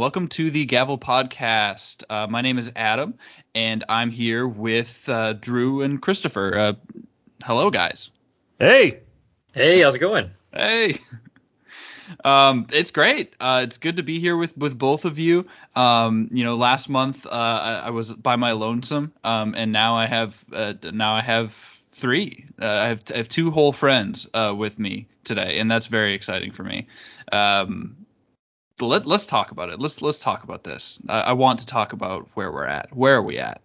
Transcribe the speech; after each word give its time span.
Welcome 0.00 0.28
to 0.28 0.50
the 0.50 0.64
Gavel 0.64 0.96
Podcast. 0.96 2.04
Uh, 2.08 2.26
my 2.26 2.40
name 2.40 2.56
is 2.56 2.72
Adam, 2.74 3.18
and 3.54 3.84
I'm 3.86 4.10
here 4.10 4.48
with 4.48 5.06
uh, 5.10 5.34
Drew 5.34 5.82
and 5.82 6.00
Christopher. 6.00 6.56
Uh, 6.56 6.72
hello, 7.44 7.68
guys. 7.68 8.10
Hey, 8.58 9.00
Hey, 9.52 9.80
how's 9.80 9.96
it 9.96 9.98
going? 9.98 10.30
Hey. 10.54 10.96
Um, 12.24 12.66
it's 12.72 12.90
great. 12.90 13.36
Uh, 13.38 13.60
it's 13.62 13.78
good 13.78 13.98
to 13.98 14.02
be 14.02 14.18
here 14.18 14.36
with, 14.36 14.56
with 14.58 14.76
both 14.76 15.04
of 15.04 15.20
you. 15.20 15.46
Um, 15.76 16.28
you 16.32 16.42
know, 16.42 16.56
last 16.56 16.88
month 16.88 17.24
uh, 17.24 17.28
I, 17.30 17.72
I 17.74 17.90
was 17.90 18.12
by 18.12 18.34
my 18.34 18.50
lonesome, 18.50 19.12
um, 19.22 19.54
and 19.54 19.70
now 19.70 19.94
I 19.94 20.06
have 20.06 20.44
uh, 20.52 20.74
now 20.92 21.14
I 21.14 21.20
have 21.20 21.54
three. 21.92 22.46
Uh, 22.60 22.66
I 22.66 22.88
have 22.88 23.02
I 23.14 23.18
have 23.18 23.28
two 23.28 23.52
whole 23.52 23.72
friends 23.72 24.28
uh, 24.34 24.52
with 24.58 24.76
me 24.80 25.06
today, 25.22 25.60
and 25.60 25.70
that's 25.70 25.86
very 25.86 26.14
exciting 26.14 26.50
for 26.50 26.64
me. 26.64 26.88
Um, 27.30 27.94
let 28.88 29.06
let's 29.06 29.26
talk 29.26 29.50
about 29.50 29.70
it. 29.70 29.78
Let's 29.80 30.02
let's 30.02 30.20
talk 30.20 30.44
about 30.44 30.64
this. 30.64 31.00
I, 31.08 31.20
I 31.20 31.32
want 31.32 31.60
to 31.60 31.66
talk 31.66 31.92
about 31.92 32.28
where 32.34 32.50
we're 32.50 32.66
at. 32.66 32.94
Where 32.94 33.16
are 33.16 33.22
we 33.22 33.38
at? 33.38 33.60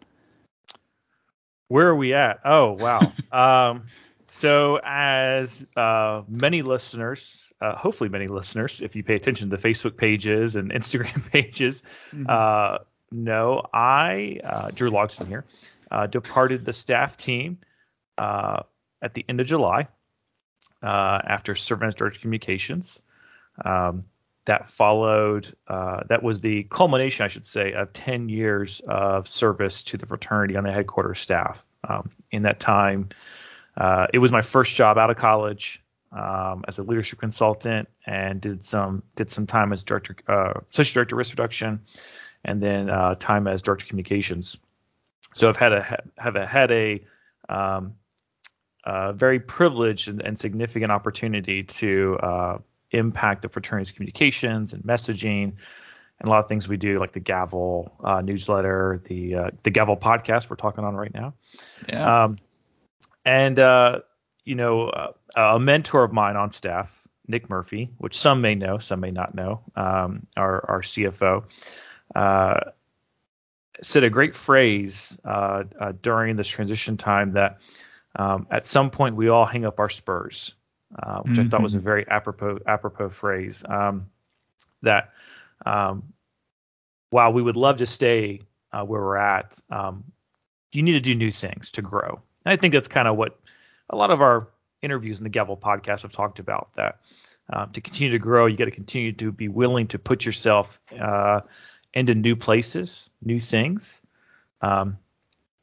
where 1.67 1.87
are 1.87 1.95
we 1.95 2.13
at? 2.13 2.39
Oh, 2.45 2.71
wow. 2.71 3.13
um, 3.71 3.87
so, 4.27 4.79
as 4.83 5.65
uh, 5.75 6.23
many 6.27 6.61
listeners, 6.61 7.51
uh, 7.61 7.75
hopefully 7.75 8.09
many 8.09 8.27
listeners, 8.27 8.81
if 8.81 8.95
you 8.95 9.03
pay 9.03 9.15
attention 9.15 9.49
to 9.49 9.57
the 9.57 9.61
Facebook 9.61 9.97
pages 9.97 10.55
and 10.55 10.71
Instagram 10.73 11.31
pages, 11.31 11.83
uh, 12.27 12.79
know, 13.11 13.61
I, 13.73 14.39
uh, 14.43 14.71
Drew 14.71 14.89
Logsdon 14.89 15.27
here, 15.27 15.45
uh, 15.91 16.07
departed 16.07 16.65
the 16.65 16.73
staff 16.73 17.17
team 17.17 17.59
uh, 18.17 18.63
at 19.01 19.13
the 19.13 19.23
end 19.29 19.39
of 19.39 19.47
July 19.47 19.87
uh, 20.81 21.19
after 21.27 21.53
serving 21.53 21.87
as 21.87 21.95
director 21.95 22.17
of 22.17 22.21
communications. 22.21 23.01
Um, 23.63 24.05
that 24.45 24.67
followed, 24.67 25.53
uh, 25.67 26.01
that 26.09 26.23
was 26.23 26.39
the 26.39 26.63
culmination, 26.63 27.25
I 27.25 27.27
should 27.27 27.45
say, 27.45 27.73
of 27.73 27.93
10 27.93 28.29
years 28.29 28.81
of 28.87 29.27
service 29.27 29.83
to 29.85 29.97
the 29.97 30.05
fraternity 30.05 30.55
on 30.55 30.63
the 30.63 30.71
headquarters 30.71 31.19
staff. 31.19 31.65
Um, 31.87 32.11
in 32.31 32.43
that 32.43 32.59
time, 32.59 33.09
uh, 33.75 34.07
it 34.13 34.19
was 34.19 34.31
my 34.31 34.41
first 34.41 34.75
job 34.75 34.97
out 34.97 35.09
of 35.09 35.17
college 35.17 35.83
um, 36.11 36.63
as 36.67 36.79
a 36.79 36.83
leadership 36.83 37.19
consultant 37.19 37.89
and 38.05 38.39
did 38.39 38.63
some 38.63 39.03
did 39.15 39.29
some 39.29 39.47
time 39.47 39.73
as 39.73 39.83
director, 39.83 40.15
uh, 40.27 40.61
associate 40.71 40.93
director 40.93 41.15
risk 41.15 41.31
reduction, 41.31 41.81
and 42.43 42.61
then 42.61 42.89
uh, 42.89 43.15
time 43.15 43.47
as 43.47 43.61
director 43.61 43.83
of 43.83 43.89
communications. 43.89 44.57
So 45.33 45.49
I've 45.49 45.57
had 45.57 45.73
a 45.73 46.03
have 46.17 46.35
a, 46.35 46.45
had 46.45 46.71
a 46.71 47.03
um, 47.49 47.95
uh, 48.83 49.11
very 49.13 49.39
privileged 49.39 50.07
and, 50.07 50.21
and 50.21 50.39
significant 50.39 50.91
opportunity 50.91 51.63
to 51.63 52.17
uh, 52.21 52.57
impact 52.95 53.41
the 53.41 53.49
fraternity's 53.49 53.91
communications 53.91 54.73
and 54.73 54.83
messaging 54.83 55.53
and 56.19 56.27
a 56.27 56.29
lot 56.29 56.39
of 56.39 56.45
things 56.47 56.67
we 56.67 56.77
do 56.77 56.95
like 56.95 57.11
the 57.11 57.19
gavel 57.19 57.93
uh, 58.03 58.21
newsletter 58.21 59.01
the 59.05 59.35
uh, 59.35 59.49
the 59.63 59.69
gavel 59.69 59.97
podcast 59.97 60.49
we're 60.49 60.55
talking 60.55 60.83
on 60.83 60.95
right 60.95 61.13
now 61.13 61.33
Yeah. 61.87 62.23
um, 62.25 62.37
and 63.23 63.59
uh, 63.59 63.99
you 64.43 64.55
know 64.55 64.87
uh, 64.89 65.11
a 65.35 65.59
mentor 65.59 66.03
of 66.03 66.13
mine 66.13 66.35
on 66.35 66.51
staff 66.51 67.07
nick 67.27 67.49
murphy 67.49 67.89
which 67.97 68.17
some 68.17 68.41
may 68.41 68.55
know 68.55 68.77
some 68.77 68.99
may 68.99 69.11
not 69.11 69.35
know 69.35 69.61
um, 69.75 70.27
our, 70.37 70.69
our 70.69 70.81
cfo 70.81 71.43
uh, 72.15 72.59
said 73.81 74.03
a 74.03 74.09
great 74.09 74.33
phrase 74.35 75.19
uh, 75.25 75.63
uh, 75.79 75.91
during 76.01 76.35
this 76.35 76.47
transition 76.47 76.97
time 76.97 77.33
that 77.33 77.61
um, 78.15 78.47
at 78.49 78.65
some 78.65 78.89
point 78.89 79.15
we 79.15 79.27
all 79.27 79.45
hang 79.45 79.65
up 79.65 79.79
our 79.79 79.89
spurs 79.89 80.53
uh, 81.01 81.19
which 81.21 81.39
I 81.39 81.43
thought 81.43 81.61
was 81.61 81.75
a 81.75 81.79
very 81.79 82.05
apropos 82.07 82.59
apropos 82.65 83.09
phrase. 83.09 83.63
Um, 83.67 84.07
that 84.81 85.11
um, 85.65 86.13
while 87.09 87.33
we 87.33 87.41
would 87.41 87.55
love 87.55 87.77
to 87.77 87.85
stay 87.85 88.41
uh, 88.71 88.83
where 88.83 89.01
we're 89.01 89.17
at, 89.17 89.57
um, 89.69 90.05
you 90.71 90.83
need 90.83 90.93
to 90.93 90.99
do 90.99 91.15
new 91.15 91.31
things 91.31 91.71
to 91.73 91.81
grow. 91.81 92.21
And 92.45 92.53
I 92.53 92.57
think 92.57 92.73
that's 92.73 92.87
kind 92.87 93.07
of 93.07 93.17
what 93.17 93.39
a 93.89 93.95
lot 93.95 94.11
of 94.11 94.21
our 94.21 94.49
interviews 94.81 95.17
in 95.19 95.23
the 95.23 95.29
Gavel 95.29 95.57
podcast 95.57 96.03
have 96.03 96.11
talked 96.11 96.39
about. 96.39 96.73
That 96.75 96.99
um, 97.51 97.71
to 97.71 97.81
continue 97.81 98.11
to 98.11 98.19
grow, 98.19 98.45
you 98.45 98.57
got 98.57 98.65
to 98.65 98.71
continue 98.71 99.13
to 99.13 99.31
be 99.31 99.47
willing 99.47 99.87
to 99.87 99.99
put 99.99 100.25
yourself 100.25 100.79
uh, 100.97 101.41
into 101.93 102.15
new 102.15 102.35
places, 102.35 103.09
new 103.21 103.39
things. 103.39 104.01
Um, 104.61 104.97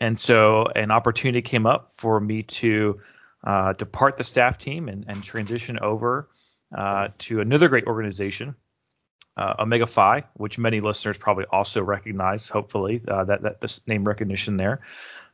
and 0.00 0.18
so 0.18 0.66
an 0.66 0.90
opportunity 0.90 1.42
came 1.42 1.66
up 1.66 1.92
for 1.92 2.18
me 2.18 2.42
to 2.42 3.00
uh, 3.44 3.72
depart 3.72 4.16
the 4.16 4.24
staff 4.24 4.58
team 4.58 4.88
and, 4.88 5.04
and 5.08 5.22
transition 5.22 5.78
over 5.80 6.28
uh, 6.76 7.08
to 7.18 7.40
another 7.40 7.68
great 7.68 7.84
organization, 7.86 8.54
uh, 9.36 9.64
OmegaFi, 9.64 10.24
which 10.34 10.58
many 10.58 10.80
listeners 10.80 11.18
probably 11.18 11.44
also 11.50 11.82
recognize. 11.82 12.48
Hopefully, 12.48 13.00
uh, 13.06 13.24
that 13.24 13.42
that 13.42 13.60
this 13.60 13.80
name 13.86 14.04
recognition 14.04 14.56
there. 14.56 14.80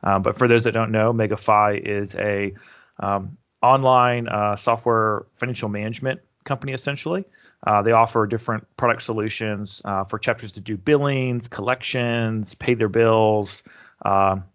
Um, 0.03 0.21
but 0.21 0.37
for 0.37 0.47
those 0.47 0.63
that 0.63 0.71
don't 0.71 0.91
know, 0.91 1.13
OmegaFi 1.13 1.79
is 1.85 2.15
a 2.15 2.55
um, 2.99 3.37
online 3.61 4.27
uh, 4.27 4.55
software 4.55 5.25
financial 5.35 5.69
management 5.69 6.21
company 6.45 6.73
essentially. 6.73 7.25
They 7.83 7.91
offer 7.91 8.25
different 8.25 8.65
product 8.77 9.03
solutions 9.03 9.81
for 10.07 10.17
chapters 10.17 10.53
to 10.53 10.61
do 10.61 10.77
billings, 10.77 11.49
collections, 11.49 12.55
pay 12.55 12.73
their 12.73 12.89
bills. 12.89 13.63
Um, 14.01 14.45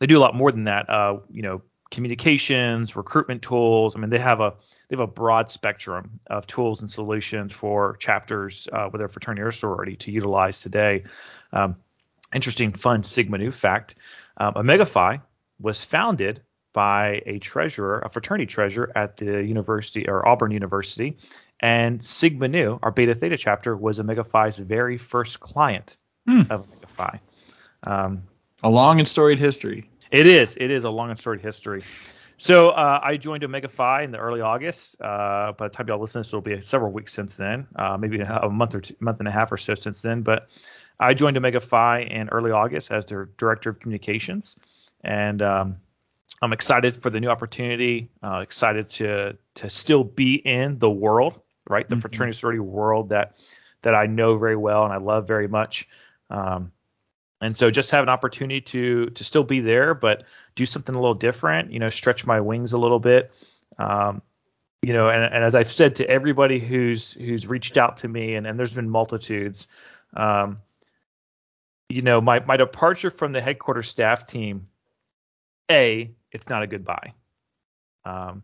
they 0.00 0.06
do 0.06 0.18
a 0.18 0.20
lot 0.20 0.34
more 0.34 0.50
than 0.50 0.64
that. 0.64 0.86
You 1.30 1.42
know, 1.42 1.62
communications, 1.90 2.96
recruitment 2.96 3.42
tools. 3.42 3.96
I 3.96 3.98
mean, 3.98 4.10
they 4.10 4.18
have 4.18 4.40
a 4.40 4.54
they 4.88 4.96
have 4.96 5.00
a 5.00 5.06
broad 5.12 5.50
spectrum 5.50 6.12
of 6.28 6.46
tools 6.46 6.80
and 6.80 6.90
solutions 6.90 7.52
for 7.52 7.96
chapters 7.96 8.68
uh, 8.72 8.88
with 8.92 9.00
their 9.00 9.08
fraternity 9.08 9.42
or 9.42 9.52
sorority 9.52 9.96
to 9.96 10.10
utilize 10.12 10.62
today. 10.62 11.04
Um, 11.52 11.76
interesting, 12.34 12.72
fun 12.72 13.02
Sigma 13.02 13.38
Nu 13.38 13.50
fact: 13.50 13.96
um, 14.36 14.54
OmegaFi 14.54 15.20
was 15.58 15.84
founded 15.84 16.40
by 16.72 17.22
a 17.26 17.38
treasurer, 17.40 17.98
a 17.98 18.08
fraternity 18.08 18.46
treasurer 18.46 18.92
at 18.94 19.16
the 19.16 19.42
university 19.42 20.08
or 20.08 20.26
Auburn 20.26 20.52
University, 20.52 21.16
and 21.58 22.00
Sigma 22.00 22.46
Nu, 22.46 22.78
our 22.80 22.92
Beta 22.92 23.14
Theta 23.16 23.36
chapter, 23.36 23.76
was 23.76 23.98
OmegaFi's 23.98 24.58
very 24.58 24.96
first 24.96 25.40
client 25.40 25.96
Hmm. 26.26 26.42
of 26.50 26.66
OmegaFi. 26.70 27.18
Um, 27.82 28.22
A 28.62 28.70
long 28.70 29.00
and 29.00 29.08
storied 29.08 29.38
history. 29.40 29.89
It 30.10 30.26
is. 30.26 30.56
It 30.56 30.70
is 30.70 30.84
a 30.84 30.90
long 30.90 31.10
and 31.10 31.18
storied 31.18 31.40
history. 31.40 31.84
So 32.36 32.70
uh, 32.70 33.00
I 33.02 33.16
joined 33.18 33.42
OmegaFi 33.42 34.02
in 34.04 34.12
the 34.12 34.18
early 34.18 34.40
August. 34.40 35.00
Uh, 35.00 35.52
by 35.56 35.68
the 35.68 35.74
time 35.74 35.86
y'all 35.88 36.00
listen 36.00 36.20
to 36.22 36.26
this, 36.26 36.28
it'll 36.28 36.40
be 36.40 36.60
several 36.62 36.90
weeks 36.90 37.12
since 37.12 37.36
then, 37.36 37.66
uh, 37.76 37.98
maybe 37.98 38.18
a 38.20 38.48
month 38.48 38.74
or 38.74 38.80
two, 38.80 38.96
month 38.98 39.18
and 39.18 39.28
a 39.28 39.30
half 39.30 39.52
or 39.52 39.58
so 39.58 39.74
since 39.74 40.00
then. 40.00 40.22
But 40.22 40.48
I 40.98 41.12
joined 41.14 41.36
OmegaFi 41.36 42.10
in 42.10 42.30
early 42.30 42.50
August 42.50 42.90
as 42.90 43.04
their 43.06 43.26
director 43.36 43.70
of 43.70 43.80
communications, 43.80 44.56
and 45.04 45.42
um, 45.42 45.76
I'm 46.40 46.54
excited 46.54 46.96
for 46.96 47.10
the 47.10 47.20
new 47.20 47.28
opportunity. 47.28 48.10
Uh, 48.22 48.38
excited 48.38 48.88
to 48.90 49.36
to 49.56 49.70
still 49.70 50.02
be 50.02 50.34
in 50.36 50.78
the 50.78 50.90
world, 50.90 51.40
right? 51.68 51.86
The 51.86 51.96
Mhm. 51.96 52.00
fraternity 52.00 52.38
sorority 52.38 52.60
world 52.60 53.10
that 53.10 53.38
that 53.82 53.94
I 53.94 54.06
know 54.06 54.38
very 54.38 54.56
well 54.56 54.84
and 54.84 54.92
I 54.92 54.98
love 54.98 55.28
very 55.28 55.48
much. 55.48 55.88
Um, 56.30 56.72
and 57.40 57.56
so 57.56 57.70
just 57.70 57.90
have 57.92 58.02
an 58.02 58.08
opportunity 58.08 58.60
to 58.60 59.06
to 59.06 59.24
still 59.24 59.44
be 59.44 59.60
there, 59.60 59.94
but 59.94 60.24
do 60.54 60.66
something 60.66 60.94
a 60.94 60.98
little 60.98 61.14
different. 61.14 61.72
You 61.72 61.78
know, 61.78 61.88
stretch 61.88 62.26
my 62.26 62.40
wings 62.40 62.72
a 62.72 62.78
little 62.78 62.98
bit. 62.98 63.32
Um, 63.78 64.22
you 64.82 64.92
know, 64.92 65.08
and, 65.08 65.22
and 65.22 65.44
as 65.44 65.54
I've 65.54 65.70
said 65.70 65.96
to 65.96 66.08
everybody 66.08 66.58
who's 66.58 67.12
who's 67.12 67.46
reached 67.46 67.78
out 67.78 67.98
to 67.98 68.08
me, 68.08 68.34
and, 68.34 68.46
and 68.46 68.58
there's 68.58 68.74
been 68.74 68.90
multitudes. 68.90 69.68
Um, 70.14 70.58
you 71.88 72.02
know, 72.02 72.20
my 72.20 72.40
my 72.40 72.56
departure 72.56 73.10
from 73.10 73.32
the 73.32 73.40
headquarters 73.40 73.88
staff 73.88 74.26
team, 74.26 74.68
a, 75.70 76.10
it's 76.32 76.48
not 76.48 76.62
a 76.62 76.66
goodbye. 76.66 77.14
Um, 78.04 78.42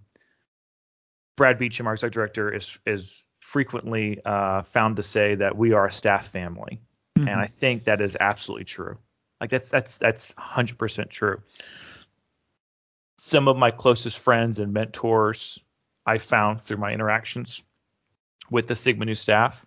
Brad 1.36 1.58
Beacham, 1.58 1.86
our 1.86 1.96
director, 1.96 2.52
is 2.52 2.78
is 2.86 3.22
frequently 3.40 4.20
uh, 4.24 4.62
found 4.62 4.96
to 4.96 5.02
say 5.02 5.36
that 5.36 5.56
we 5.56 5.72
are 5.72 5.86
a 5.86 5.92
staff 5.92 6.28
family 6.28 6.80
and 7.16 7.40
I 7.40 7.46
think 7.46 7.84
that 7.84 8.00
is 8.00 8.16
absolutely 8.18 8.64
true. 8.64 8.98
Like 9.40 9.50
that's 9.50 9.70
that's 9.70 9.98
that's 9.98 10.34
100% 10.34 11.10
true. 11.10 11.42
Some 13.18 13.48
of 13.48 13.56
my 13.56 13.70
closest 13.70 14.18
friends 14.18 14.58
and 14.58 14.72
mentors 14.72 15.60
I 16.04 16.18
found 16.18 16.60
through 16.60 16.78
my 16.78 16.92
interactions 16.92 17.62
with 18.50 18.66
the 18.66 18.74
Sigma 18.74 19.04
Nu 19.04 19.14
staff. 19.14 19.64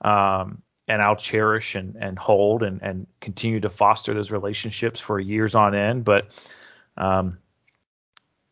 Um, 0.00 0.62
and 0.86 1.00
I'll 1.00 1.16
cherish 1.16 1.74
and, 1.76 1.96
and 1.98 2.18
hold 2.18 2.62
and, 2.62 2.82
and 2.82 3.06
continue 3.20 3.60
to 3.60 3.68
foster 3.68 4.12
those 4.12 4.30
relationships 4.30 5.00
for 5.00 5.18
years 5.18 5.54
on 5.54 5.74
end. 5.74 6.04
But, 6.04 6.26
um, 6.96 7.38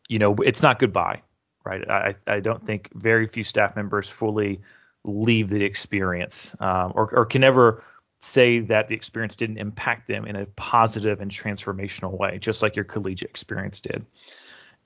you 0.07 0.19
know, 0.19 0.35
it's 0.43 0.63
not 0.63 0.79
goodbye, 0.79 1.21
right? 1.63 1.87
I, 1.87 2.15
I 2.25 2.39
don't 2.39 2.63
think 2.63 2.89
very 2.93 3.27
few 3.27 3.43
staff 3.43 3.75
members 3.75 4.09
fully 4.09 4.61
leave 5.03 5.49
the 5.49 5.63
experience 5.63 6.55
um, 6.59 6.93
or, 6.95 7.13
or 7.13 7.25
can 7.25 7.43
ever 7.43 7.83
say 8.23 8.59
that 8.59 8.87
the 8.87 8.95
experience 8.95 9.35
didn't 9.35 9.57
impact 9.57 10.07
them 10.07 10.25
in 10.25 10.35
a 10.35 10.45
positive 10.45 11.21
and 11.21 11.29
transformational 11.29 12.17
way, 12.17 12.39
just 12.39 12.61
like 12.61 12.75
your 12.75 12.85
collegiate 12.85 13.29
experience 13.29 13.81
did. 13.81 14.05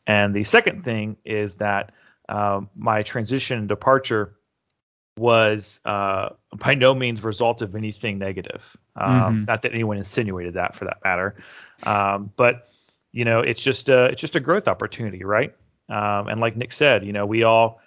And 0.06 0.34
the 0.34 0.44
second 0.44 0.84
thing 0.84 1.18
is 1.24 1.56
that 1.56 1.92
um, 2.30 2.70
my 2.76 3.04
transition 3.04 3.60
and 3.60 3.68
departure 3.68 4.36
was 5.18 5.82
uh, 5.84 6.30
by 6.56 6.76
no 6.76 6.94
means 6.94 7.24
result 7.24 7.62
of 7.62 7.76
anything 7.76 8.20
negative. 8.20 8.76
Um, 8.96 9.12
mm-hmm. 9.12 9.46
Not 9.46 9.64
that 9.64 9.74
anyone 9.74 9.98
insinuated 9.98 10.56
that, 10.56 10.76
for 10.76 10.86
that 10.86 10.98
matter. 11.04 11.36
Um, 11.84 12.32
but 12.36 12.68
you 13.12 13.26
know, 13.26 13.40
it's 13.40 13.64
just 13.64 13.90
a 13.90 14.06
it's 14.06 14.22
just 14.22 14.36
a 14.36 14.40
growth 14.40 14.68
opportunity, 14.68 15.24
right? 15.24 15.56
Um, 15.90 16.28
and 16.28 16.40
like 16.40 16.56
Nick 16.56 16.72
said, 16.72 17.06
you 17.06 17.14
know, 17.14 17.26
we 17.26 17.44
all 17.44 17.82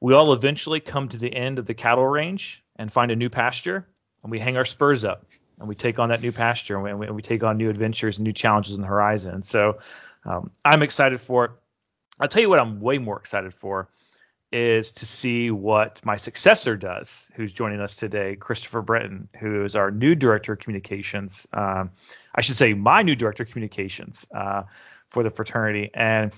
we 0.00 0.14
all 0.14 0.32
eventually 0.32 0.80
come 0.80 1.08
to 1.08 1.18
the 1.18 1.34
end 1.34 1.58
of 1.58 1.66
the 1.66 1.74
cattle 1.74 2.06
range 2.06 2.64
and 2.76 2.90
find 2.90 3.10
a 3.10 3.16
new 3.16 3.28
pasture, 3.28 3.86
and 4.22 4.30
we 4.30 4.38
hang 4.38 4.56
our 4.56 4.64
spurs 4.64 5.04
up 5.04 5.26
and 5.58 5.68
we 5.68 5.74
take 5.74 5.98
on 5.98 6.08
that 6.08 6.22
new 6.22 6.32
pasture 6.32 6.76
and 6.76 7.00
we, 7.00 7.06
and 7.06 7.14
we 7.14 7.22
take 7.22 7.42
on 7.42 7.56
new 7.56 7.70
adventures 7.70 8.18
and 8.18 8.24
new 8.24 8.32
challenges 8.32 8.74
in 8.74 8.80
the 8.80 8.86
horizon. 8.86 9.42
So 9.42 9.78
um, 10.24 10.50
I'm 10.64 10.82
excited 10.82 11.20
for 11.20 11.44
it. 11.46 11.50
I'll 12.18 12.28
tell 12.28 12.42
you 12.42 12.50
what 12.50 12.58
I'm 12.58 12.80
way 12.80 12.98
more 12.98 13.18
excited 13.18 13.54
for 13.54 13.88
is 14.52 14.92
to 14.92 15.06
see 15.06 15.50
what 15.50 16.04
my 16.04 16.16
successor 16.16 16.76
does, 16.76 17.30
who's 17.34 17.52
joining 17.52 17.80
us 17.80 17.96
today, 17.96 18.36
Christopher 18.36 18.82
Brenton, 18.82 19.28
who 19.38 19.64
is 19.64 19.76
our 19.76 19.90
new 19.90 20.14
director 20.14 20.54
of 20.54 20.58
communications. 20.58 21.46
Um, 21.52 21.92
I 22.34 22.40
should 22.40 22.56
say, 22.56 22.74
my 22.74 23.02
new 23.02 23.14
director 23.14 23.44
of 23.44 23.50
communications 23.50 24.26
uh, 24.34 24.64
for 25.08 25.22
the 25.22 25.30
fraternity. 25.30 25.90
And 25.94 26.32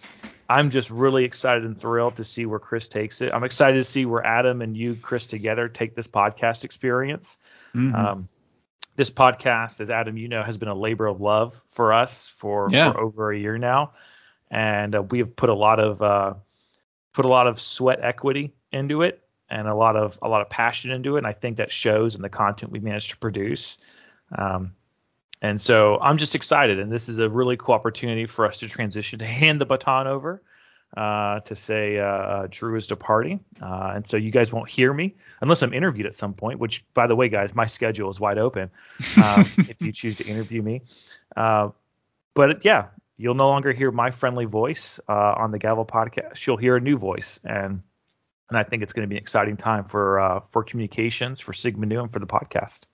I'm 0.53 0.71
just 0.71 0.91
really 0.91 1.25
excited 1.25 1.65
and 1.65 1.81
thrilled 1.81 2.17
to 2.17 2.25
see 2.25 2.47
where 2.47 2.59
Chris 2.59 2.89
takes 2.89 3.21
it. 3.23 3.33
I'm 3.33 3.45
excited 3.45 3.79
to 3.79 3.85
see 3.85 4.05
where 4.05 4.25
Adam 4.25 4.61
and 4.61 4.77
you, 4.77 4.95
Chris, 4.95 5.27
together 5.27 5.69
take 5.69 5.95
this 5.95 6.09
podcast 6.09 6.65
experience. 6.65 7.39
Mm-hmm. 7.75 7.95
Um, 7.95 8.29
this 8.95 9.11
podcast, 9.11 9.81
as 9.81 9.91
Adam, 9.91 10.19
you 10.19 10.29
know, 10.29 10.43
has 10.43 10.59
been 10.59 10.69
a 10.69 10.75
labor 10.75 11.07
of 11.07 11.21
love 11.21 11.61
for 11.69 11.95
us 11.95 12.29
for, 12.29 12.69
yeah. 12.71 12.93
for 12.93 13.01
over 13.01 13.33
a 13.33 13.39
year 13.39 13.57
now, 13.57 13.93
and 14.51 14.95
uh, 14.95 15.03
we 15.03 15.21
have 15.21 15.35
put 15.35 15.49
a 15.49 15.55
lot 15.55 15.81
of 15.81 16.03
uh, 16.03 16.35
put 17.15 17.25
a 17.25 17.29
lot 17.29 17.47
of 17.47 17.59
sweat 17.59 18.01
equity 18.03 18.53
into 18.71 19.03
it 19.03 19.23
and 19.49 19.67
a 19.67 19.75
lot 19.75 19.97
of 19.97 20.19
a 20.21 20.29
lot 20.29 20.43
of 20.43 20.51
passion 20.51 20.91
into 20.91 21.17
it. 21.17 21.19
And 21.19 21.27
I 21.27 21.33
think 21.33 21.57
that 21.57 21.73
shows 21.73 22.15
in 22.15 22.23
the 22.23 22.29
content 22.29 22.73
we 22.73 22.81
managed 22.81 23.11
to 23.11 23.17
produce. 23.17 23.79
Um, 24.37 24.75
and 25.43 25.61
so 25.61 25.99
I'm 26.01 26.17
just 26.17 26.37
excited, 26.37 26.79
and 26.79 26.91
this 26.91 27.09
is 27.09 27.19
a 27.19 27.29
really 27.29 27.57
cool 27.57 27.75
opportunity 27.75 28.27
for 28.27 28.47
us 28.47 28.61
to 28.61 28.69
transition 28.69 29.19
to 29.19 29.27
hand 29.27 29.61
the 29.61 29.67
baton 29.67 30.07
over 30.07 30.41
uh, 30.97 31.41
to 31.41 31.57
say 31.57 31.99
uh, 31.99 32.05
uh, 32.05 32.47
Drew 32.49 32.77
is 32.77 32.87
departing. 32.87 33.45
Uh, 33.61 33.93
and 33.97 34.07
so 34.07 34.17
you 34.17 34.31
guys 34.31 34.53
won't 34.53 34.71
hear 34.71 34.93
me 34.93 35.17
unless 35.41 35.63
I'm 35.63 35.73
interviewed 35.73 36.07
at 36.07 36.15
some 36.15 36.35
point. 36.35 36.59
Which, 36.59 36.85
by 36.95 37.09
the 37.09 37.17
way, 37.17 37.29
guys, 37.29 37.55
my 37.55 37.67
schedule 37.67 38.11
is 38.11 38.21
wide 38.21 38.39
open 38.39 38.71
um, 39.17 39.51
if 39.59 39.81
you 39.81 39.91
choose 39.91 40.17
to 40.17 40.25
interview 40.25 40.63
me. 40.63 40.83
Uh, 41.37 41.71
but 42.35 42.65
yeah, 42.65 42.89
you'll 43.17 43.35
no 43.35 43.49
longer 43.49 43.73
hear 43.73 43.91
my 43.91 44.11
friendly 44.11 44.45
voice 44.45 45.01
uh, 45.09 45.35
on 45.37 45.51
the 45.51 45.59
Gavel 45.59 45.87
podcast. 45.87 46.47
You'll 46.47 46.57
hear 46.57 46.77
a 46.77 46.81
new 46.81 46.97
voice, 46.97 47.41
and 47.43 47.83
and 48.49 48.59
I 48.59 48.63
think 48.63 48.83
it's 48.83 48.93
going 48.93 49.09
to 49.09 49.09
be 49.09 49.17
an 49.17 49.23
exciting 49.23 49.57
time 49.57 49.85
for 49.85 50.21
uh, 50.21 50.41
for 50.51 50.63
communications, 50.63 51.41
for 51.41 51.53
Sigma 51.53 51.87
Nu, 51.87 52.01
and 52.01 52.13
for 52.13 52.19
the 52.19 52.27
podcast. 52.27 52.87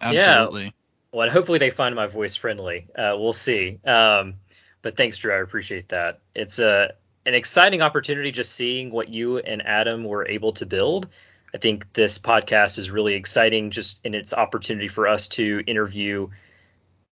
Absolutely. 0.00 0.64
Yeah. 0.64 0.70
Well, 1.16 1.22
and 1.22 1.32
hopefully 1.32 1.58
they 1.58 1.70
find 1.70 1.94
my 1.94 2.08
voice 2.08 2.36
friendly. 2.36 2.88
Uh, 2.94 3.16
we'll 3.18 3.32
see. 3.32 3.80
Um, 3.86 4.34
but 4.82 4.98
thanks, 4.98 5.16
Drew. 5.16 5.32
I 5.32 5.38
appreciate 5.38 5.88
that. 5.88 6.20
It's 6.34 6.58
a 6.58 6.92
an 7.24 7.32
exciting 7.32 7.80
opportunity 7.80 8.32
just 8.32 8.52
seeing 8.52 8.90
what 8.90 9.08
you 9.08 9.38
and 9.38 9.66
Adam 9.66 10.04
were 10.04 10.28
able 10.28 10.52
to 10.52 10.66
build. 10.66 11.08
I 11.54 11.56
think 11.56 11.90
this 11.94 12.18
podcast 12.18 12.78
is 12.78 12.90
really 12.90 13.14
exciting 13.14 13.70
just 13.70 13.98
in 14.04 14.12
its 14.12 14.34
opportunity 14.34 14.88
for 14.88 15.08
us 15.08 15.28
to 15.28 15.64
interview 15.66 16.28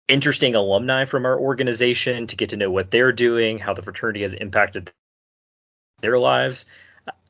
interesting 0.06 0.55
alumni 0.55 1.06
from 1.06 1.25
our 1.25 1.41
organization 1.41 2.27
to 2.27 2.37
get 2.37 2.51
to 2.51 2.59
know 2.59 2.71
what 2.71 2.91
they're 2.91 3.11
doing, 3.11 3.59
how 3.59 3.73
the 3.73 3.81
fraternity 3.81 4.21
has 4.21 4.35
impacted 4.35 4.93
their 6.03 6.19
lives, 6.19 6.67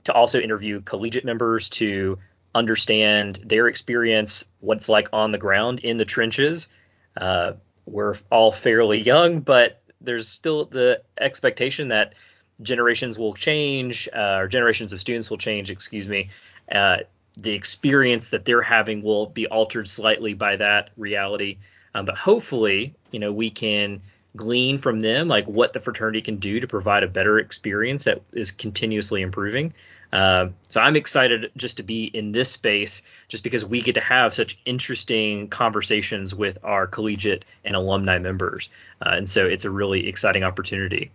to 0.03 0.13
also 0.13 0.41
interview 0.41 0.81
collegiate 0.81 1.25
members 1.25 1.69
to 1.69 2.19
understand 2.55 3.41
their 3.45 3.69
experience, 3.69 4.45
what 4.61 4.79
it's 4.79 4.89
like 4.89 5.09
on 5.13 5.33
the 5.33 5.39
ground 5.39 5.81
in 5.81 5.97
the 5.97 6.05
trenches. 6.05 6.69
Uh, 7.17 7.53
we're 7.87 8.15
all 8.31 8.53
fairly 8.53 9.01
young, 9.01 9.41
but 9.41 9.83
there's 10.01 10.29
still 10.29 10.67
the 10.67 11.03
expectation 11.19 11.89
that 11.89 12.15
generations 12.63 13.19
will 13.19 13.35
change, 13.35 14.09
uh, 14.15 14.39
or 14.41 14.49
generations 14.49 14.93
of 14.93 15.01
students 15.01 15.29
will 15.31 15.39
change, 15.39 15.71
excuse 15.71 16.09
me. 16.09 16.31
Uh, 16.71 16.99
the 17.37 17.53
experience 17.53 18.29
that 18.29 18.45
they're 18.45 18.63
having 18.63 19.03
will 19.03 19.27
be 19.27 19.47
altered 19.47 19.89
slightly 19.89 20.35
by 20.35 20.57
that 20.57 20.91
reality. 20.97 21.59
Um, 21.95 22.05
but 22.05 22.17
hopefully, 22.17 22.95
you 23.11 23.19
know, 23.19 23.33
we 23.33 23.51
can 23.51 24.01
glean 24.37 24.79
from 24.79 25.01
them 25.01 25.29
like 25.29 25.47
what 25.47 25.73
the 25.73 25.81
fraternity 25.81 26.21
can 26.21 26.37
do 26.37 26.61
to 26.61 26.67
provide 26.67 27.03
a 27.03 27.09
better 27.09 27.39
experience 27.39 28.05
that 28.05 28.21
is 28.33 28.51
continuously 28.51 29.23
improving. 29.23 29.73
Uh, 30.15 30.51
so 30.69 30.81
I'm 30.81 30.95
excited 30.95 31.51
just 31.57 31.79
to 31.79 31.83
be 31.83 32.05
in 32.05 32.31
this 32.31 32.49
space 32.49 33.03
just 33.27 33.43
because 33.43 33.65
we 33.65 33.83
get 33.83 33.97
to 33.97 34.01
have 34.01 34.33
such 34.33 34.61
interesting 34.65 35.49
conversations 35.49 36.33
with 36.33 36.57
our 36.63 36.87
collegiate 36.87 37.45
and 37.65 37.75
alumni 37.75 38.19
members. 38.19 38.69
Uh, 39.05 39.11
and 39.15 39.29
so 39.29 39.45
it's 39.47 39.65
a 39.65 39.71
really 39.71 40.07
exciting 40.07 40.45
opportunity. 40.45 41.11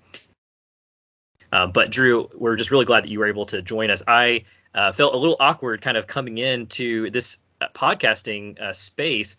Uh, 1.52 1.68
but 1.68 1.92
Drew, 1.92 2.30
we're 2.36 2.58
just 2.58 2.72
really 2.72 2.84
glad 2.84 3.06
that 3.06 3.10
you 3.10 3.20
were 3.20 3.28
able 3.28 3.46
to 3.48 3.62
join 3.62 3.90
us. 3.90 4.04
I 4.06 4.44
uh, 4.76 4.92
felt 4.92 5.14
a 5.14 5.18
little 5.18 5.38
awkward 5.40 5.82
kind 5.82 5.96
of 5.96 6.06
coming 6.06 6.38
into 6.38 7.10
this 7.10 7.38
uh, 7.62 7.68
podcasting 7.74 8.60
uh, 8.60 8.74
space 8.74 9.38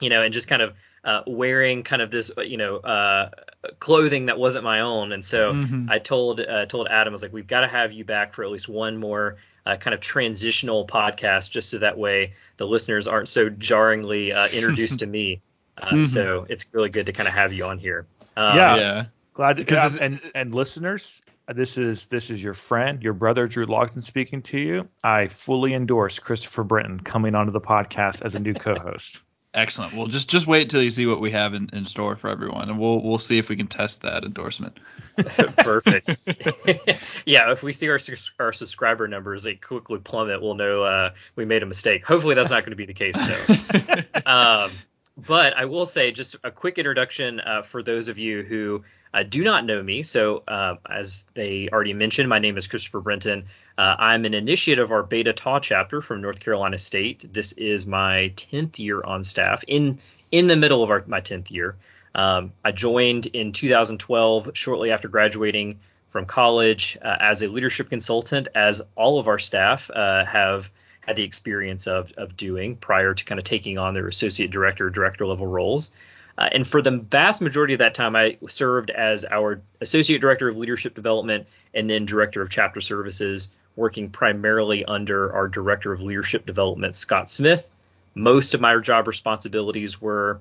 you 0.00 0.08
know, 0.08 0.22
and 0.22 0.32
just 0.32 0.48
kind 0.48 0.62
of 0.62 0.74
uh, 1.04 1.22
wearing 1.26 1.82
kind 1.82 2.02
of 2.02 2.10
this, 2.10 2.30
you 2.38 2.56
know, 2.56 2.76
uh, 2.76 3.30
clothing 3.78 4.26
that 4.26 4.38
wasn't 4.38 4.64
my 4.64 4.80
own. 4.80 5.12
And 5.12 5.24
so 5.24 5.54
mm-hmm. 5.54 5.90
I 5.90 5.98
told 5.98 6.40
uh, 6.40 6.66
told 6.66 6.88
Adam, 6.88 7.12
I 7.12 7.14
was 7.14 7.22
like, 7.22 7.32
we've 7.32 7.46
got 7.46 7.60
to 7.60 7.68
have 7.68 7.92
you 7.92 8.04
back 8.04 8.34
for 8.34 8.44
at 8.44 8.50
least 8.50 8.68
one 8.68 8.96
more 8.96 9.36
uh, 9.66 9.76
kind 9.76 9.94
of 9.94 10.00
transitional 10.00 10.86
podcast, 10.86 11.50
just 11.50 11.70
so 11.70 11.78
that 11.78 11.98
way 11.98 12.34
the 12.56 12.66
listeners 12.66 13.06
aren't 13.06 13.28
so 13.28 13.48
jarringly 13.48 14.32
uh, 14.32 14.48
introduced 14.48 15.00
to 15.00 15.06
me. 15.06 15.40
Uh, 15.76 15.86
mm-hmm. 15.86 16.04
So 16.04 16.46
it's 16.48 16.66
really 16.72 16.90
good 16.90 17.06
to 17.06 17.12
kind 17.12 17.28
of 17.28 17.34
have 17.34 17.52
you 17.52 17.64
on 17.64 17.78
here. 17.78 18.06
Um, 18.36 18.56
yeah, 18.56 18.76
yeah, 18.76 19.04
glad 19.34 19.56
to. 19.56 19.64
Yeah, 19.68 19.90
and 20.00 20.20
and 20.34 20.54
listeners, 20.54 21.22
this 21.48 21.78
is 21.78 22.06
this 22.06 22.30
is 22.30 22.42
your 22.42 22.54
friend, 22.54 23.02
your 23.02 23.14
brother 23.14 23.46
Drew 23.46 23.66
Logsdon 23.66 24.02
speaking 24.02 24.42
to 24.42 24.58
you. 24.58 24.88
I 25.02 25.28
fully 25.28 25.74
endorse 25.74 26.18
Christopher 26.18 26.64
Brenton 26.64 27.00
coming 27.00 27.34
onto 27.34 27.52
the 27.52 27.60
podcast 27.60 28.22
as 28.22 28.34
a 28.34 28.40
new 28.40 28.54
co-host. 28.54 29.22
Excellent. 29.52 29.94
Well, 29.94 30.06
just 30.06 30.30
just 30.30 30.46
wait 30.46 30.70
till 30.70 30.80
you 30.80 30.90
see 30.90 31.06
what 31.06 31.20
we 31.20 31.32
have 31.32 31.54
in, 31.54 31.70
in 31.72 31.84
store 31.84 32.14
for 32.14 32.30
everyone, 32.30 32.68
and 32.70 32.78
we'll 32.78 33.02
we'll 33.02 33.18
see 33.18 33.36
if 33.36 33.48
we 33.48 33.56
can 33.56 33.66
test 33.66 34.02
that 34.02 34.22
endorsement. 34.22 34.78
Perfect. 35.56 36.08
yeah, 37.26 37.50
if 37.50 37.60
we 37.60 37.72
see 37.72 37.88
our 37.88 37.98
our 38.38 38.52
subscriber 38.52 39.08
numbers 39.08 39.42
they 39.42 39.56
quickly 39.56 39.98
plummet, 39.98 40.40
we'll 40.40 40.54
know 40.54 40.84
uh, 40.84 41.10
we 41.34 41.44
made 41.44 41.64
a 41.64 41.66
mistake. 41.66 42.04
Hopefully, 42.04 42.36
that's 42.36 42.50
not 42.50 42.62
going 42.64 42.70
to 42.70 42.76
be 42.76 42.86
the 42.86 42.94
case 42.94 43.16
though. 43.16 44.20
um, 44.30 44.70
but 45.16 45.56
I 45.56 45.64
will 45.64 45.86
say 45.86 46.12
just 46.12 46.36
a 46.44 46.52
quick 46.52 46.78
introduction 46.78 47.40
uh, 47.40 47.62
for 47.62 47.82
those 47.82 48.06
of 48.06 48.18
you 48.18 48.44
who 48.44 48.84
uh, 49.12 49.24
do 49.24 49.42
not 49.42 49.64
know 49.64 49.82
me. 49.82 50.04
So, 50.04 50.44
uh, 50.46 50.76
as 50.88 51.26
they 51.34 51.68
already 51.72 51.94
mentioned, 51.94 52.28
my 52.28 52.38
name 52.38 52.56
is 52.56 52.68
Christopher 52.68 53.00
Brenton. 53.00 53.46
Uh, 53.80 53.96
I'm 53.98 54.26
an 54.26 54.34
initiate 54.34 54.78
of 54.78 54.92
our 54.92 55.02
Beta 55.02 55.32
Tau 55.32 55.58
chapter 55.58 56.02
from 56.02 56.20
North 56.20 56.38
Carolina 56.38 56.78
State. 56.78 57.24
This 57.32 57.52
is 57.52 57.86
my 57.86 58.30
10th 58.36 58.78
year 58.78 59.02
on 59.02 59.24
staff, 59.24 59.64
in 59.66 59.98
in 60.30 60.48
the 60.48 60.56
middle 60.56 60.82
of 60.82 60.90
our, 60.90 61.02
my 61.06 61.22
10th 61.22 61.50
year. 61.50 61.76
Um, 62.14 62.52
I 62.62 62.72
joined 62.72 63.24
in 63.24 63.52
2012, 63.52 64.50
shortly 64.52 64.90
after 64.90 65.08
graduating 65.08 65.80
from 66.10 66.26
college, 66.26 66.98
uh, 67.00 67.16
as 67.20 67.40
a 67.40 67.48
leadership 67.48 67.88
consultant, 67.88 68.48
as 68.54 68.82
all 68.96 69.18
of 69.18 69.28
our 69.28 69.38
staff 69.38 69.90
uh, 69.94 70.26
have 70.26 70.68
had 71.00 71.16
the 71.16 71.22
experience 71.24 71.86
of, 71.86 72.12
of 72.18 72.36
doing 72.36 72.76
prior 72.76 73.14
to 73.14 73.24
kind 73.24 73.38
of 73.38 73.44
taking 73.44 73.78
on 73.78 73.94
their 73.94 74.08
associate 74.08 74.50
director, 74.50 74.90
director 74.90 75.24
level 75.24 75.46
roles. 75.46 75.90
Uh, 76.36 76.50
and 76.52 76.66
for 76.66 76.82
the 76.82 76.98
vast 76.98 77.40
majority 77.40 77.72
of 77.72 77.78
that 77.78 77.94
time, 77.94 78.14
I 78.14 78.36
served 78.46 78.90
as 78.90 79.24
our 79.24 79.62
associate 79.80 80.20
director 80.20 80.50
of 80.50 80.58
leadership 80.58 80.94
development 80.94 81.46
and 81.72 81.88
then 81.88 82.04
director 82.04 82.42
of 82.42 82.50
chapter 82.50 82.82
services, 82.82 83.54
working 83.76 84.10
primarily 84.10 84.84
under 84.84 85.32
our 85.32 85.48
director 85.48 85.92
of 85.92 86.00
leadership 86.02 86.46
development, 86.46 86.96
Scott 86.96 87.30
Smith. 87.30 87.68
Most 88.14 88.54
of 88.54 88.60
my 88.60 88.76
job 88.78 89.06
responsibilities 89.06 90.00
were 90.00 90.40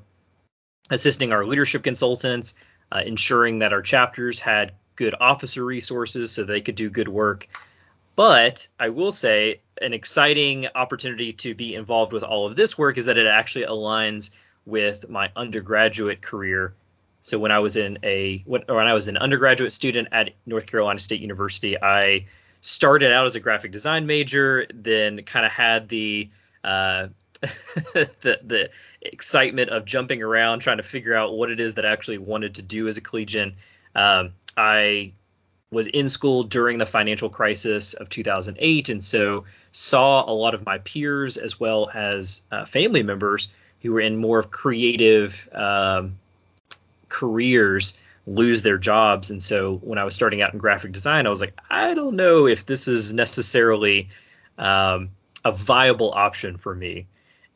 assisting 0.89 1.31
our 1.31 1.45
leadership 1.45 1.83
consultants, 1.83 2.55
uh, 2.91 3.01
ensuring 3.05 3.59
that 3.59 3.73
our 3.73 3.81
chapters 3.81 4.39
had 4.39 4.73
good 4.95 5.15
officer 5.19 5.63
resources 5.63 6.31
so 6.31 6.43
they 6.43 6.61
could 6.61 6.75
do 6.75 6.89
good 6.89 7.07
work, 7.07 7.47
but 8.19 8.67
I 8.77 8.89
will 8.89 9.13
say 9.13 9.61
an 9.81 9.93
exciting 9.93 10.67
opportunity 10.75 11.31
to 11.31 11.55
be 11.55 11.75
involved 11.75 12.11
with 12.11 12.21
all 12.21 12.45
of 12.45 12.57
this 12.57 12.77
work 12.77 12.97
is 12.97 13.05
that 13.05 13.17
it 13.17 13.27
actually 13.27 13.63
aligns 13.63 14.31
with 14.65 15.09
my 15.09 15.31
undergraduate 15.37 16.21
career. 16.21 16.73
So 17.21 17.39
when 17.39 17.51
I 17.51 17.59
was 17.59 17.77
in 17.77 17.97
a 18.03 18.43
when, 18.45 18.63
when 18.67 18.87
I 18.87 18.93
was 18.93 19.07
an 19.07 19.15
undergraduate 19.15 19.71
student 19.71 20.09
at 20.11 20.31
North 20.45 20.65
Carolina 20.65 20.99
State 20.99 21.21
University, 21.21 21.81
I 21.81 22.25
started 22.61 23.11
out 23.11 23.25
as 23.25 23.35
a 23.35 23.39
graphic 23.39 23.71
design 23.71 24.05
major, 24.05 24.67
then 24.73 25.23
kind 25.23 25.45
of 25.45 25.51
had 25.51 25.89
the 25.89 26.29
uh, 26.63 27.07
the 27.41 28.39
the 28.43 28.69
excitement 29.01 29.69
of 29.69 29.85
jumping 29.85 30.21
around 30.21 30.59
trying 30.59 30.77
to 30.77 30.83
figure 30.83 31.15
out 31.15 31.33
what 31.33 31.49
it 31.49 31.59
is 31.59 31.75
that 31.75 31.85
I 31.85 31.91
actually 31.91 32.17
wanted 32.17 32.55
to 32.55 32.61
do 32.61 32.87
as 32.87 32.97
a 32.97 33.01
collegian. 33.01 33.55
Um, 33.95 34.33
I 34.57 35.13
was 35.71 35.87
in 35.87 36.09
school 36.09 36.43
during 36.43 36.79
the 36.79 36.85
financial 36.85 37.29
crisis 37.29 37.93
of 37.93 38.09
2008 38.09 38.89
and 38.89 39.03
so 39.03 39.45
saw 39.71 40.29
a 40.29 40.33
lot 40.33 40.55
of 40.55 40.65
my 40.65 40.79
peers 40.79 41.37
as 41.37 41.59
well 41.59 41.89
as 41.93 42.41
uh, 42.51 42.65
family 42.65 43.03
members 43.03 43.49
who 43.81 43.93
were 43.93 44.01
in 44.01 44.17
more 44.17 44.39
of 44.39 44.49
creative 44.49 45.47
um, 45.53 46.17
careers 47.07 47.97
lose 48.29 48.61
their 48.61 48.77
jobs 48.77 49.31
and 49.31 49.41
so 49.41 49.77
when 49.77 49.97
i 49.97 50.03
was 50.03 50.13
starting 50.13 50.41
out 50.41 50.53
in 50.53 50.59
graphic 50.59 50.91
design 50.91 51.25
i 51.25 51.29
was 51.29 51.41
like 51.41 51.53
i 51.69 51.93
don't 51.93 52.15
know 52.15 52.47
if 52.47 52.65
this 52.65 52.87
is 52.87 53.13
necessarily 53.13 54.09
um, 54.57 55.09
a 55.43 55.51
viable 55.51 56.11
option 56.11 56.57
for 56.57 56.75
me 56.75 57.07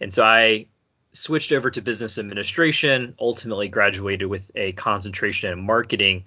and 0.01 0.13
so 0.13 0.24
i 0.24 0.65
switched 1.12 1.51
over 1.51 1.70
to 1.70 1.82
business 1.82 2.18
administration 2.18 3.15
ultimately 3.20 3.68
graduated 3.68 4.27
with 4.27 4.50
a 4.56 4.72
concentration 4.72 5.51
in 5.51 5.63
marketing 5.63 6.24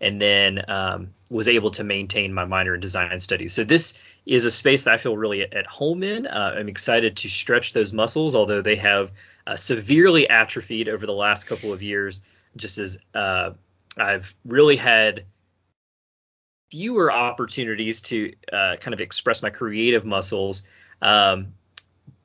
and 0.00 0.20
then 0.20 0.64
um, 0.68 1.12
was 1.28 1.46
able 1.46 1.70
to 1.70 1.84
maintain 1.84 2.32
my 2.32 2.44
minor 2.44 2.74
in 2.74 2.80
design 2.80 3.20
studies. 3.20 3.52
So 3.52 3.64
this 3.64 3.94
is 4.24 4.44
a 4.46 4.50
space 4.50 4.84
that 4.84 4.94
I 4.94 4.96
feel 4.96 5.16
really 5.16 5.42
at 5.42 5.66
home 5.66 6.02
in. 6.02 6.26
Uh, 6.26 6.54
I'm 6.56 6.68
excited 6.68 7.18
to 7.18 7.28
stretch 7.28 7.72
those 7.72 7.92
muscles, 7.92 8.34
although 8.34 8.62
they 8.62 8.76
have 8.76 9.10
uh, 9.46 9.56
severely 9.56 10.28
atrophied 10.28 10.88
over 10.88 11.04
the 11.04 11.12
last 11.12 11.44
couple 11.44 11.72
of 11.72 11.82
years. 11.82 12.22
Just 12.56 12.78
as 12.78 12.98
uh, 13.14 13.50
I've 13.96 14.34
really 14.44 14.76
had 14.76 15.24
fewer 16.70 17.10
opportunities 17.12 18.00
to 18.00 18.32
uh, 18.52 18.76
kind 18.76 18.94
of 18.94 19.00
express 19.00 19.42
my 19.42 19.50
creative 19.50 20.04
muscles. 20.04 20.62
Um, 21.02 21.54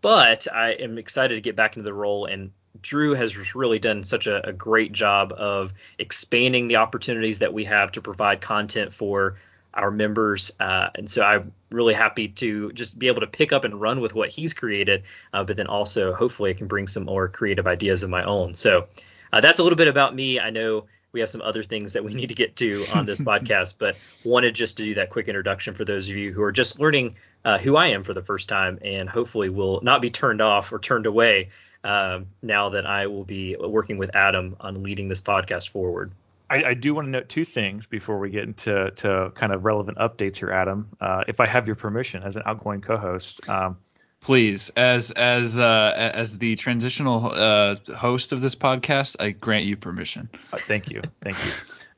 but 0.02 0.48
I 0.54 0.72
am 0.74 0.98
excited 0.98 1.36
to 1.36 1.42
get 1.42 1.56
back 1.56 1.76
into 1.76 1.86
the 1.86 1.94
role 1.94 2.26
and 2.26 2.52
Drew 2.82 3.14
has 3.14 3.56
really 3.56 3.80
done 3.80 4.04
such 4.04 4.28
a, 4.28 4.50
a, 4.50 4.54
great 4.54 4.92
job 4.92 5.34
of 5.36 5.74
expanding 5.98 6.68
the 6.68 6.76
opportunities 6.76 7.40
that 7.40 7.54
we 7.54 7.64
have 7.66 7.94
to 7.94 8.02
provide 8.02 8.42
content 8.42 8.94
for 8.94 9.38
our 9.74 9.92
members. 9.92 10.52
Uh, 10.60 10.90
and 10.96 11.10
so 11.10 11.24
I'm 11.24 11.52
really 11.72 11.94
happy 11.94 12.28
to 12.28 12.72
just 12.74 13.00
be 13.00 13.08
able 13.08 13.22
to 13.22 13.28
pick 13.28 13.52
up 13.52 13.64
and 13.64 13.80
run 13.80 14.02
with 14.02 14.14
what 14.14 14.30
he's 14.30 14.54
created, 14.54 15.04
uh, 15.34 15.44
but 15.44 15.58
then 15.58 15.68
also 15.68 16.14
hopefully 16.14 16.52
I 16.52 16.54
can 16.54 16.68
bring 16.68 16.88
some 16.88 17.06
more 17.06 17.28
creative 17.28 17.66
ideas 17.66 18.04
of 18.04 18.10
my 18.10 18.24
own. 18.24 18.54
So 18.54 18.88
uh, 19.34 19.42
that's 19.42 19.60
a 19.60 19.64
little 19.64 19.78
bit 19.78 19.88
about 19.88 20.16
me. 20.16 20.40
I 20.40 20.50
know 20.50 20.86
we 21.16 21.22
have 21.22 21.30
some 21.30 21.42
other 21.42 21.64
things 21.64 21.94
that 21.94 22.04
we 22.04 22.14
need 22.14 22.28
to 22.28 22.36
get 22.36 22.56
to 22.58 22.86
on 22.94 23.08
this 23.08 23.20
podcast, 23.20 23.76
but 23.80 23.96
wanted 24.24 24.54
just 24.54 24.78
to 24.78 24.84
do 24.84 24.94
that 24.96 25.10
quick 25.10 25.28
introduction 25.28 25.74
for 25.74 25.84
those 25.84 26.08
of 26.08 26.16
you 26.16 26.32
who 26.32 26.44
are 26.44 26.52
just 26.52 26.80
learning 26.80 27.16
uh, 27.44 27.58
who 27.58 27.76
I 27.76 27.88
am 27.88 28.04
for 28.04 28.14
the 28.14 28.22
first 28.22 28.50
time 28.50 28.78
and 28.84 29.10
hopefully 29.10 29.50
will 29.50 29.80
not 29.82 30.02
be 30.02 30.12
turned 30.12 30.42
off 30.42 30.72
or 30.72 30.78
turned 30.78 31.08
away 31.08 31.50
um, 31.84 32.28
now 32.42 32.70
that 32.70 32.86
I 32.86 33.08
will 33.08 33.24
be 33.24 33.56
working 33.56 33.98
with 33.98 34.16
Adam 34.16 34.58
on 34.60 34.84
leading 34.84 35.08
this 35.08 35.22
podcast 35.22 35.70
forward. 35.70 36.12
I, 36.50 36.64
I, 36.64 36.74
do 36.76 36.94
want 36.94 37.08
to 37.08 37.12
note 37.12 37.30
two 37.30 37.44
things 37.44 37.88
before 37.88 38.20
we 38.20 38.30
get 38.30 38.44
into 38.44 38.92
to 38.92 39.32
kind 39.34 39.52
of 39.52 39.66
relevant 39.66 39.98
updates 39.98 40.38
here, 40.38 40.52
Adam. 40.52 40.90
Uh, 41.00 41.24
if 41.28 41.40
I 41.40 41.48
have 41.48 41.66
your 41.66 41.76
permission 41.76 42.22
as 42.24 42.36
an 42.36 42.44
outgoing 42.46 42.82
co-host, 42.82 43.48
um, 43.50 43.78
please, 44.26 44.72
as 44.72 45.12
as 45.12 45.60
uh, 45.60 45.94
as 45.96 46.38
the 46.40 46.56
transitional 46.56 47.32
uh, 47.32 47.76
host 47.96 48.32
of 48.32 48.42
this 48.42 48.56
podcast, 48.56 49.16
I 49.20 49.30
grant 49.30 49.66
you 49.66 49.78
permission. 49.78 50.30
Uh, 50.52 50.58
thank 50.58 50.90
you, 50.90 51.04
thank 51.22 51.38
you, 51.46 51.52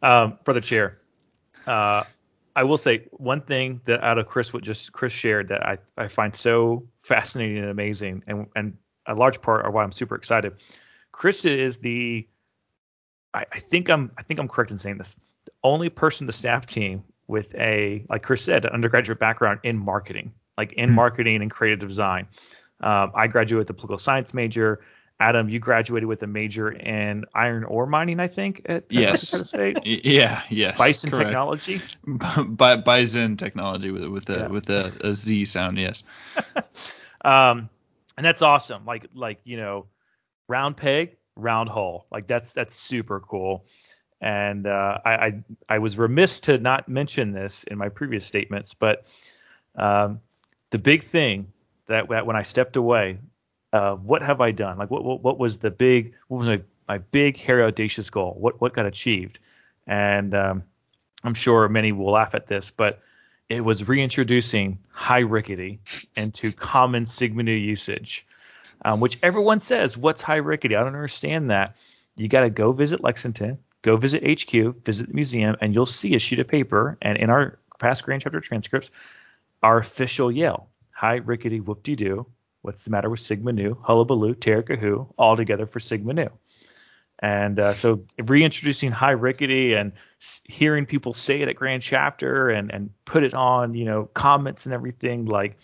um, 0.07 0.37
brother 0.43 0.59
chair. 0.59 0.99
Uh, 1.65 2.03
I 2.53 2.63
will 2.63 2.77
say 2.77 3.05
one 3.11 3.41
thing 3.41 3.79
that 3.85 4.03
out 4.03 4.17
of 4.17 4.27
Chris 4.27 4.51
what 4.51 4.61
just 4.61 4.91
Chris 4.91 5.13
shared 5.13 5.47
that 5.49 5.65
I, 5.65 5.77
I 5.97 6.09
find 6.09 6.35
so 6.35 6.87
fascinating 6.99 7.59
and 7.59 7.69
amazing, 7.69 8.23
and 8.27 8.47
and 8.55 8.77
a 9.05 9.15
large 9.15 9.41
part 9.41 9.65
of 9.65 9.73
why 9.73 9.83
I'm 9.83 9.93
super 9.93 10.15
excited. 10.15 10.53
Chris 11.13 11.45
is 11.45 11.77
the 11.77 12.27
I, 13.33 13.45
I 13.53 13.59
think 13.59 13.89
I'm 13.89 14.11
I 14.17 14.23
think 14.23 14.41
I'm 14.41 14.49
correct 14.49 14.71
in 14.71 14.77
saying 14.77 14.97
this. 14.97 15.15
The 15.45 15.53
only 15.63 15.87
person 15.87 16.27
the 16.27 16.33
staff 16.33 16.65
team 16.65 17.05
with 17.25 17.55
a 17.55 18.05
like 18.09 18.23
Chris 18.23 18.43
said, 18.43 18.65
an 18.65 18.73
undergraduate 18.73 19.17
background 19.17 19.61
in 19.63 19.77
marketing, 19.77 20.33
like 20.57 20.73
in 20.73 20.87
mm-hmm. 20.87 20.95
marketing 20.95 21.41
and 21.41 21.51
creative 21.51 21.87
design. 21.87 22.27
Um, 22.81 23.11
I 23.15 23.27
graduated 23.27 23.59
with 23.59 23.69
a 23.69 23.73
political 23.73 23.97
science 23.97 24.33
major. 24.33 24.81
Adam, 25.19 25.49
you 25.49 25.59
graduated 25.59 26.07
with 26.07 26.21
a 26.21 26.27
major 26.27 26.69
in 26.69 27.25
iron 27.33 27.63
ore 27.63 27.87
mining, 27.87 28.19
I 28.19 28.27
think, 28.27 28.61
at, 28.65 28.85
yes. 28.89 29.49
State. 29.49 29.79
yeah, 29.85 30.43
yes. 30.49 30.77
Bison 30.77 31.09
correct. 31.09 31.27
technology. 31.27 31.81
By, 32.05 32.75
Bison 32.75 33.35
technology 33.37 33.89
with 33.89 34.05
with 34.05 34.29
a 34.29 34.37
yeah. 34.37 34.47
with 34.47 34.69
a, 34.69 34.91
a 35.03 35.15
Z 35.15 35.45
sound, 35.45 35.79
yes. 35.79 36.03
um, 37.25 37.69
and 38.15 38.25
that's 38.25 38.43
awesome. 38.43 38.85
Like 38.85 39.07
like 39.15 39.39
you 39.43 39.57
know, 39.57 39.87
round 40.47 40.77
peg, 40.77 41.17
round 41.35 41.69
hole. 41.69 42.05
Like 42.11 42.27
that's 42.27 42.53
that's 42.53 42.75
super 42.75 43.19
cool. 43.19 43.65
And 44.19 44.65
uh, 44.65 44.97
I, 45.05 45.11
I, 45.11 45.43
I 45.69 45.77
was 45.79 45.97
remiss 45.97 46.41
to 46.41 46.57
not 46.57 46.89
mention 46.89 47.33
this 47.33 47.63
in 47.63 47.77
my 47.77 47.89
previous 47.89 48.25
statements, 48.25 48.73
but 48.73 49.05
um, 49.75 50.21
the 50.69 50.77
big 50.77 51.03
thing 51.03 51.51
that, 51.87 52.09
that 52.09 52.25
when 52.25 52.35
I 52.35 52.43
stepped 52.43 52.75
away, 52.75 53.19
uh, 53.73 53.95
what 53.95 54.21
have 54.21 54.41
I 54.41 54.51
done? 54.51 54.77
Like 54.77 54.89
what, 54.89 55.03
what 55.03 55.21
what 55.21 55.37
was 55.37 55.59
the 55.59 55.71
big 55.71 56.13
what 56.27 56.39
was 56.39 56.47
my, 56.47 56.61
my 56.87 56.97
big 56.99 57.37
hairy 57.37 57.63
audacious 57.63 58.09
goal? 58.09 58.35
What 58.37 58.61
what 58.61 58.73
got 58.73 58.85
achieved? 58.85 59.39
And 59.85 60.33
um, 60.33 60.63
I'm 61.23 61.33
sure 61.33 61.67
many 61.69 61.91
will 61.91 62.11
laugh 62.11 62.35
at 62.35 62.47
this, 62.47 62.71
but 62.71 63.01
it 63.49 63.61
was 63.61 63.87
reintroducing 63.87 64.79
high 64.89 65.19
rickety 65.19 65.79
into 66.15 66.51
common 66.51 67.05
Sigma 67.05 67.43
Nu 67.43 67.53
usage, 67.53 68.27
um, 68.83 68.99
which 68.99 69.17
everyone 69.23 69.59
says, 69.61 69.97
what's 69.97 70.21
high 70.21 70.35
rickety? 70.35 70.75
I 70.75 70.79
don't 70.79 70.87
understand 70.87 71.49
that. 71.49 71.77
You 72.17 72.27
got 72.27 72.41
to 72.41 72.49
go 72.49 72.71
visit 72.73 73.01
Lexington, 73.01 73.59
go 73.81 73.95
visit 73.95 74.23
HQ, 74.23 74.83
visit 74.83 75.07
the 75.07 75.13
museum, 75.13 75.55
and 75.61 75.73
you'll 75.73 75.85
see 75.85 76.15
a 76.15 76.19
sheet 76.19 76.39
of 76.39 76.47
paper. 76.47 76.97
And 77.01 77.17
in 77.17 77.29
our 77.29 77.57
past 77.79 78.03
grand 78.03 78.21
chapter 78.21 78.41
transcripts, 78.41 78.91
our 79.61 79.77
official 79.77 80.31
yell, 80.31 80.69
Hi, 80.91 81.17
rickety 81.17 81.59
whoop 81.59 81.83
de 81.83 81.95
doo. 81.95 82.25
What's 82.63 82.83
the 82.85 82.89
matter 82.89 83.07
with 83.07 83.19
Sigma 83.19 83.53
Nu? 83.53 83.77
Hullabaloo, 83.79 84.33
Terracahoo, 84.33 85.13
all 85.15 85.37
together 85.37 85.67
for 85.67 85.79
Sigma 85.79 86.13
Nu. 86.13 86.29
And 87.19 87.59
uh, 87.59 87.73
so 87.73 88.03
reintroducing 88.17 88.91
high 88.91 89.11
rickety 89.11 89.73
and 89.73 89.93
hearing 90.43 90.87
people 90.87 91.13
say 91.13 91.41
it 91.41 91.49
at 91.49 91.55
Grand 91.55 91.83
Chapter 91.83 92.49
and 92.49 92.71
and 92.71 92.89
put 93.05 93.23
it 93.23 93.35
on, 93.35 93.75
you 93.75 93.85
know, 93.85 94.05
comments 94.05 94.65
and 94.65 94.73
everything, 94.73 95.25
like 95.25 95.57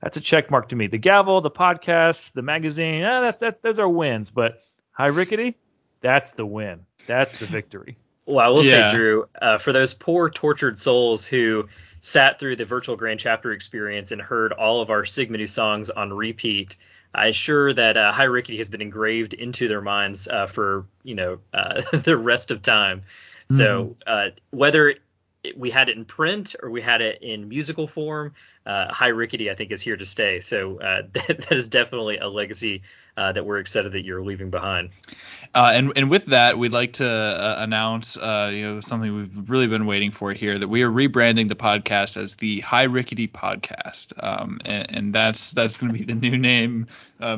that's 0.00 0.16
a 0.16 0.20
check 0.20 0.50
mark 0.50 0.70
to 0.70 0.76
me. 0.76 0.88
The 0.88 0.98
gavel, 0.98 1.40
the 1.40 1.50
podcast, 1.50 2.32
the 2.32 2.42
magazine, 2.42 3.02
eh, 3.02 3.20
that, 3.20 3.40
that 3.40 3.62
those 3.62 3.78
are 3.78 3.88
wins, 3.88 4.30
but 4.32 4.60
high 4.90 5.06
rickety, 5.06 5.56
that's 6.00 6.32
the 6.32 6.44
win. 6.44 6.86
That's 7.06 7.38
the 7.38 7.46
victory. 7.46 7.96
Well, 8.26 8.44
I 8.44 8.48
will 8.48 8.64
yeah. 8.64 8.90
say, 8.90 8.96
Drew, 8.96 9.28
uh, 9.40 9.58
for 9.58 9.72
those 9.72 9.94
poor 9.94 10.28
tortured 10.28 10.78
souls 10.78 11.24
who 11.24 11.68
sat 12.06 12.38
through 12.38 12.56
the 12.56 12.64
virtual 12.64 12.96
Grand 12.96 13.20
Chapter 13.20 13.52
experience 13.52 14.12
and 14.12 14.20
heard 14.20 14.52
all 14.52 14.80
of 14.80 14.90
our 14.90 15.04
Sigma 15.04 15.38
Nu 15.38 15.46
songs 15.46 15.90
on 15.90 16.12
repeat 16.12 16.76
I'm 17.16 17.32
sure 17.32 17.72
that 17.72 17.96
uh, 17.96 18.12
High 18.12 18.24
Rickety 18.24 18.58
has 18.58 18.68
been 18.68 18.82
engraved 18.82 19.32
into 19.32 19.68
their 19.68 19.80
minds 19.80 20.28
uh, 20.28 20.46
for 20.46 20.84
you 21.02 21.14
know 21.14 21.38
uh, 21.52 21.82
the 21.96 22.16
rest 22.16 22.50
of 22.50 22.62
time. 22.62 23.02
Mm-hmm. 23.50 23.56
So 23.56 23.96
uh, 24.06 24.28
whether 24.50 24.94
we 25.56 25.70
had 25.70 25.88
it 25.88 25.96
in 25.96 26.04
print 26.04 26.56
or 26.62 26.70
we 26.70 26.80
had 26.80 27.00
it 27.00 27.22
in 27.22 27.48
musical 27.48 27.86
form, 27.86 28.34
uh, 28.64 28.92
High 28.92 29.08
Rickety 29.08 29.50
I 29.50 29.54
think 29.54 29.70
is 29.70 29.82
here 29.82 29.96
to 29.96 30.04
stay. 30.04 30.40
So 30.40 30.80
uh, 30.80 31.02
that, 31.12 31.26
that 31.48 31.52
is 31.52 31.68
definitely 31.68 32.18
a 32.18 32.28
legacy 32.28 32.82
uh, 33.16 33.32
that 33.32 33.46
we're 33.46 33.58
excited 33.58 33.92
that 33.92 34.04
you're 34.04 34.22
leaving 34.22 34.50
behind. 34.50 34.90
Uh, 35.54 35.70
and 35.72 35.92
and 35.96 36.10
with 36.10 36.26
that, 36.26 36.58
we'd 36.58 36.72
like 36.72 36.94
to 36.94 37.08
uh, 37.08 37.56
announce 37.58 38.16
uh, 38.16 38.50
you 38.52 38.66
know 38.66 38.80
something 38.80 39.14
we've 39.14 39.50
really 39.50 39.66
been 39.66 39.86
waiting 39.86 40.10
for 40.10 40.32
here 40.32 40.58
that 40.58 40.68
we 40.68 40.82
are 40.82 40.90
rebranding 40.90 41.48
the 41.48 41.56
podcast 41.56 42.22
as 42.22 42.34
the 42.36 42.60
High 42.60 42.82
Rickety 42.82 43.28
Podcast, 43.28 44.12
um, 44.22 44.60
and, 44.66 44.96
and, 44.96 45.14
that's 45.14 45.52
that's 45.52 45.78
going 45.78 45.92
to 45.92 45.98
be 45.98 46.04
the 46.04 46.14
new 46.14 46.36
name. 46.36 46.86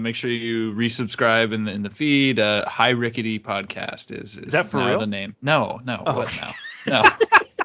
make 0.01 0.17
sure 0.17 0.31
you 0.31 0.73
resubscribe 0.73 1.53
in 1.53 1.65
the 1.65 1.73
in 1.73 1.83
the 1.83 1.91
feed. 1.91 2.39
High 2.39 2.91
Rickety 2.91 3.39
Podcast 3.39 4.11
is 4.11 4.37
is, 4.37 4.39
is 4.39 4.53
that 4.53 4.67
for 4.67 4.79
now 4.79 4.89
real? 4.89 5.01
the 5.01 5.07
name. 5.07 5.37
No, 5.43 5.81
no, 5.85 6.03
oh. 6.07 6.17
what 6.17 6.41
now? 6.43 7.03
No. 7.03 7.11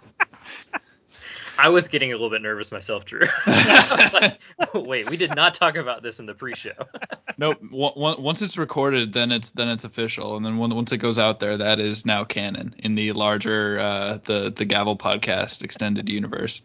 I 1.57 1.69
was 1.69 1.87
getting 1.87 2.11
a 2.11 2.15
little 2.15 2.29
bit 2.29 2.41
nervous 2.41 2.71
myself, 2.71 3.05
Drew. 3.05 3.21
Wait, 4.73 5.09
we 5.09 5.17
did 5.17 5.35
not 5.35 5.53
talk 5.53 5.75
about 5.75 6.01
this 6.03 6.19
in 6.19 6.25
the 6.25 6.33
pre-show. 6.33 6.71
nope. 7.37 7.59
W- 7.61 8.21
once 8.21 8.41
it's 8.41 8.57
recorded, 8.57 9.13
then 9.13 9.31
it's 9.31 9.49
then 9.51 9.69
it's 9.69 9.83
official, 9.83 10.35
and 10.35 10.45
then 10.45 10.57
once 10.57 10.91
it 10.91 10.97
goes 10.97 11.19
out 11.19 11.39
there, 11.39 11.57
that 11.57 11.79
is 11.79 12.05
now 12.05 12.23
canon 12.23 12.75
in 12.79 12.95
the 12.95 13.11
larger 13.13 13.79
uh, 13.79 14.19
the 14.23 14.51
the 14.55 14.65
Gavel 14.65 14.97
podcast 14.97 15.63
extended 15.63 16.09
universe. 16.09 16.61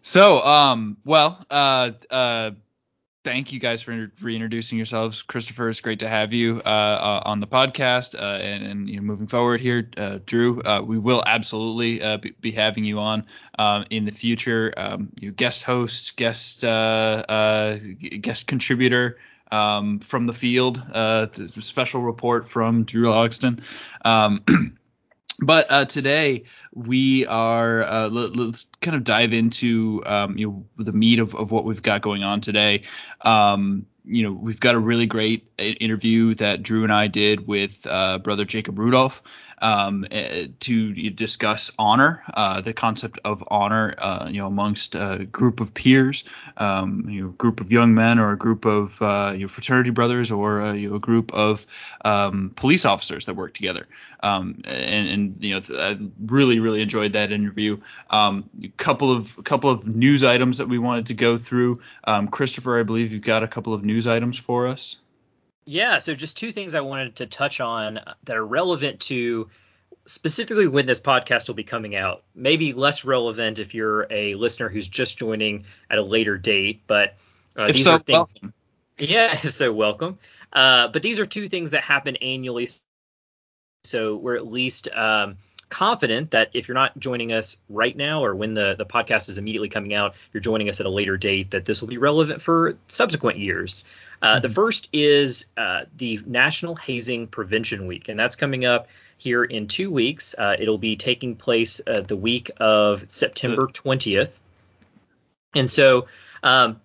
So, 0.00 0.40
um, 0.40 0.98
well, 1.04 1.44
uh, 1.50 1.90
uh, 2.10 2.50
thank 3.26 3.52
you 3.52 3.58
guys 3.58 3.82
for 3.82 4.08
reintroducing 4.20 4.78
yourselves. 4.78 5.22
Christopher, 5.22 5.68
it's 5.68 5.80
great 5.80 5.98
to 5.98 6.08
have 6.08 6.32
you 6.32 6.62
uh, 6.64 6.68
uh, 6.68 7.22
on 7.24 7.40
the 7.40 7.46
podcast. 7.48 8.14
Uh, 8.14 8.40
and, 8.40 8.64
and, 8.64 8.88
you 8.88 8.96
know, 8.96 9.02
moving 9.02 9.26
forward 9.26 9.60
here, 9.60 9.90
uh, 9.96 10.20
Drew, 10.24 10.62
uh, 10.62 10.80
we 10.80 10.96
will 10.96 11.24
absolutely 11.26 11.98
be, 12.18 12.36
be, 12.40 12.52
having 12.52 12.84
you 12.84 13.00
on 13.00 13.26
um, 13.58 13.84
in 13.90 14.04
the 14.04 14.12
future. 14.12 14.72
Um, 14.76 15.08
you 15.18 15.32
guest 15.32 15.64
host, 15.64 16.16
guest 16.16 16.60
guest 16.60 18.46
contributor 18.46 19.18
um, 19.50 19.98
from 19.98 20.26
the 20.26 20.32
field, 20.32 20.80
special 21.58 22.02
report 22.02 22.46
from 22.46 22.84
Drew 22.84 23.08
Logsdon. 23.08 23.60
But 25.38 25.66
uh, 25.70 25.84
today 25.84 26.44
we 26.74 27.26
are 27.26 27.82
uh, 27.82 28.08
let, 28.08 28.38
us 28.48 28.66
kind 28.80 28.96
of 28.96 29.04
dive 29.04 29.32
into 29.32 30.02
um, 30.06 30.38
you 30.38 30.48
know 30.48 30.84
the 30.84 30.92
meat 30.92 31.18
of, 31.18 31.34
what 31.50 31.64
we've 31.64 31.82
got 31.82 32.02
going 32.02 32.22
on 32.22 32.40
today. 32.40 32.82
Um, 33.22 33.86
you 34.04 34.22
know 34.22 34.32
uh, 39.60 39.76
um, 39.76 40.06
eh, 40.10 40.48
to 40.60 41.10
discuss 41.10 41.70
honor, 41.78 42.22
uh, 42.32 42.60
the 42.60 42.72
concept 42.72 43.18
of 43.24 43.44
honor, 43.48 43.94
uh, 43.98 44.28
you 44.30 44.40
know, 44.40 44.46
amongst 44.46 44.94
a 44.94 45.26
group 45.30 45.60
of 45.60 45.74
peers, 45.74 46.24
um, 46.56 47.06
you 47.08 47.22
know, 47.22 47.28
a 47.28 47.32
group 47.32 47.60
of 47.60 47.72
young 47.72 47.94
men, 47.94 48.18
or 48.18 48.32
a 48.32 48.38
group 48.38 48.64
of 48.64 49.00
uh, 49.02 49.32
you 49.34 49.40
know, 49.40 49.48
fraternity 49.48 49.90
brothers, 49.90 50.30
or 50.30 50.60
uh, 50.60 50.72
you 50.72 50.90
know, 50.90 50.96
a 50.96 51.00
group 51.00 51.32
of 51.32 51.66
um, 52.04 52.52
police 52.56 52.84
officers 52.84 53.26
that 53.26 53.34
work 53.34 53.54
together. 53.54 53.86
Um, 54.22 54.62
and, 54.64 55.08
and, 55.08 55.44
you 55.44 55.54
know, 55.54 55.62
I 55.78 55.98
really, 56.24 56.58
really 56.58 56.80
enjoyed 56.80 57.12
that 57.12 57.32
interview. 57.32 57.78
Um, 58.10 58.48
a 58.62 58.68
couple 58.68 59.12
of 59.12 59.36
a 59.38 59.42
couple 59.42 59.70
of 59.70 59.86
news 59.86 60.24
items 60.24 60.58
that 60.58 60.68
we 60.68 60.78
wanted 60.78 61.06
to 61.06 61.14
go 61.14 61.36
through. 61.36 61.80
Um, 62.04 62.28
Christopher, 62.28 62.80
I 62.80 62.82
believe 62.82 63.12
you've 63.12 63.22
got 63.22 63.42
a 63.42 63.48
couple 63.48 63.74
of 63.74 63.84
news 63.84 64.06
items 64.06 64.38
for 64.38 64.66
us. 64.66 64.96
Yeah, 65.66 65.98
so 65.98 66.14
just 66.14 66.36
two 66.36 66.52
things 66.52 66.76
I 66.76 66.80
wanted 66.80 67.16
to 67.16 67.26
touch 67.26 67.60
on 67.60 68.00
that 68.24 68.36
are 68.36 68.46
relevant 68.46 69.00
to 69.00 69.50
specifically 70.06 70.68
when 70.68 70.86
this 70.86 71.00
podcast 71.00 71.48
will 71.48 71.56
be 71.56 71.64
coming 71.64 71.96
out. 71.96 72.22
Maybe 72.36 72.72
less 72.72 73.04
relevant 73.04 73.58
if 73.58 73.74
you're 73.74 74.06
a 74.10 74.36
listener 74.36 74.68
who's 74.68 74.86
just 74.86 75.18
joining 75.18 75.64
at 75.90 75.98
a 75.98 76.02
later 76.02 76.38
date, 76.38 76.82
but 76.86 77.16
uh, 77.56 77.72
these 77.72 77.84
so, 77.84 77.94
are 77.94 77.98
things. 77.98 78.34
Welcome. 78.34 78.54
Yeah, 78.98 79.32
if 79.42 79.52
so, 79.52 79.72
welcome. 79.72 80.18
Uh, 80.52 80.86
but 80.88 81.02
these 81.02 81.18
are 81.18 81.26
two 81.26 81.48
things 81.48 81.72
that 81.72 81.82
happen 81.82 82.14
annually, 82.16 82.68
so 83.82 84.16
we're 84.16 84.36
at 84.36 84.46
least 84.46 84.88
um, 84.94 85.36
confident 85.68 86.30
that 86.30 86.50
if 86.54 86.68
you're 86.68 86.76
not 86.76 86.96
joining 86.98 87.32
us 87.32 87.58
right 87.68 87.96
now 87.96 88.24
or 88.24 88.36
when 88.36 88.54
the, 88.54 88.76
the 88.76 88.86
podcast 88.86 89.28
is 89.28 89.38
immediately 89.38 89.68
coming 89.68 89.94
out, 89.94 90.14
you're 90.32 90.40
joining 90.40 90.68
us 90.68 90.78
at 90.78 90.86
a 90.86 90.90
later 90.90 91.16
date, 91.16 91.50
that 91.50 91.64
this 91.64 91.80
will 91.80 91.88
be 91.88 91.98
relevant 91.98 92.40
for 92.40 92.78
subsequent 92.86 93.38
years. 93.38 93.84
Uh, 94.22 94.40
the 94.40 94.48
mm-hmm. 94.48 94.54
first 94.54 94.88
is 94.92 95.46
uh, 95.56 95.82
the 95.96 96.20
National 96.26 96.74
Hazing 96.76 97.28
Prevention 97.28 97.86
Week, 97.86 98.08
and 98.08 98.18
that's 98.18 98.36
coming 98.36 98.64
up 98.64 98.88
here 99.18 99.44
in 99.44 99.68
two 99.68 99.90
weeks. 99.90 100.34
Uh, 100.36 100.56
it'll 100.58 100.78
be 100.78 100.96
taking 100.96 101.36
place 101.36 101.80
uh, 101.86 102.00
the 102.00 102.16
week 102.16 102.50
of 102.58 103.04
September 103.08 103.66
20th. 103.66 104.30
And 105.54 105.70
so, 105.70 106.06
um, 106.42 106.80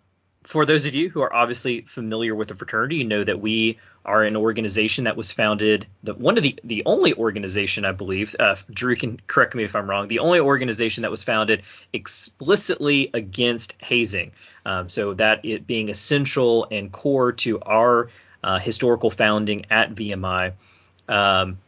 for 0.52 0.66
those 0.66 0.86
of 0.86 0.94
you 0.94 1.10
who 1.10 1.22
are 1.22 1.34
obviously 1.34 1.80
familiar 1.80 2.36
with 2.36 2.50
the 2.50 2.56
fraternity, 2.56 2.98
you 2.98 3.06
know 3.06 3.24
that 3.24 3.40
we 3.40 3.80
are 4.04 4.24
an 4.24 4.36
organization 4.36 5.06
that 5.06 5.16
was 5.16 5.32
founded, 5.32 5.88
the, 6.04 6.14
one 6.14 6.36
of 6.36 6.44
the 6.44 6.60
the 6.66 6.84
only 6.86 7.14
organization 7.14 7.86
I 7.86 7.94
believe, 7.94 8.36
uh, 8.38 8.58
Drew 8.70 8.98
can 8.98 9.18
correct 9.28 9.56
me 9.56 9.64
if 9.64 9.78
I'm 9.78 9.90
wrong, 9.90 10.10
the 10.10 10.20
only 10.20 10.42
organization 10.42 11.04
that 11.04 11.10
was 11.10 11.24
founded 11.24 11.64
explicitly 11.94 13.12
against 13.14 13.82
hazing. 13.82 14.34
Um, 14.66 14.90
so 14.90 15.14
that 15.14 15.46
it 15.46 15.66
being 15.66 15.88
essential 15.88 16.68
and 16.70 16.92
core 16.92 17.32
to 17.32 17.62
our 17.62 18.10
uh, 18.44 18.60
historical 18.60 19.10
founding 19.10 19.68
at 19.70 19.96
VMI. 19.96 20.52
Um, 21.08 21.60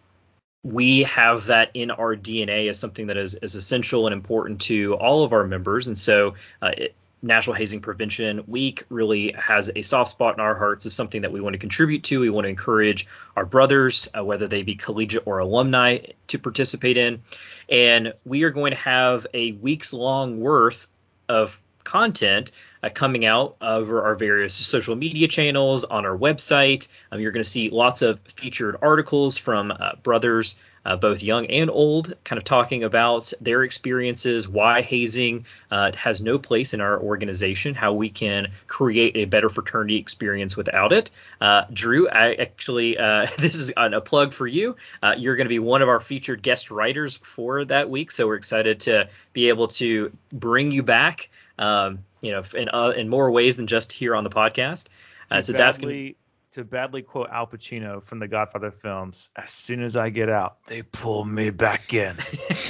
we 0.62 1.04
have 1.04 1.46
that 1.46 1.72
in 1.74 1.90
our 1.90 2.18
DNA 2.18 2.70
as 2.70 2.80
something 2.80 3.08
that 3.08 3.16
is, 3.16 3.36
is 3.36 3.56
essential 3.56 4.08
and 4.08 4.14
important 4.14 4.60
to 4.62 4.96
all 4.96 5.24
of 5.24 5.32
our 5.32 5.48
members. 5.48 5.88
And 5.88 5.98
so 5.98 6.36
uh, 6.62 6.72
it, 6.78 6.96
National 7.24 7.56
Hazing 7.56 7.80
Prevention 7.80 8.44
Week 8.48 8.84
really 8.90 9.32
has 9.32 9.72
a 9.74 9.82
soft 9.82 10.12
spot 10.12 10.36
in 10.36 10.42
our 10.42 10.56
hearts 10.56 10.86
of 10.86 10.94
something 10.94 11.22
that 11.22 11.32
we 11.32 11.40
want 11.40 11.54
to 11.54 11.58
contribute 11.58 12.04
to. 12.04 12.20
We 12.20 12.30
want 12.30 12.46
to 12.46 12.50
encourage 12.50 13.08
our 13.38 13.46
brothers, 13.46 14.10
uh, 14.16 14.24
whether 14.24 14.48
they 14.48 14.64
be 14.64 14.76
collegiate 14.76 15.24
or 15.26 15.40
alumni, 15.40 16.00
to 16.28 16.38
participate 16.38 16.98
in. 16.98 17.22
And 17.70 18.14
we 18.26 18.44
are 18.44 18.52
going 18.52 18.72
to 18.72 18.78
have 18.78 19.26
a 19.34 19.54
week's 19.54 19.94
long 19.94 20.42
worth 20.42 20.88
of 21.30 21.60
content 21.86 22.52
uh, 22.82 22.90
coming 22.90 23.26
out 23.26 23.56
over 23.62 24.04
our 24.04 24.16
various 24.16 24.54
social 24.54 24.96
media 24.96 25.30
channels 25.30 25.86
on 25.86 26.06
our 26.06 26.18
website. 26.18 26.90
Um, 27.12 27.22
you're 27.22 27.32
going 27.32 27.44
to 27.44 27.50
see 27.50 27.70
lots 27.70 28.02
of 28.02 28.20
featured 28.36 28.78
articles 28.82 29.38
from 29.38 29.72
uh, 29.72 29.96
brothers 30.04 30.56
uh, 30.86 30.96
both 30.96 31.24
young 31.24 31.46
and 31.48 31.70
old, 31.70 32.14
kind 32.24 32.38
of 32.38 32.44
talking 32.44 32.84
about 32.84 33.32
their 33.40 33.64
experiences, 33.64 34.48
why 34.48 34.82
hazing 34.82 35.46
uh, 35.72 35.92
has 35.94 36.22
no 36.22 36.38
place 36.38 36.74
in 36.74 36.82
our 36.82 37.00
organization, 37.00 37.74
how 37.74 37.94
we 37.94 38.10
can 38.10 38.52
create 38.68 39.16
a 39.16 39.26
better 39.26 39.50
fraternity 39.50 39.96
experience 39.98 40.58
without 40.58 40.92
it. 40.92 41.10
Uh, 41.40 41.66
Drew, 41.72 42.10
I 42.10 42.34
actually, 42.34 42.98
uh, 42.98 43.28
this 43.38 43.56
is 43.56 43.72
a 43.78 44.02
plug 44.02 44.34
for 44.34 44.48
you. 44.48 44.76
Uh, 45.02 45.16
you're 45.18 45.36
going 45.36 45.46
to 45.46 45.50
be 45.50 45.60
one 45.60 45.82
of 45.82 45.90
our 45.90 46.00
featured 46.00 46.42
guest 46.42 46.72
writers 46.72 47.18
for 47.18 47.66
that 47.66 47.90
week, 47.90 48.12
so 48.12 48.28
we're 48.28 48.36
excited 48.36 48.82
to 48.82 49.10
be 49.34 49.50
able 49.50 49.68
to 49.70 50.12
bring 50.32 50.72
you 50.72 50.84
back. 50.84 51.30
Um, 51.60 52.00
you 52.22 52.32
know, 52.32 52.42
in, 52.56 52.70
uh, 52.70 52.94
in 52.96 53.10
more 53.10 53.30
ways 53.30 53.58
than 53.58 53.68
just 53.68 53.92
here 53.92 54.16
on 54.16 54.24
the 54.24 54.30
podcast. 54.30 54.88
so 55.30 55.54
badly, 55.54 55.54
that's 55.54 55.78
going 55.78 56.16
to 56.54 56.64
badly 56.64 57.02
quote 57.02 57.30
Al 57.32 57.48
Pacino 57.48 58.04
from 58.04 58.20
the 58.20 58.28
Godfather 58.28 58.72
films, 58.72 59.30
as 59.36 59.52
soon 59.52 59.84
as 59.84 59.96
I 59.96 60.10
get 60.10 60.30
out, 60.30 60.64
they 60.66 60.82
pull 60.82 61.26
me 61.26 61.50
back 61.50 61.94
in. 61.94 62.18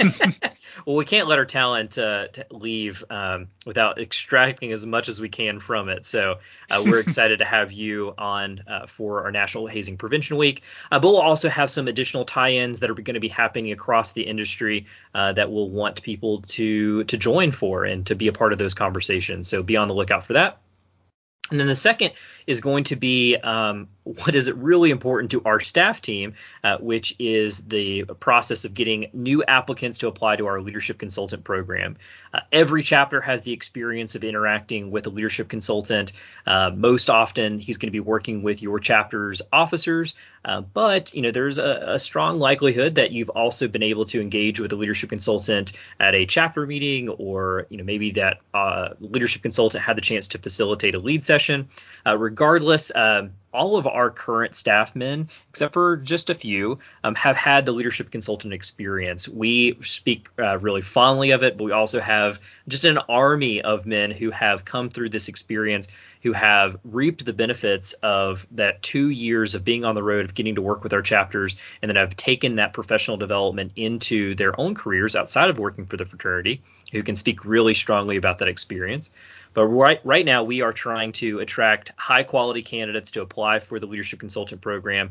well, 0.86 0.96
we 0.96 1.04
can't 1.04 1.28
let 1.28 1.38
our 1.38 1.44
talent 1.44 1.98
uh, 1.98 2.28
leave 2.50 3.04
um, 3.10 3.48
without 3.66 4.00
extracting 4.00 4.72
as 4.72 4.86
much 4.86 5.08
as 5.08 5.20
we 5.20 5.28
can 5.28 5.60
from 5.60 5.88
it. 5.88 6.06
So 6.06 6.38
uh, 6.70 6.82
we're 6.84 6.98
excited 7.00 7.40
to 7.40 7.44
have 7.44 7.72
you 7.72 8.14
on 8.16 8.64
uh, 8.66 8.86
for 8.86 9.24
our 9.24 9.30
National 9.30 9.66
Hazing 9.66 9.98
Prevention 9.98 10.36
Week. 10.36 10.62
Uh, 10.90 10.98
but 10.98 11.08
we'll 11.08 11.20
also 11.20 11.48
have 11.48 11.70
some 11.70 11.86
additional 11.86 12.24
tie-ins 12.24 12.80
that 12.80 12.90
are 12.90 12.94
going 12.94 13.14
to 13.14 13.20
be 13.20 13.28
happening 13.28 13.72
across 13.72 14.12
the 14.12 14.22
industry 14.22 14.86
uh, 15.14 15.32
that 15.34 15.50
we'll 15.50 15.68
want 15.68 16.02
people 16.02 16.42
to 16.42 17.04
to 17.04 17.16
join 17.16 17.52
for 17.52 17.84
and 17.84 18.06
to 18.06 18.14
be 18.14 18.28
a 18.28 18.32
part 18.32 18.52
of 18.52 18.58
those 18.58 18.74
conversations. 18.74 19.48
So 19.48 19.62
be 19.62 19.76
on 19.76 19.88
the 19.88 19.94
lookout 19.94 20.24
for 20.24 20.34
that. 20.34 20.58
And 21.50 21.60
then 21.60 21.66
the 21.66 21.76
second 21.76 22.12
is 22.46 22.60
going 22.60 22.84
to 22.84 22.96
be 22.96 23.36
um, 23.36 23.88
what 24.04 24.34
is 24.34 24.48
it 24.48 24.56
really 24.56 24.90
important 24.90 25.30
to 25.30 25.42
our 25.44 25.60
staff 25.60 26.00
team, 26.00 26.34
uh, 26.62 26.76
which 26.78 27.16
is 27.18 27.64
the 27.64 28.04
process 28.20 28.66
of 28.66 28.74
getting 28.74 29.06
new 29.14 29.42
applicants 29.44 29.98
to 29.98 30.08
apply 30.08 30.36
to 30.36 30.46
our 30.46 30.60
leadership 30.60 30.98
consultant 30.98 31.42
program. 31.42 31.96
Uh, 32.32 32.40
every 32.52 32.82
chapter 32.82 33.22
has 33.22 33.42
the 33.42 33.52
experience 33.52 34.14
of 34.14 34.22
interacting 34.22 34.90
with 34.90 35.06
a 35.06 35.10
leadership 35.10 35.48
consultant. 35.48 36.12
Uh, 36.46 36.70
most 36.74 37.08
often, 37.08 37.58
he's 37.58 37.78
going 37.78 37.88
to 37.88 37.92
be 37.92 38.00
working 38.00 38.42
with 38.42 38.62
your 38.62 38.78
chapter's 38.78 39.40
officers, 39.52 40.14
uh, 40.44 40.60
but 40.60 41.14
you 41.14 41.22
know 41.22 41.30
there's 41.30 41.56
a, 41.56 41.94
a, 41.94 41.98
strong 41.98 42.38
likelihood 42.38 42.96
that 42.96 43.12
you've 43.12 43.30
also 43.30 43.66
been 43.66 43.82
able 43.82 44.04
to 44.04 44.20
engage 44.20 44.60
with 44.60 44.70
a 44.72 44.76
leadership 44.76 45.08
consultant 45.08 45.72
at 45.98 46.14
a 46.14 46.26
chapter 46.26 46.66
meeting, 46.66 47.08
or 47.08 47.66
you 47.70 47.78
know 47.78 47.84
maybe 47.84 48.10
that 48.12 48.40
uh, 48.52 48.90
leadership 49.00 49.40
consultant 49.40 49.82
had 49.82 49.96
the 49.96 50.02
chance 50.02 50.28
to 50.28 50.38
facilitate 50.38 50.94
a 50.94 50.98
lead 50.98 51.24
session. 51.24 51.68
Uh, 52.04 52.18
regardless, 52.18 52.92
um, 52.94 53.30
all 53.54 53.76
of 53.76 53.86
our 53.86 54.10
current 54.10 54.54
staff 54.54 54.94
men, 54.94 55.28
except 55.48 55.72
for 55.72 55.96
just 55.96 56.28
a 56.28 56.34
few, 56.34 56.78
um, 57.04 57.14
have 57.14 57.36
had 57.36 57.64
the 57.64 57.72
leadership 57.72 58.10
consultant 58.10 58.52
experience. 58.52 59.28
We 59.28 59.78
speak 59.82 60.28
uh, 60.38 60.58
really 60.58 60.82
fondly 60.82 61.30
of 61.30 61.42
it, 61.42 61.56
but 61.56 61.64
we 61.64 61.72
also 61.72 62.00
have 62.00 62.40
just 62.68 62.84
an 62.84 62.98
army 63.08 63.62
of 63.62 63.86
men 63.86 64.10
who 64.10 64.30
have 64.30 64.64
come 64.64 64.90
through 64.90 65.10
this 65.10 65.28
experience, 65.28 65.88
who 66.24 66.32
have 66.32 66.78
reaped 66.84 67.26
the 67.26 67.34
benefits 67.34 67.92
of 68.02 68.46
that 68.52 68.82
two 68.82 69.10
years 69.10 69.54
of 69.54 69.62
being 69.62 69.84
on 69.84 69.94
the 69.94 70.02
road, 70.02 70.24
of 70.24 70.34
getting 70.34 70.54
to 70.54 70.62
work 70.62 70.82
with 70.82 70.94
our 70.94 71.02
chapters, 71.02 71.54
and 71.82 71.90
then 71.90 71.96
have 71.96 72.16
taken 72.16 72.54
that 72.54 72.72
professional 72.72 73.18
development 73.18 73.72
into 73.76 74.34
their 74.34 74.58
own 74.58 74.74
careers 74.74 75.14
outside 75.14 75.50
of 75.50 75.58
working 75.58 75.84
for 75.84 75.98
the 75.98 76.06
fraternity, 76.06 76.62
who 76.92 77.02
can 77.02 77.14
speak 77.14 77.44
really 77.44 77.74
strongly 77.74 78.16
about 78.16 78.38
that 78.38 78.48
experience. 78.48 79.12
But 79.52 79.66
right 79.66 80.00
right 80.02 80.24
now 80.24 80.44
we 80.44 80.62
are 80.62 80.72
trying 80.72 81.12
to 81.12 81.40
attract 81.40 81.92
high 81.98 82.22
quality 82.22 82.62
candidates 82.62 83.10
to 83.12 83.20
apply 83.20 83.60
for 83.60 83.78
the 83.78 83.86
leadership 83.86 84.18
consultant 84.18 84.62
program. 84.62 85.10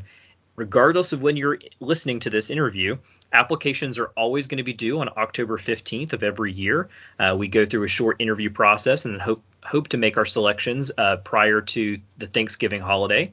Regardless 0.56 1.12
of 1.12 1.22
when 1.22 1.36
you're 1.36 1.58
listening 1.78 2.20
to 2.20 2.30
this 2.30 2.50
interview, 2.50 2.96
applications 3.32 3.98
are 3.98 4.10
always 4.16 4.46
going 4.48 4.58
to 4.58 4.64
be 4.64 4.72
due 4.72 5.00
on 5.00 5.08
October 5.16 5.58
15th 5.58 6.12
of 6.12 6.22
every 6.22 6.52
year. 6.52 6.88
Uh, 7.18 7.36
we 7.38 7.48
go 7.48 7.66
through 7.66 7.84
a 7.84 7.88
short 7.88 8.20
interview 8.20 8.50
process 8.50 9.04
and 9.04 9.14
then 9.14 9.20
hope 9.20 9.42
hope 9.64 9.88
to 9.88 9.96
make 9.96 10.16
our 10.16 10.24
selections 10.24 10.90
uh, 10.96 11.16
prior 11.16 11.60
to 11.60 11.98
the 12.18 12.26
Thanksgiving 12.26 12.80
holiday. 12.80 13.32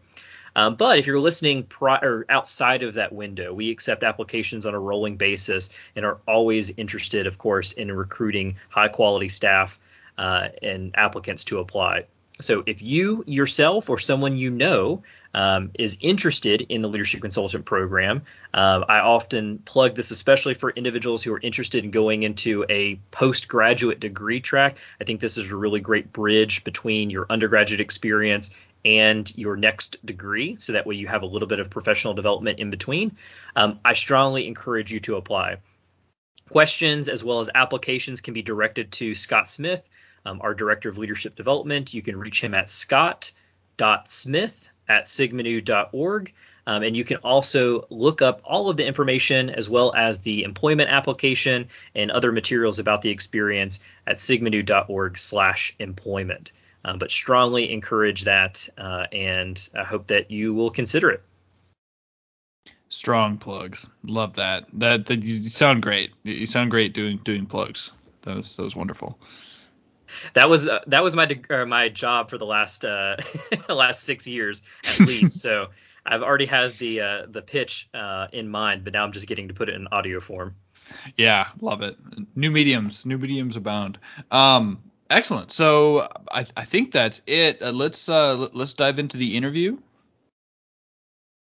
Um, 0.55 0.75
but 0.75 0.99
if 0.99 1.07
you're 1.07 1.19
listening 1.19 1.63
prior 1.63 2.25
outside 2.29 2.83
of 2.83 2.95
that 2.95 3.13
window, 3.13 3.53
we 3.53 3.71
accept 3.71 4.03
applications 4.03 4.65
on 4.65 4.73
a 4.73 4.79
rolling 4.79 5.17
basis 5.17 5.69
and 5.95 6.05
are 6.05 6.19
always 6.27 6.69
interested, 6.71 7.27
of 7.27 7.37
course, 7.37 7.71
in 7.71 7.91
recruiting 7.91 8.57
high 8.69 8.89
quality 8.89 9.29
staff 9.29 9.79
uh, 10.17 10.49
and 10.61 10.95
applicants 10.95 11.45
to 11.45 11.59
apply. 11.59 12.05
So 12.41 12.63
if 12.65 12.81
you 12.81 13.23
yourself 13.27 13.89
or 13.89 13.99
someone 13.99 14.37
you 14.37 14.49
know 14.49 15.03
um, 15.33 15.71
is 15.77 15.97
interested 16.01 16.61
in 16.61 16.81
the 16.81 16.89
leadership 16.89 17.21
consultant 17.21 17.65
program, 17.65 18.23
uh, 18.53 18.83
I 18.87 18.99
often 18.99 19.59
plug 19.59 19.95
this 19.95 20.11
especially 20.11 20.53
for 20.53 20.71
individuals 20.71 21.23
who 21.23 21.33
are 21.33 21.39
interested 21.39 21.83
in 21.83 21.91
going 21.91 22.23
into 22.23 22.65
a 22.69 22.99
postgraduate 23.11 23.99
degree 23.99 24.41
track. 24.41 24.77
I 24.99 25.03
think 25.03 25.21
this 25.21 25.37
is 25.37 25.51
a 25.51 25.55
really 25.55 25.79
great 25.79 26.11
bridge 26.11 26.63
between 26.63 27.09
your 27.09 27.25
undergraduate 27.29 27.81
experience 27.81 28.51
and 28.83 29.31
your 29.37 29.55
next 29.55 30.03
degree, 30.05 30.55
so 30.57 30.73
that 30.73 30.87
way 30.87 30.95
you 30.95 31.07
have 31.07 31.21
a 31.21 31.27
little 31.27 31.47
bit 31.47 31.59
of 31.59 31.69
professional 31.69 32.13
development 32.13 32.59
in 32.59 32.71
between. 32.71 33.15
Um, 33.55 33.79
I 33.85 33.93
strongly 33.93 34.47
encourage 34.47 34.91
you 34.91 34.99
to 35.01 35.17
apply. 35.17 35.57
Questions 36.49 37.07
as 37.07 37.23
well 37.23 37.39
as 37.39 37.49
applications 37.53 38.19
can 38.19 38.33
be 38.33 38.41
directed 38.41 38.91
to 38.93 39.15
Scott 39.15 39.49
Smith, 39.49 39.87
um, 40.25 40.41
our 40.41 40.53
Director 40.53 40.89
of 40.89 40.97
Leadership 40.97 41.35
Development. 41.35 41.93
You 41.93 42.01
can 42.01 42.17
reach 42.17 42.43
him 42.43 42.53
at 42.53 42.69
scott.smith 42.69 44.69
at 44.87 45.05
sigmanu.org. 45.05 46.33
Um, 46.67 46.83
and 46.83 46.95
you 46.95 47.03
can 47.03 47.17
also 47.17 47.87
look 47.89 48.21
up 48.21 48.41
all 48.43 48.69
of 48.69 48.77
the 48.77 48.85
information 48.85 49.49
as 49.49 49.67
well 49.67 49.93
as 49.95 50.19
the 50.19 50.43
employment 50.43 50.91
application 50.91 51.69
and 51.95 52.11
other 52.11 52.31
materials 52.31 52.77
about 52.77 53.01
the 53.01 53.09
experience 53.09 53.79
at 54.05 54.17
sigmanu.org 54.17 55.17
slash 55.17 55.75
employment. 55.79 56.51
Um, 56.83 56.99
but 56.99 57.11
strongly 57.11 57.71
encourage 57.71 58.23
that, 58.23 58.67
uh, 58.77 59.05
and 59.11 59.69
I 59.77 59.83
hope 59.83 60.07
that 60.07 60.31
you 60.31 60.53
will 60.53 60.71
consider 60.71 61.11
it. 61.11 61.23
Strong 62.89 63.37
plugs. 63.37 63.89
Love 64.05 64.35
that. 64.35 64.65
That, 64.73 65.05
that 65.05 65.23
you 65.23 65.47
sound 65.49 65.81
great. 65.81 66.11
You 66.23 66.45
sound 66.45 66.71
great 66.71 66.93
doing 66.93 67.17
doing 67.23 67.45
plugs. 67.45 67.91
That 68.23 68.35
was 68.35 68.55
that 68.55 68.63
was 68.63 68.75
wonderful. 68.75 69.17
That 70.33 70.49
was 70.49 70.67
uh, 70.67 70.79
that 70.87 71.03
was 71.03 71.15
my 71.15 71.29
uh, 71.49 71.65
my 71.65 71.89
job 71.89 72.29
for 72.29 72.37
the 72.37 72.45
last 72.45 72.85
uh, 72.85 73.17
last 73.69 74.03
six 74.03 74.27
years 74.27 74.61
at 74.85 74.99
least. 75.07 75.39
so 75.39 75.67
I've 76.05 76.23
already 76.23 76.45
had 76.45 76.77
the 76.77 77.01
uh, 77.01 77.25
the 77.27 77.41
pitch 77.41 77.89
uh, 77.93 78.27
in 78.31 78.49
mind, 78.49 78.83
but 78.83 78.93
now 78.93 79.03
I'm 79.03 79.11
just 79.11 79.27
getting 79.27 79.47
to 79.49 79.53
put 79.53 79.69
it 79.69 79.75
in 79.75 79.87
audio 79.87 80.19
form. 80.19 80.55
Yeah, 81.15 81.47
love 81.59 81.81
it. 81.81 81.97
New 82.35 82.51
mediums, 82.51 83.05
new 83.05 83.17
mediums 83.17 83.55
abound. 83.55 83.99
Um, 84.29 84.81
excellent. 85.09 85.51
So 85.51 86.07
I, 86.31 86.45
I 86.57 86.65
think 86.65 86.91
that's 86.91 87.21
it. 87.27 87.61
Uh, 87.61 87.71
let's 87.71 88.09
uh, 88.09 88.35
let's 88.53 88.73
dive 88.73 88.99
into 88.99 89.17
the 89.17 89.37
interview. 89.37 89.77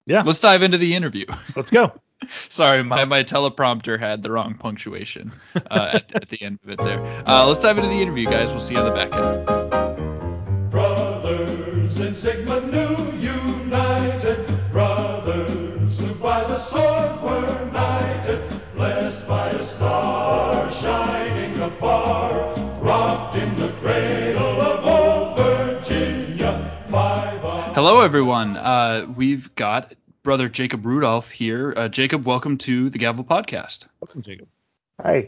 Yeah. 0.06 0.23
Let's 0.23 0.41
dive 0.41 0.63
into 0.63 0.78
the 0.78 0.95
interview. 0.95 1.26
Let's 1.56 1.71
go. 1.71 1.93
Sorry, 2.49 2.83
my, 2.83 3.05
my 3.05 3.23
teleprompter 3.23 3.99
had 3.99 4.23
the 4.23 4.31
wrong 4.31 4.55
punctuation 4.55 5.31
uh, 5.55 5.91
at, 5.93 6.15
at, 6.15 6.29
the 6.29 6.41
end 6.41 6.59
of 6.63 6.69
it 6.69 6.77
there. 6.79 7.01
Uh, 7.25 7.45
let's 7.47 7.59
dive 7.59 7.77
into 7.77 7.89
the 7.89 8.01
interview, 8.01 8.25
guys. 8.25 8.51
We'll 8.51 8.62
see 8.62 8.73
you 8.73 8.79
on 8.79 8.86
the 8.86 8.91
back 8.91 9.13
end. 9.13 10.71
Brothers 10.71 11.99
in 11.99 12.13
Sigma 12.13 12.62
Nu 12.62 13.17
united, 13.19 14.71
brothers 14.71 15.99
who 15.99 16.13
by 16.15 16.43
the 16.45 16.57
sword 16.57 17.21
were 17.21 17.71
knighted, 17.71 18.62
blessed 18.75 19.27
by 19.27 19.49
a 19.49 19.65
star 19.65 20.71
shining 20.71 21.59
afar, 21.59 22.55
rocked 22.81 23.36
in 23.36 23.55
the 23.55 23.71
cradle 23.73 24.62
of 24.62 24.86
old 24.86 25.38
Virginia. 25.38 26.23
Hello, 27.75 28.01
everyone. 28.01 28.55
Uh, 28.55 29.07
we've 29.15 29.53
got 29.55 29.95
brother 30.23 30.49
Jacob 30.49 30.86
Rudolph 30.86 31.29
here. 31.29 31.73
Uh, 31.75 31.89
Jacob, 31.89 32.25
welcome 32.25 32.57
to 32.59 32.89
the 32.89 32.97
Gavel 32.97 33.25
Podcast. 33.25 33.86
Welcome, 33.99 34.21
Jacob. 34.21 34.47
Hi. 35.01 35.27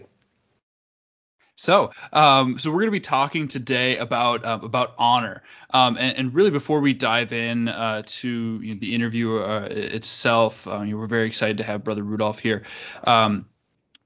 So, 1.58 1.92
um, 2.12 2.60
so 2.60 2.70
we're 2.70 2.80
going 2.80 2.88
to 2.88 2.92
be 2.92 3.00
talking 3.00 3.48
today 3.48 3.98
about 3.98 4.44
uh, 4.44 4.60
about 4.62 4.94
honor, 4.98 5.42
um, 5.70 5.96
and, 5.98 6.18
and, 6.18 6.34
really 6.34 6.50
before 6.50 6.82
we 6.82 6.94
dive 6.94 7.32
in 7.32 7.70
uh, 7.70 8.04
to 8.06 8.60
you 8.62 8.74
know, 8.74 8.80
the 8.80 8.94
interview 8.94 9.38
uh, 9.38 9.68
itself, 9.72 10.68
uh, 10.68 10.82
you 10.82 10.92
know, 10.92 10.98
we're 10.98 11.08
very 11.08 11.28
excited 11.28 11.58
to 11.58 11.64
have 11.64 11.86
Brother 11.86 12.04
Rudolph 12.04 12.40
here. 12.40 12.64
Um, 13.08 13.46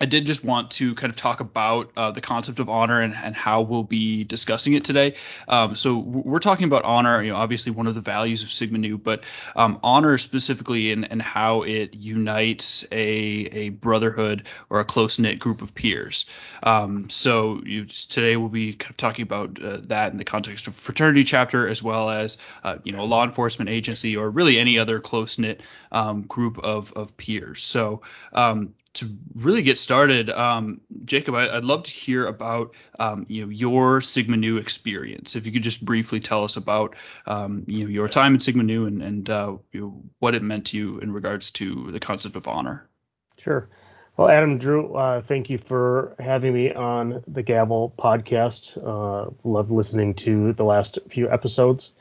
I 0.01 0.05
did 0.05 0.25
just 0.25 0.45
want 0.45 0.71
to 0.71 0.95
kind 0.95 1.11
of 1.11 1.17
talk 1.17 1.41
about 1.41 1.91
uh, 1.97 2.11
the 2.11 2.21
concept 2.21 2.59
of 2.59 2.69
honor 2.69 3.01
and, 3.01 3.13
and, 3.13 3.35
how 3.35 3.61
we'll 3.61 3.83
be 3.83 4.23
discussing 4.23 4.73
it 4.73 4.85
today. 4.85 5.15
Um, 5.47 5.75
so 5.75 5.97
we're 5.97 6.39
talking 6.39 6.65
about 6.65 6.85
honor, 6.85 7.21
you 7.21 7.31
know, 7.31 7.37
obviously 7.37 7.73
one 7.73 7.85
of 7.85 7.95
the 7.95 8.01
values 8.01 8.41
of 8.41 8.49
Sigma 8.49 8.77
Nu, 8.77 8.97
but 8.97 9.23
um, 9.57 9.77
honor 9.83 10.17
specifically 10.17 10.93
and, 10.93 11.11
and 11.11 11.21
how 11.21 11.63
it 11.63 11.95
unites 11.95 12.85
a, 12.93 12.97
a 12.97 13.69
brotherhood 13.69 14.47
or 14.69 14.79
a 14.79 14.85
close 14.85 15.19
knit 15.19 15.37
group 15.37 15.61
of 15.61 15.75
peers. 15.75 16.25
Um, 16.63 17.09
so 17.09 17.61
you, 17.65 17.85
today 17.85 18.37
we'll 18.37 18.47
be 18.47 18.73
kind 18.73 18.91
of 18.91 18.97
talking 18.97 19.23
about 19.23 19.61
uh, 19.61 19.79
that 19.83 20.13
in 20.13 20.17
the 20.17 20.25
context 20.25 20.67
of 20.67 20.75
fraternity 20.75 21.25
chapter 21.25 21.67
as 21.67 21.83
well 21.83 22.09
as 22.09 22.37
uh, 22.63 22.77
you 22.83 22.93
know 22.93 23.01
a 23.01 23.05
law 23.05 23.25
enforcement 23.25 23.69
agency 23.69 24.15
or 24.15 24.29
really 24.29 24.59
any 24.59 24.79
other 24.79 24.99
close 24.99 25.37
knit 25.37 25.61
um, 25.91 26.21
group 26.21 26.57
of, 26.59 26.93
of 26.93 27.15
peers. 27.17 27.61
So 27.61 28.01
um, 28.31 28.73
to 28.93 29.09
really 29.35 29.61
get 29.61 29.77
started, 29.77 30.29
um, 30.29 30.81
Jacob, 31.05 31.35
I, 31.35 31.53
would 31.53 31.65
love 31.65 31.83
to 31.83 31.91
hear 31.91 32.25
about 32.25 32.73
um, 32.99 33.25
you 33.29 33.43
know 33.43 33.49
your 33.49 34.01
Sigma 34.01 34.37
Nu 34.37 34.57
experience. 34.57 35.35
If 35.35 35.45
you 35.45 35.51
could 35.51 35.63
just 35.63 35.83
briefly 35.83 36.19
tell 36.19 36.43
us 36.43 36.57
about 36.57 36.95
um, 37.27 37.63
you 37.67 37.83
know 37.83 37.89
your 37.89 38.07
time 38.07 38.35
at 38.35 38.43
Sigma 38.43 38.63
Nu 38.63 38.87
and, 38.87 39.01
and 39.01 39.29
uh, 39.29 39.57
you 39.71 39.81
know, 39.81 40.03
what 40.19 40.35
it 40.35 40.41
meant 40.41 40.67
to 40.67 40.77
you 40.77 40.99
in 40.99 41.11
regards 41.11 41.51
to 41.51 41.91
the 41.91 41.99
concept 41.99 42.35
of 42.35 42.47
honor. 42.47 42.89
Sure. 43.37 43.69
Well, 44.17 44.27
Adam 44.27 44.57
Drew, 44.57 44.95
uh, 44.95 45.21
thank 45.21 45.49
you 45.49 45.57
for 45.57 46.13
having 46.19 46.53
me 46.53 46.73
on 46.73 47.23
the 47.25 47.41
Gavel 47.41 47.93
podcast. 47.97 48.75
Uh, 48.77 49.29
love 49.45 49.71
listening 49.71 50.13
to 50.15 50.51
the 50.51 50.65
last 50.65 50.99
few 51.07 51.31
episodes 51.31 51.93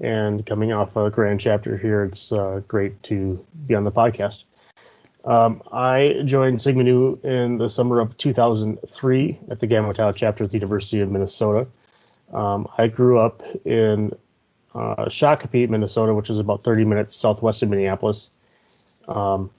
and 0.00 0.44
coming 0.44 0.72
off 0.72 0.96
a 0.96 1.10
grand 1.10 1.38
chapter 1.38 1.76
here. 1.76 2.02
It's 2.02 2.32
uh, 2.32 2.62
great 2.66 3.00
to 3.04 3.38
be 3.66 3.76
on 3.76 3.84
the 3.84 3.92
podcast. 3.92 4.44
Um, 5.24 5.62
I 5.70 6.22
joined 6.24 6.62
Sigma 6.62 6.82
Nu 6.82 7.18
in 7.22 7.56
the 7.56 7.68
summer 7.68 8.00
of 8.00 8.16
2003 8.16 9.38
at 9.50 9.60
the 9.60 9.66
Gamma 9.66 9.92
Tau 9.92 10.12
chapter 10.12 10.44
at 10.44 10.50
the 10.50 10.56
University 10.56 11.00
of 11.00 11.10
Minnesota. 11.10 11.70
Um, 12.32 12.66
I 12.78 12.86
grew 12.86 13.18
up 13.18 13.42
in 13.64 14.10
uh, 14.74 15.06
Shakopee, 15.06 15.68
Minnesota, 15.68 16.14
which 16.14 16.30
is 16.30 16.38
about 16.38 16.64
30 16.64 16.84
minutes 16.84 17.14
southwest 17.14 17.62
of 17.62 17.68
Minneapolis, 17.68 18.30
um, 19.08 19.50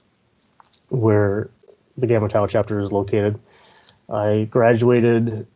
where 0.88 1.50
the 1.96 2.06
Gamma 2.06 2.28
Tau 2.28 2.46
chapter 2.46 2.78
is 2.78 2.90
located. 2.90 3.38
I 4.10 4.48
graduated 4.50 5.46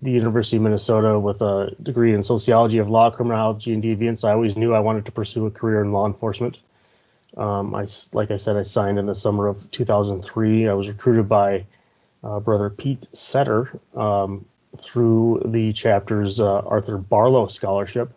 the 0.00 0.10
University 0.10 0.56
of 0.56 0.62
Minnesota 0.62 1.18
with 1.18 1.40
a 1.40 1.74
degree 1.82 2.14
in 2.14 2.22
sociology 2.22 2.78
of 2.78 2.88
law, 2.88 3.10
criminology, 3.10 3.72
and 3.72 3.82
deviance. 3.82 4.28
I 4.28 4.32
always 4.32 4.56
knew 4.56 4.74
I 4.74 4.80
wanted 4.80 5.06
to 5.06 5.12
pursue 5.12 5.46
a 5.46 5.50
career 5.50 5.82
in 5.82 5.92
law 5.92 6.06
enforcement. 6.06 6.58
Um, 7.36 7.74
I, 7.74 7.86
like 8.12 8.30
I 8.30 8.36
said, 8.36 8.56
I 8.56 8.62
signed 8.62 8.98
in 8.98 9.06
the 9.06 9.14
summer 9.14 9.46
of 9.46 9.70
2003. 9.70 10.68
I 10.68 10.72
was 10.72 10.88
recruited 10.88 11.28
by 11.28 11.66
uh, 12.24 12.40
brother 12.40 12.70
Pete 12.70 13.06
Setter 13.12 13.78
um, 13.94 14.44
through 14.76 15.42
the 15.44 15.72
chapter's 15.72 16.40
uh, 16.40 16.60
Arthur 16.60 16.98
Barlow 16.98 17.46
Scholarship. 17.46 18.10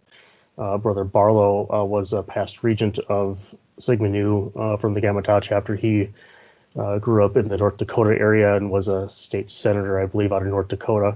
Uh, 0.58 0.78
brother 0.78 1.04
Barlow 1.04 1.68
uh, 1.72 1.84
was 1.84 2.14
a 2.14 2.24
past 2.24 2.64
regent 2.64 3.00
of 3.00 3.54
Sigma 3.80 4.10
Nu 4.10 4.52
uh, 4.56 4.78
from 4.78 4.94
the 4.94 5.02
Gamma 5.02 5.22
Tau 5.22 5.40
chapter. 5.40 5.76
He 5.76 6.10
uh, 6.78 7.00
grew 7.00 7.26
up 7.26 7.36
in 7.36 7.48
the 7.48 7.58
North 7.58 7.78
Dakota 7.78 8.20
area 8.20 8.56
and 8.56 8.70
was 8.70 8.88
a 8.88 9.10
state 9.10 9.50
senator, 9.50 10.00
I 10.00 10.06
believe, 10.06 10.32
out 10.32 10.42
of 10.42 10.48
North 10.48 10.68
Dakota, 10.70 11.16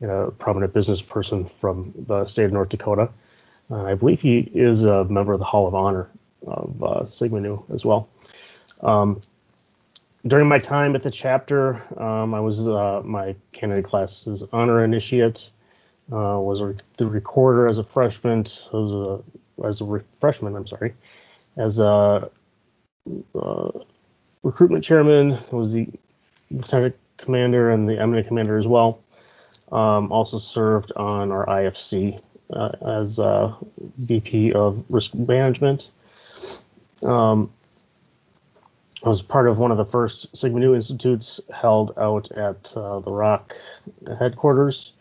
and 0.00 0.10
a 0.10 0.30
prominent 0.30 0.74
business 0.74 1.00
person 1.00 1.44
from 1.44 1.92
the 2.06 2.26
state 2.26 2.44
of 2.44 2.52
North 2.52 2.70
Dakota. 2.70 3.10
I 3.70 3.94
believe 3.94 4.20
he 4.20 4.38
is 4.38 4.84
a 4.84 5.04
member 5.04 5.32
of 5.32 5.40
the 5.40 5.44
Hall 5.44 5.66
of 5.66 5.74
Honor 5.74 6.08
of 6.46 6.82
uh, 6.82 7.04
Sigma 7.06 7.40
Nu 7.40 7.64
as 7.72 7.84
well. 7.84 8.08
Um, 8.82 9.20
during 10.26 10.48
my 10.48 10.58
time 10.58 10.96
at 10.96 11.02
the 11.02 11.10
chapter, 11.10 11.80
um, 12.00 12.34
I 12.34 12.40
was 12.40 12.68
uh, 12.68 13.02
my 13.04 13.36
candidate 13.52 13.84
class's 13.84 14.42
honor 14.52 14.84
initiate. 14.84 15.50
Uh, 16.10 16.38
was 16.38 16.62
re- 16.62 16.76
the 16.98 17.06
recorder 17.06 17.68
as 17.68 17.78
a 17.78 17.84
freshman. 17.84 18.44
Was 18.72 19.22
a, 19.62 19.66
as 19.66 19.80
a 19.80 19.84
re- 19.84 20.02
freshman, 20.20 20.56
I'm 20.56 20.66
sorry, 20.66 20.92
as 21.56 21.78
a 21.78 22.30
uh, 23.34 23.70
recruitment 24.42 24.84
chairman. 24.84 25.38
Was 25.52 25.72
the 25.72 25.88
lieutenant 26.50 26.96
commander 27.18 27.70
and 27.70 27.88
the 27.88 28.00
eminent 28.00 28.26
commander 28.26 28.56
as 28.56 28.66
well. 28.66 29.02
Um, 29.72 30.12
also 30.12 30.38
served 30.38 30.92
on 30.94 31.32
our 31.32 31.46
IFC 31.46 32.22
uh, 32.50 32.70
as 33.00 33.18
VP 33.98 34.52
of 34.52 34.84
risk 34.88 35.14
management 35.14 35.90
um, 37.02 37.50
I 39.04 39.08
was 39.08 39.22
part 39.22 39.46
of 39.48 39.58
one 39.58 39.70
of 39.70 39.76
the 39.76 39.84
first 39.84 40.36
Sigma 40.36 40.58
Nu 40.58 40.74
institutes 40.74 41.40
held 41.54 41.92
out 41.96 42.30
at 42.32 42.72
uh, 42.74 43.00
the 43.00 43.12
Rock 43.12 43.54
headquarters 44.18 44.92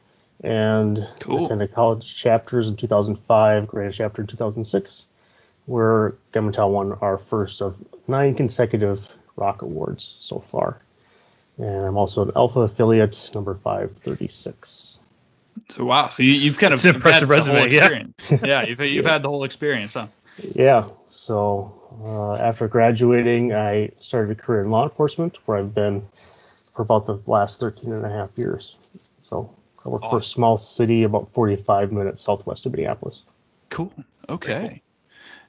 and 0.43 1.07
cool. 1.21 1.45
attended 1.45 1.71
college 1.71 2.15
chapters 2.15 2.67
in 2.67 2.75
2005, 2.75 3.67
Grand 3.67 3.93
Chapter 3.93 4.21
in 4.21 4.27
2006, 4.27 5.61
where 5.65 6.15
Gamma 6.33 6.51
Tau 6.51 6.69
won 6.69 6.93
our 7.01 7.17
first 7.17 7.61
of 7.61 7.77
nine 8.07 8.35
consecutive 8.35 9.11
Rock 9.37 9.61
Awards 9.61 10.17
so 10.19 10.39
far. 10.39 10.79
And 11.57 11.85
I'm 11.85 11.97
also 11.97 12.23
an 12.23 12.31
Alpha 12.35 12.61
affiliate, 12.61 13.31
number 13.33 13.55
536. 13.55 14.99
So 15.69 15.85
wow, 15.85 16.09
so 16.09 16.21
you, 16.21 16.31
you've 16.31 16.57
kind 16.57 16.73
of 16.73 16.77
It's 16.77 16.85
an 16.85 16.95
impressive 16.95 17.29
had 17.29 17.43
the 17.43 17.51
whole 17.51 17.63
resume, 17.63 17.75
yeah. 17.75 17.85
experience. 17.85 18.43
yeah, 18.45 18.63
you've 18.63 18.81
you've 18.81 19.05
had 19.05 19.23
the 19.23 19.29
whole 19.29 19.45
experience, 19.45 19.93
huh? 19.93 20.07
Yeah. 20.37 20.87
So 21.09 21.73
uh, 22.03 22.35
after 22.35 22.67
graduating, 22.67 23.53
I 23.53 23.91
started 23.99 24.37
a 24.37 24.41
career 24.41 24.63
in 24.63 24.71
law 24.71 24.83
enforcement, 24.83 25.37
where 25.45 25.57
I've 25.57 25.73
been 25.73 26.03
for 26.73 26.81
about 26.81 27.05
the 27.05 27.21
last 27.27 27.59
13 27.59 27.93
and 27.93 28.05
a 28.05 28.09
half 28.09 28.37
years. 28.37 28.77
So 29.21 29.53
I 29.85 29.89
work 29.89 30.01
for 30.09 30.19
a 30.19 30.23
small 30.23 30.57
city 30.57 31.03
about 31.03 31.31
45 31.33 31.91
minutes 31.91 32.21
southwest 32.21 32.65
of 32.65 32.73
Minneapolis. 32.73 33.23
Cool. 33.69 33.93
Okay. 34.29 34.81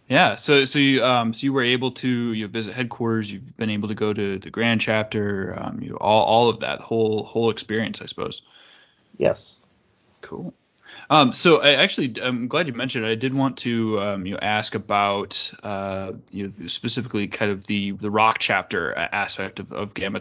Yeah. 0.09 0.37
So 0.37 0.65
so 0.65 0.79
you 0.79 1.05
um 1.05 1.35
so 1.35 1.45
you 1.45 1.53
were 1.53 1.65
able 1.65 1.91
to 1.93 2.33
you 2.33 2.47
visit 2.47 2.75
headquarters. 2.75 3.31
You've 3.31 3.57
been 3.57 3.71
able 3.71 3.89
to 3.89 3.95
go 3.95 4.13
to 4.13 4.39
the 4.39 4.51
grand 4.51 4.81
chapter. 4.81 5.57
Um, 5.59 5.81
you 5.83 5.97
all 5.97 6.25
all 6.25 6.49
of 6.49 6.61
that 6.61 6.81
whole 6.81 7.25
whole 7.25 7.51
experience, 7.51 8.01
I 8.01 8.07
suppose. 8.07 8.43
Yes. 9.17 9.61
Cool. 10.23 10.55
Um, 11.09 11.33
so 11.33 11.59
I 11.61 11.75
actually, 11.75 12.15
I'm 12.21 12.49
glad 12.49 12.67
you 12.67 12.73
mentioned 12.73 13.05
it. 13.05 13.11
I 13.11 13.15
did 13.15 13.33
want 13.33 13.59
to, 13.59 14.01
um, 14.01 14.27
you 14.27 14.33
know, 14.33 14.39
ask 14.41 14.75
about, 14.75 15.53
uh, 15.63 16.13
you 16.31 16.45
know, 16.45 16.67
specifically 16.67 17.29
kind 17.29 17.53
of 17.53 17.67
the 17.67 17.93
the 17.93 18.11
rock 18.11 18.39
chapter 18.39 18.93
aspect 18.95 19.61
of, 19.61 19.73
of 19.73 19.95
Gamma 19.95 20.21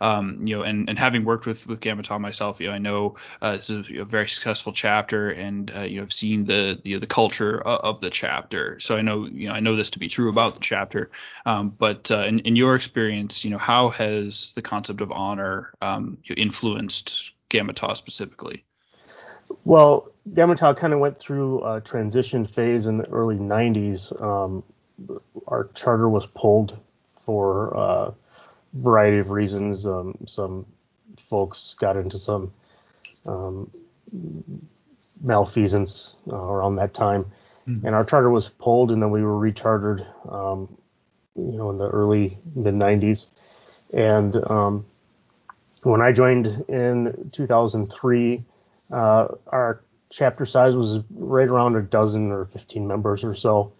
Um, 0.00 0.40
you 0.44 0.56
know, 0.56 0.62
and, 0.62 0.88
and 0.88 0.98
having 0.98 1.24
worked 1.24 1.46
with 1.46 1.66
with 1.66 1.80
Gamma 1.80 2.02
myself, 2.18 2.60
you 2.60 2.68
know, 2.68 2.74
I 2.74 2.78
know 2.78 3.16
uh, 3.40 3.56
this 3.56 3.70
is 3.70 3.86
a 3.98 4.04
very 4.04 4.28
successful 4.28 4.72
chapter, 4.72 5.30
and 5.30 5.70
uh, 5.74 5.80
you 5.82 5.96
know, 5.96 6.02
I've 6.02 6.12
seen 6.12 6.44
the 6.44 6.80
you 6.84 6.96
know, 6.96 7.00
the 7.00 7.06
culture 7.06 7.60
of, 7.60 7.80
of 7.96 8.00
the 8.00 8.10
chapter. 8.10 8.78
So 8.80 8.96
I 8.96 9.02
know, 9.02 9.26
you 9.26 9.48
know, 9.48 9.54
I 9.54 9.60
know 9.60 9.76
this 9.76 9.90
to 9.90 9.98
be 9.98 10.08
true 10.08 10.28
about 10.28 10.54
the 10.54 10.60
chapter. 10.60 11.10
Um, 11.46 11.70
but 11.70 12.10
uh, 12.10 12.24
in, 12.24 12.40
in 12.40 12.56
your 12.56 12.74
experience, 12.74 13.44
you 13.44 13.50
know, 13.50 13.58
how 13.58 13.88
has 13.90 14.52
the 14.54 14.62
concept 14.62 15.00
of 15.00 15.12
honor 15.12 15.72
um, 15.80 16.18
influenced 16.36 17.32
Gamma 17.48 17.72
specifically? 17.94 18.64
Well, 19.64 20.08
Gamma 20.34 20.56
Tau 20.56 20.74
kind 20.74 20.92
of 20.92 21.00
went 21.00 21.18
through 21.18 21.64
a 21.64 21.80
transition 21.80 22.44
phase 22.44 22.86
in 22.86 22.96
the 22.98 23.08
early 23.10 23.36
90s. 23.36 24.20
Um, 24.22 24.62
our 25.48 25.68
charter 25.74 26.08
was 26.08 26.26
pulled 26.26 26.78
for 27.24 27.72
a 27.74 28.14
variety 28.74 29.18
of 29.18 29.30
reasons. 29.30 29.86
Um, 29.86 30.16
some 30.26 30.66
folks 31.18 31.74
got 31.78 31.96
into 31.96 32.18
some 32.18 32.50
um, 33.26 33.70
malfeasance 35.22 36.16
uh, 36.32 36.36
around 36.36 36.76
that 36.76 36.94
time, 36.94 37.26
and 37.66 37.94
our 37.94 38.04
charter 38.04 38.30
was 38.30 38.48
pulled, 38.48 38.90
and 38.90 39.02
then 39.02 39.10
we 39.10 39.22
were 39.22 39.38
rechartered, 39.38 40.06
um, 40.32 40.76
you 41.36 41.56
know, 41.58 41.70
in 41.70 41.76
the 41.76 41.88
early 41.88 42.38
mid 42.54 42.74
90s. 42.74 43.30
And 43.92 44.36
um, 44.50 44.84
when 45.82 46.00
I 46.00 46.12
joined 46.12 46.46
in 46.68 47.30
2003, 47.32 48.44
uh, 48.92 49.28
our 49.46 49.82
chapter 50.10 50.44
size 50.44 50.74
was 50.74 51.00
right 51.10 51.48
around 51.48 51.76
a 51.76 51.82
dozen 51.82 52.30
or 52.30 52.44
15 52.44 52.86
members 52.86 53.24
or 53.24 53.34
so. 53.34 53.72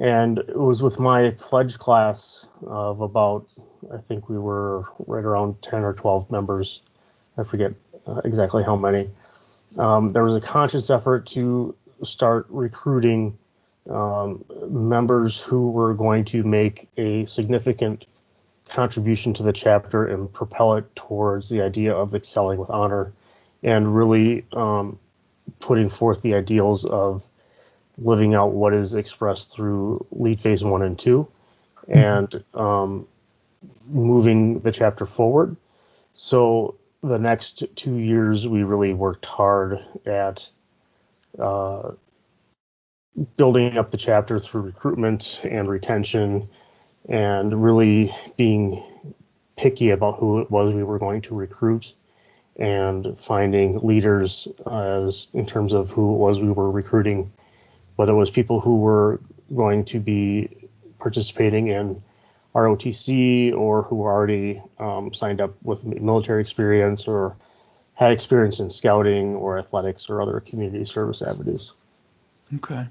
And 0.00 0.38
it 0.38 0.56
was 0.56 0.82
with 0.82 0.98
my 0.98 1.30
pledge 1.30 1.78
class 1.78 2.46
of 2.66 3.00
about, 3.00 3.46
I 3.92 3.98
think 3.98 4.28
we 4.28 4.38
were 4.38 4.84
right 5.06 5.24
around 5.24 5.60
10 5.62 5.84
or 5.84 5.94
12 5.94 6.30
members. 6.30 6.80
I 7.36 7.44
forget 7.44 7.72
uh, 8.06 8.20
exactly 8.24 8.62
how 8.62 8.76
many. 8.76 9.10
Um, 9.78 10.12
there 10.12 10.22
was 10.22 10.34
a 10.34 10.40
conscious 10.40 10.90
effort 10.90 11.26
to 11.28 11.74
start 12.02 12.46
recruiting 12.48 13.36
um, 13.88 14.44
members 14.68 15.38
who 15.38 15.70
were 15.70 15.94
going 15.94 16.24
to 16.26 16.42
make 16.42 16.88
a 16.96 17.26
significant 17.26 18.06
contribution 18.68 19.34
to 19.34 19.42
the 19.42 19.52
chapter 19.52 20.06
and 20.06 20.32
propel 20.32 20.74
it 20.74 20.94
towards 20.94 21.48
the 21.48 21.62
idea 21.62 21.92
of 21.92 22.14
excelling 22.14 22.58
with 22.58 22.70
honor 22.70 23.12
and 23.62 23.94
really 23.94 24.44
um, 24.52 24.98
putting 25.58 25.88
forth 25.88 26.22
the 26.22 26.34
ideals 26.34 26.84
of 26.84 27.22
living 27.98 28.34
out 28.34 28.52
what 28.52 28.72
is 28.72 28.94
expressed 28.94 29.52
through 29.52 30.04
lead 30.10 30.40
phase 30.40 30.64
one 30.64 30.82
and 30.82 30.98
two 30.98 31.30
and 31.88 32.42
um, 32.54 33.06
moving 33.88 34.60
the 34.60 34.72
chapter 34.72 35.04
forward. 35.04 35.56
So 36.14 36.76
the 37.02 37.18
next 37.18 37.64
two 37.76 37.96
years, 37.96 38.46
we 38.46 38.62
really 38.62 38.94
worked 38.94 39.26
hard 39.26 39.78
at 40.06 40.48
uh, 41.38 41.92
building 43.36 43.76
up 43.76 43.90
the 43.90 43.96
chapter 43.96 44.38
through 44.38 44.62
recruitment 44.62 45.40
and 45.48 45.68
retention 45.68 46.44
and 47.08 47.62
really 47.62 48.12
being 48.36 48.82
picky 49.56 49.90
about 49.90 50.18
who 50.18 50.40
it 50.40 50.50
was 50.50 50.74
we 50.74 50.82
were 50.82 50.98
going 50.98 51.20
to 51.22 51.34
recruit 51.34 51.92
and 52.60 53.18
finding 53.18 53.78
leaders 53.80 54.46
as 54.70 55.28
in 55.32 55.46
terms 55.46 55.72
of 55.72 55.90
who 55.90 56.14
it 56.14 56.18
was 56.18 56.38
we 56.38 56.50
were 56.50 56.70
recruiting, 56.70 57.32
whether 57.96 58.12
it 58.12 58.16
was 58.16 58.30
people 58.30 58.60
who 58.60 58.76
were 58.76 59.20
going 59.54 59.84
to 59.86 59.98
be 59.98 60.68
participating 60.98 61.68
in 61.68 62.00
ROTC 62.54 63.54
or 63.54 63.82
who 63.82 63.96
were 63.96 64.12
already 64.12 64.62
um, 64.78 65.12
signed 65.14 65.40
up 65.40 65.54
with 65.62 65.84
military 65.84 66.42
experience 66.42 67.08
or 67.08 67.34
had 67.94 68.12
experience 68.12 68.60
in 68.60 68.70
scouting 68.70 69.34
or 69.36 69.58
athletics 69.58 70.08
or 70.08 70.20
other 70.20 70.40
community 70.40 70.84
service 70.84 71.22
avenues. 71.22 71.72
Okay. 72.56 72.86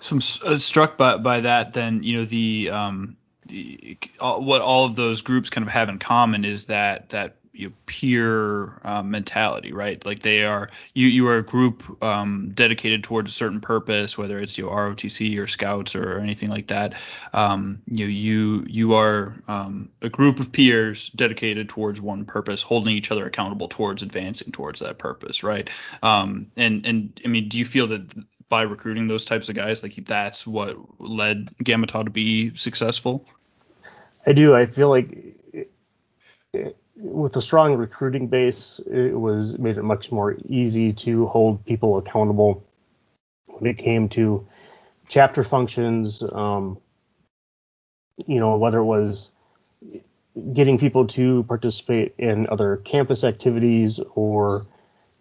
So 0.00 0.16
I'm 0.16 0.52
uh, 0.52 0.58
struck 0.58 0.96
by 0.96 1.16
by 1.16 1.40
that. 1.40 1.72
Then 1.72 2.02
you 2.02 2.18
know 2.18 2.24
the 2.24 2.70
um 2.70 3.16
the, 3.46 3.96
all, 4.20 4.42
what 4.42 4.60
all 4.60 4.84
of 4.86 4.96
those 4.96 5.22
groups 5.22 5.50
kind 5.50 5.66
of 5.66 5.72
have 5.72 5.88
in 5.88 5.98
common 5.98 6.44
is 6.44 6.66
that 6.66 7.10
that 7.10 7.36
you 7.56 7.68
know, 7.68 7.74
peer 7.86 8.80
um, 8.84 9.10
mentality, 9.10 9.72
right? 9.72 10.04
Like 10.04 10.22
they 10.22 10.44
are 10.44 10.68
you 10.94 11.06
you 11.06 11.26
are 11.28 11.38
a 11.38 11.42
group 11.42 12.02
um, 12.02 12.52
dedicated 12.54 13.04
towards 13.04 13.30
a 13.30 13.34
certain 13.34 13.60
purpose, 13.60 14.18
whether 14.18 14.38
it's 14.38 14.58
your 14.58 14.70
ROTC 14.70 15.38
or 15.38 15.46
Scouts 15.46 15.94
or, 15.94 16.18
anything 16.18 16.48
like 16.48 16.68
that. 16.68 16.94
Um, 17.32 17.82
you 17.86 18.06
know, 18.06 18.10
you 18.10 18.64
you 18.68 18.94
are 18.94 19.36
um, 19.48 19.90
a 20.02 20.08
group 20.08 20.40
of 20.40 20.52
peers 20.52 21.10
dedicated 21.10 21.68
towards 21.68 22.00
one 22.00 22.24
purpose, 22.24 22.62
holding 22.62 22.94
each 22.94 23.10
other 23.10 23.26
accountable 23.26 23.68
towards 23.68 24.02
advancing 24.02 24.52
towards 24.52 24.80
that 24.80 24.98
purpose, 24.98 25.42
right? 25.42 25.68
Um, 26.02 26.50
and 26.56 26.84
and 26.86 27.20
I 27.24 27.28
mean, 27.28 27.48
do 27.48 27.58
you 27.58 27.64
feel 27.64 27.86
that 27.88 28.14
by 28.48 28.62
recruiting 28.62 29.08
those 29.08 29.24
types 29.24 29.48
of 29.48 29.54
guys, 29.54 29.82
like 29.82 29.94
that's 30.06 30.46
what 30.46 30.76
led 31.00 31.50
Gamma 31.62 31.86
Tau 31.86 32.02
to 32.02 32.10
be 32.10 32.54
successful? 32.54 33.26
I 34.26 34.32
do. 34.32 34.54
I 34.54 34.66
feel 34.66 34.88
like 34.88 35.12
it, 35.52 35.70
it, 36.52 36.76
with 36.96 37.36
a 37.36 37.42
strong 37.42 37.76
recruiting 37.76 38.26
base, 38.26 38.80
it 38.90 39.12
was 39.12 39.58
made 39.58 39.76
it 39.76 39.82
much 39.82 40.10
more 40.10 40.36
easy 40.48 40.92
to 40.94 41.26
hold 41.26 41.64
people 41.66 41.98
accountable 41.98 42.64
when 43.46 43.70
it 43.70 43.78
came 43.78 44.08
to 44.10 44.46
chapter 45.08 45.44
functions. 45.44 46.22
Um, 46.32 46.78
you 48.26 48.40
know, 48.40 48.56
whether 48.56 48.78
it 48.78 48.84
was 48.84 49.28
getting 50.52 50.78
people 50.78 51.06
to 51.06 51.42
participate 51.44 52.14
in 52.18 52.46
other 52.48 52.78
campus 52.78 53.24
activities 53.24 54.00
or, 54.14 54.66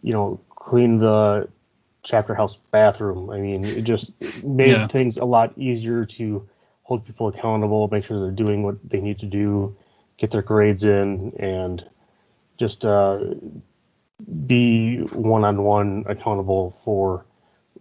you 0.01 0.13
know, 0.13 0.39
clean 0.49 0.97
the 0.97 1.47
chapter 2.03 2.33
house 2.35 2.55
bathroom. 2.69 3.29
I 3.29 3.39
mean, 3.39 3.65
it 3.65 3.81
just 3.81 4.11
made 4.43 4.71
Yeah. 4.71 4.87
things 4.87 5.17
a 5.17 5.25
lot 5.25 5.53
easier 5.57 6.05
to 6.05 6.47
hold 6.83 7.05
people 7.05 7.27
accountable, 7.27 7.87
make 7.89 8.05
sure 8.05 8.19
they're 8.21 8.31
doing 8.31 8.63
what 8.63 8.81
they 8.89 9.01
need 9.01 9.19
to 9.19 9.25
do, 9.25 9.75
get 10.17 10.31
their 10.31 10.41
grades 10.41 10.83
in, 10.83 11.33
and 11.39 11.87
just 12.57 12.85
uh, 12.85 13.19
be 14.47 14.99
one-on-one 15.11 16.05
accountable 16.07 16.71
for 16.71 17.25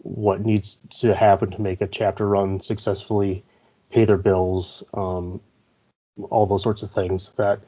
what 0.03 0.41
needs 0.41 0.79
to 0.91 1.15
happen 1.15 1.51
to 1.51 1.63
make 1.63 1.81
a 1.81 1.87
chapter 1.87 2.27
run 2.29 2.61
successfully, 2.61 3.43
pay 3.91 4.05
their 4.05 4.19
bills, 4.19 4.83
um, 4.95 5.41
all 6.31 6.47
those 6.47 6.63
sorts 6.63 6.83
of 6.83 6.91
things 6.91 7.33
that 7.33 7.61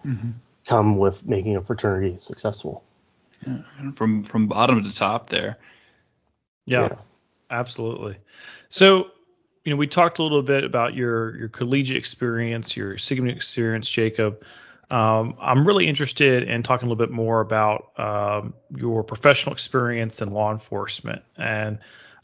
come 0.66 0.98
with 0.98 1.26
making 1.26 1.56
a 1.56 1.60
fraternity 1.60 2.16
successful. 2.18 2.82
From 3.94 4.24
from 4.24 4.48
bottom 4.48 4.82
to 4.82 4.92
top 4.92 5.28
there. 5.30 5.58
Yeah, 6.64 6.94
absolutely. 7.50 8.16
So, 8.70 9.10
you 9.66 9.72
know, 9.72 9.76
we 9.76 9.88
talked 9.88 10.20
a 10.20 10.22
little 10.22 10.42
bit 10.42 10.62
about 10.62 10.94
your 10.94 11.36
your 11.36 11.48
collegiate 11.48 11.96
experience, 11.96 12.76
your 12.76 12.96
Sigma 12.98 13.30
experience, 13.30 13.90
Jacob. 13.90 14.44
Um, 14.92 15.34
I'm 15.40 15.66
really 15.66 15.88
interested 15.88 16.44
in 16.44 16.62
talking 16.62 16.86
a 16.86 16.88
little 16.88 17.04
bit 17.04 17.12
more 17.12 17.40
about 17.40 17.90
um, 17.98 18.54
your 18.76 19.02
professional 19.02 19.52
experience 19.52 20.22
in 20.22 20.30
law 20.30 20.52
enforcement, 20.52 21.22
and 21.36 21.80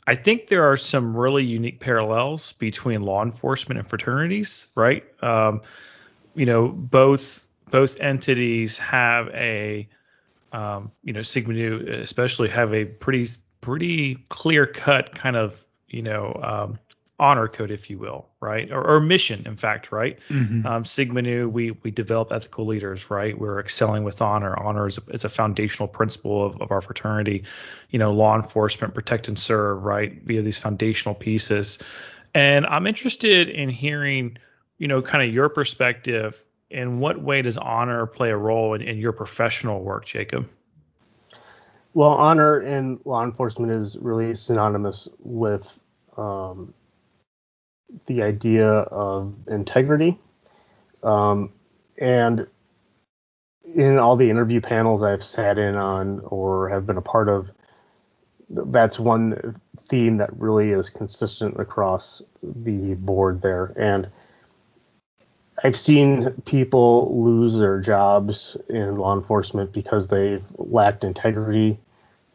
I 0.06 0.14
think 0.14 0.46
there 0.46 0.70
are 0.70 0.76
some 0.76 1.16
really 1.16 1.42
unique 1.42 1.80
parallels 1.80 2.52
between 2.52 3.02
law 3.02 3.24
enforcement 3.24 3.80
and 3.80 3.88
fraternities, 3.88 4.68
right? 4.76 5.02
Um, 5.20 5.62
you 6.36 6.46
know, 6.46 6.68
both 6.92 7.44
both 7.70 7.98
entities 8.00 8.78
have 8.78 9.26
a 9.30 9.88
um, 10.52 10.92
you 11.02 11.12
know, 11.12 11.22
Sigma 11.22 11.54
Nu 11.54 12.02
especially 12.02 12.50
have 12.50 12.72
a 12.72 12.84
pretty 12.84 13.26
pretty 13.60 14.14
clear 14.28 14.64
cut 14.64 15.12
kind 15.12 15.34
of 15.34 15.64
you 15.88 16.02
know 16.02 16.40
um, 16.40 16.78
honor 17.22 17.46
code, 17.46 17.70
if 17.70 17.88
you 17.88 17.98
will, 17.98 18.26
right? 18.40 18.70
Or, 18.72 18.82
or 18.84 19.00
mission, 19.00 19.44
in 19.46 19.56
fact, 19.56 19.92
right? 19.92 20.18
Mhm. 20.28 20.66
Um, 20.66 20.84
Sigma 20.84 21.22
Nu, 21.22 21.48
we 21.48 21.70
we 21.70 21.90
develop 21.92 22.32
ethical 22.32 22.66
leaders, 22.66 23.10
right? 23.10 23.38
We're 23.38 23.60
excelling 23.60 24.02
with 24.02 24.20
honor. 24.20 24.58
Honor 24.58 24.88
is 24.88 24.98
a, 24.98 25.02
is 25.12 25.24
a 25.24 25.28
foundational 25.28 25.86
principle 25.86 26.44
of, 26.44 26.60
of 26.60 26.72
our 26.72 26.80
fraternity. 26.80 27.44
You 27.90 28.00
know, 28.00 28.12
law 28.12 28.34
enforcement, 28.34 28.92
protect 28.92 29.28
and 29.28 29.38
serve, 29.38 29.84
right? 29.84 30.20
We 30.26 30.34
have 30.36 30.44
these 30.44 30.58
foundational 30.58 31.14
pieces, 31.14 31.78
and 32.34 32.66
I'm 32.66 32.86
interested 32.88 33.48
in 33.48 33.68
hearing, 33.70 34.36
you 34.78 34.88
know, 34.88 35.00
kind 35.00 35.26
of 35.26 35.32
your 35.32 35.48
perspective. 35.48 36.42
In 36.70 37.00
what 37.00 37.22
way 37.22 37.42
does 37.42 37.56
honor 37.58 38.06
play 38.06 38.30
a 38.30 38.36
role 38.36 38.74
in, 38.74 38.82
in 38.82 38.98
your 38.98 39.12
professional 39.12 39.82
work, 39.82 40.06
Jacob? 40.06 40.48
Well, 41.94 42.10
honor 42.10 42.60
in 42.62 42.98
law 43.04 43.22
enforcement 43.22 43.70
is 43.70 43.98
really 43.98 44.34
synonymous 44.34 45.08
with 45.18 45.78
um, 46.16 46.72
the 48.06 48.22
idea 48.22 48.68
of 48.68 49.34
integrity. 49.48 50.18
Um, 51.02 51.52
and 51.98 52.46
in 53.74 53.98
all 53.98 54.16
the 54.16 54.30
interview 54.30 54.60
panels 54.60 55.02
I've 55.02 55.24
sat 55.24 55.58
in 55.58 55.76
on 55.76 56.20
or 56.20 56.68
have 56.68 56.86
been 56.86 56.96
a 56.96 57.02
part 57.02 57.28
of, 57.28 57.52
that's 58.50 58.98
one 58.98 59.60
theme 59.88 60.18
that 60.18 60.30
really 60.36 60.70
is 60.70 60.90
consistent 60.90 61.58
across 61.58 62.22
the 62.42 62.94
board 63.06 63.40
there. 63.42 63.72
And 63.76 64.08
I've 65.62 65.78
seen 65.78 66.32
people 66.44 67.22
lose 67.22 67.58
their 67.58 67.80
jobs 67.80 68.56
in 68.68 68.96
law 68.96 69.14
enforcement 69.16 69.72
because 69.72 70.08
they've 70.08 70.44
lacked 70.56 71.04
integrity. 71.04 71.78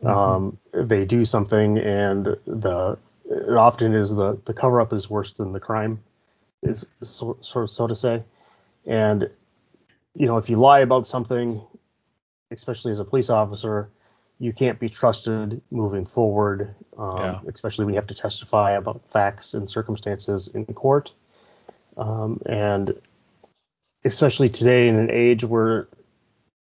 Um, 0.06 0.58
they 0.74 1.06
do 1.06 1.26
something, 1.26 1.78
and 1.80 2.38
the 2.46 2.98
it 3.30 3.56
often 3.56 3.94
is 3.94 4.16
the 4.16 4.40
the 4.46 4.54
cover 4.54 4.82
up 4.82 4.94
is 4.94 5.10
worse 5.10 5.34
than 5.34 5.52
the 5.52 5.60
crime, 5.60 6.02
is 6.64 6.86
sort 7.04 7.44
so 7.46 7.66
so 7.66 7.88
to 7.88 7.96
say. 7.96 8.24
And 8.86 9.30
you 10.16 10.26
know, 10.26 10.38
if 10.38 10.50
you 10.50 10.58
lie 10.58 10.80
about 10.80 11.06
something, 11.08 11.62
especially 12.52 12.92
as 12.92 13.00
a 13.00 13.06
police 13.06 13.30
officer, 13.30 13.90
you 14.40 14.54
can't 14.54 14.80
be 14.80 14.90
trusted 14.90 15.62
moving 15.72 16.06
forward. 16.06 16.74
Um, 16.98 17.18
Yeah. 17.18 17.40
Especially 17.54 17.86
when 17.86 17.94
you 17.94 18.00
have 18.00 18.08
to 18.08 18.16
testify 18.16 18.72
about 18.72 19.08
facts 19.10 19.54
and 19.54 19.70
circumstances 19.70 20.48
in 20.48 20.66
court. 20.66 21.12
Um, 21.98 22.42
and 22.46 23.00
especially 24.06 24.50
today 24.50 24.88
in 24.88 24.96
an 24.96 25.10
age 25.12 25.44
where 25.44 25.88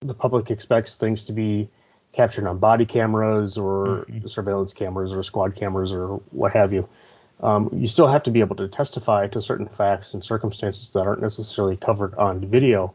the 0.00 0.14
public 0.14 0.50
expects 0.50 0.96
things 0.96 1.24
to 1.24 1.32
be 1.32 1.68
captured 2.16 2.46
on 2.46 2.58
body 2.58 2.86
cameras 2.86 3.58
or 3.58 4.06
surveillance 4.26 4.72
cameras 4.72 5.12
or 5.12 5.22
squad 5.22 5.54
cameras 5.54 5.92
or 5.92 6.16
what 6.30 6.52
have 6.52 6.72
you. 6.72 6.88
Um, 7.40 7.68
you 7.72 7.86
still 7.86 8.06
have 8.06 8.22
to 8.22 8.30
be 8.30 8.40
able 8.40 8.56
to 8.56 8.68
testify 8.68 9.28
to 9.28 9.42
certain 9.42 9.68
facts 9.68 10.14
and 10.14 10.24
circumstances 10.24 10.94
that 10.94 11.00
aren't 11.00 11.20
necessarily 11.20 11.76
covered 11.76 12.14
on 12.14 12.40
video. 12.40 12.94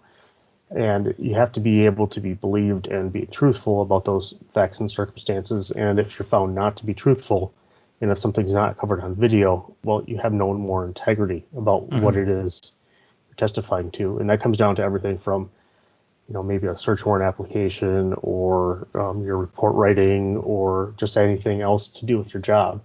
And 0.72 1.14
you 1.20 1.36
have 1.36 1.52
to 1.52 1.60
be 1.60 1.86
able 1.86 2.08
to 2.08 2.20
be 2.20 2.34
believed 2.34 2.88
and 2.88 3.14
be 3.14 3.28
truthful 3.28 3.84
about 3.84 4.06
those 4.06 4.34
facts 4.54 4.80
and 4.80 4.90
circumstances. 4.90 5.70
And 5.70 6.00
if 6.00 6.18
you're 6.18 6.26
found 6.26 6.56
not 6.56 6.78
to 6.78 6.86
be 6.86 6.96
truthful, 6.96 7.54
and 8.00 8.10
if 8.10 8.18
something's 8.18 8.54
not 8.54 8.80
covered 8.80 9.02
on 9.02 9.14
video, 9.14 9.76
well, 9.84 10.04
you 10.08 10.18
have 10.18 10.34
no 10.34 10.52
more 10.56 10.84
integrity 10.86 11.46
about 11.56 11.90
what 11.90 12.16
it 12.16 12.28
is 12.28 12.72
you're 13.28 13.36
testifying 13.36 13.92
to. 13.92 14.18
And 14.18 14.30
that 14.32 14.42
comes 14.42 14.58
down 14.58 14.78
to 14.78 14.84
everything 14.84 15.20
from 15.20 15.52
you 16.32 16.38
know, 16.38 16.44
maybe 16.44 16.66
a 16.68 16.76
search 16.78 17.06
warrant 17.06 17.26
application 17.26 18.16
or 18.22 18.88
um, 18.96 19.22
your 19.26 19.36
report 19.36 19.76
writing 19.76 20.38
or 20.38 20.94
just 20.96 21.18
anything 21.18 21.60
else 21.60 21.90
to 21.90 22.06
do 22.06 22.18
with 22.18 22.34
your 22.34 22.40
job. 22.40 22.82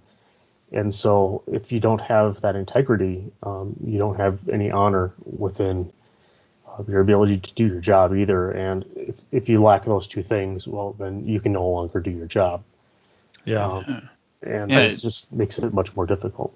And 0.73 0.93
so 0.93 1.45
if 1.47 1.71
you 1.71 1.79
don't 1.79 2.01
have 2.01 2.41
that 2.41 2.57
integrity, 2.57 3.31
um, 3.45 3.77
you 3.85 3.99
don't 3.99 4.17
have 4.17 4.49
any 4.49 4.73
honor 4.73 5.13
within 5.25 5.93
uh, 6.67 6.83
your 6.89 7.01
ability 7.01 7.39
to 7.39 7.55
do 7.55 7.69
your 7.69 7.81
job 7.81 8.17
either. 8.17 8.51
And 8.51 8.85
if, 8.97 9.15
if 9.31 9.49
you 9.49 9.63
lack 9.63 9.85
those 9.85 10.09
two 10.09 10.25
things, 10.25 10.67
well, 10.67 10.95
then 10.95 11.25
you 11.25 11.39
can 11.39 11.53
no 11.53 11.69
longer 11.69 12.01
do 12.01 12.11
your 12.11 12.27
job. 12.27 12.65
Yeah. 13.45 13.65
Um, 13.65 14.09
and 14.43 14.73
Yeah. 14.73 14.89
that 14.89 14.99
just 14.99 15.31
makes 15.31 15.57
it 15.61 15.73
much 15.73 15.95
more 15.95 16.07
difficult. 16.07 16.53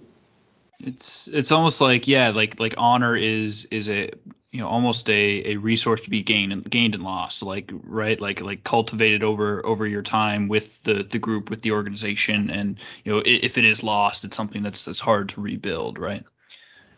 It's 0.80 1.28
it's 1.28 1.52
almost 1.52 1.80
like 1.80 2.08
yeah, 2.08 2.30
like 2.30 2.58
like 2.58 2.74
honor 2.78 3.14
is 3.14 3.66
is 3.66 3.88
a 3.88 4.10
you 4.50 4.60
know 4.60 4.68
almost 4.68 5.08
a, 5.08 5.52
a 5.52 5.56
resource 5.56 6.00
to 6.02 6.10
be 6.10 6.22
gained 6.22 6.52
and 6.52 6.68
gained 6.68 6.94
and 6.94 7.04
lost. 7.04 7.42
Like 7.42 7.70
right, 7.84 8.20
like 8.20 8.40
like 8.40 8.64
cultivated 8.64 9.22
over 9.22 9.64
over 9.64 9.86
your 9.86 10.02
time 10.02 10.48
with 10.48 10.82
the 10.82 11.02
the 11.04 11.18
group 11.18 11.50
with 11.50 11.62
the 11.62 11.72
organization, 11.72 12.50
and 12.50 12.78
you 13.04 13.12
know 13.12 13.22
if 13.24 13.58
it 13.58 13.64
is 13.64 13.82
lost, 13.82 14.24
it's 14.24 14.36
something 14.36 14.62
that's 14.62 14.84
that's 14.84 15.00
hard 15.00 15.28
to 15.30 15.40
rebuild. 15.40 15.98
Right. 15.98 16.24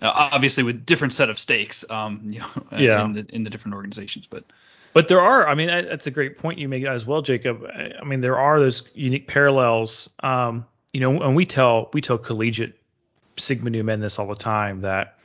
Uh, 0.00 0.28
obviously 0.32 0.64
with 0.64 0.84
different 0.84 1.14
set 1.14 1.30
of 1.30 1.38
stakes, 1.38 1.88
um, 1.88 2.20
you 2.32 2.40
know, 2.40 2.46
Yeah. 2.76 3.04
in 3.04 3.12
the 3.12 3.26
in 3.28 3.44
the 3.44 3.50
different 3.50 3.74
organizations, 3.76 4.26
but 4.26 4.44
But 4.94 5.06
there 5.08 5.20
are, 5.20 5.46
I 5.46 5.54
mean, 5.54 5.68
that's 5.68 6.06
a 6.06 6.10
great 6.10 6.38
point 6.38 6.58
you 6.58 6.68
make 6.68 6.84
as 6.84 7.06
well, 7.06 7.22
Jacob. 7.22 7.64
I 7.64 7.92
I 8.00 8.04
mean, 8.04 8.20
there 8.20 8.38
are 8.38 8.58
those 8.58 8.82
unique 8.94 9.28
parallels. 9.28 10.10
Um, 10.20 10.66
you 10.92 11.00
know, 11.00 11.22
and 11.22 11.36
we 11.36 11.46
tell 11.46 11.88
we 11.92 12.00
tell 12.00 12.18
collegiate 12.18 12.74
Sigma 13.36 13.70
Nu 13.70 13.82
men 13.82 14.00
this 14.00 14.18
all 14.18 14.26
the 14.26 14.34
time 14.34 14.80
that, 14.82 15.18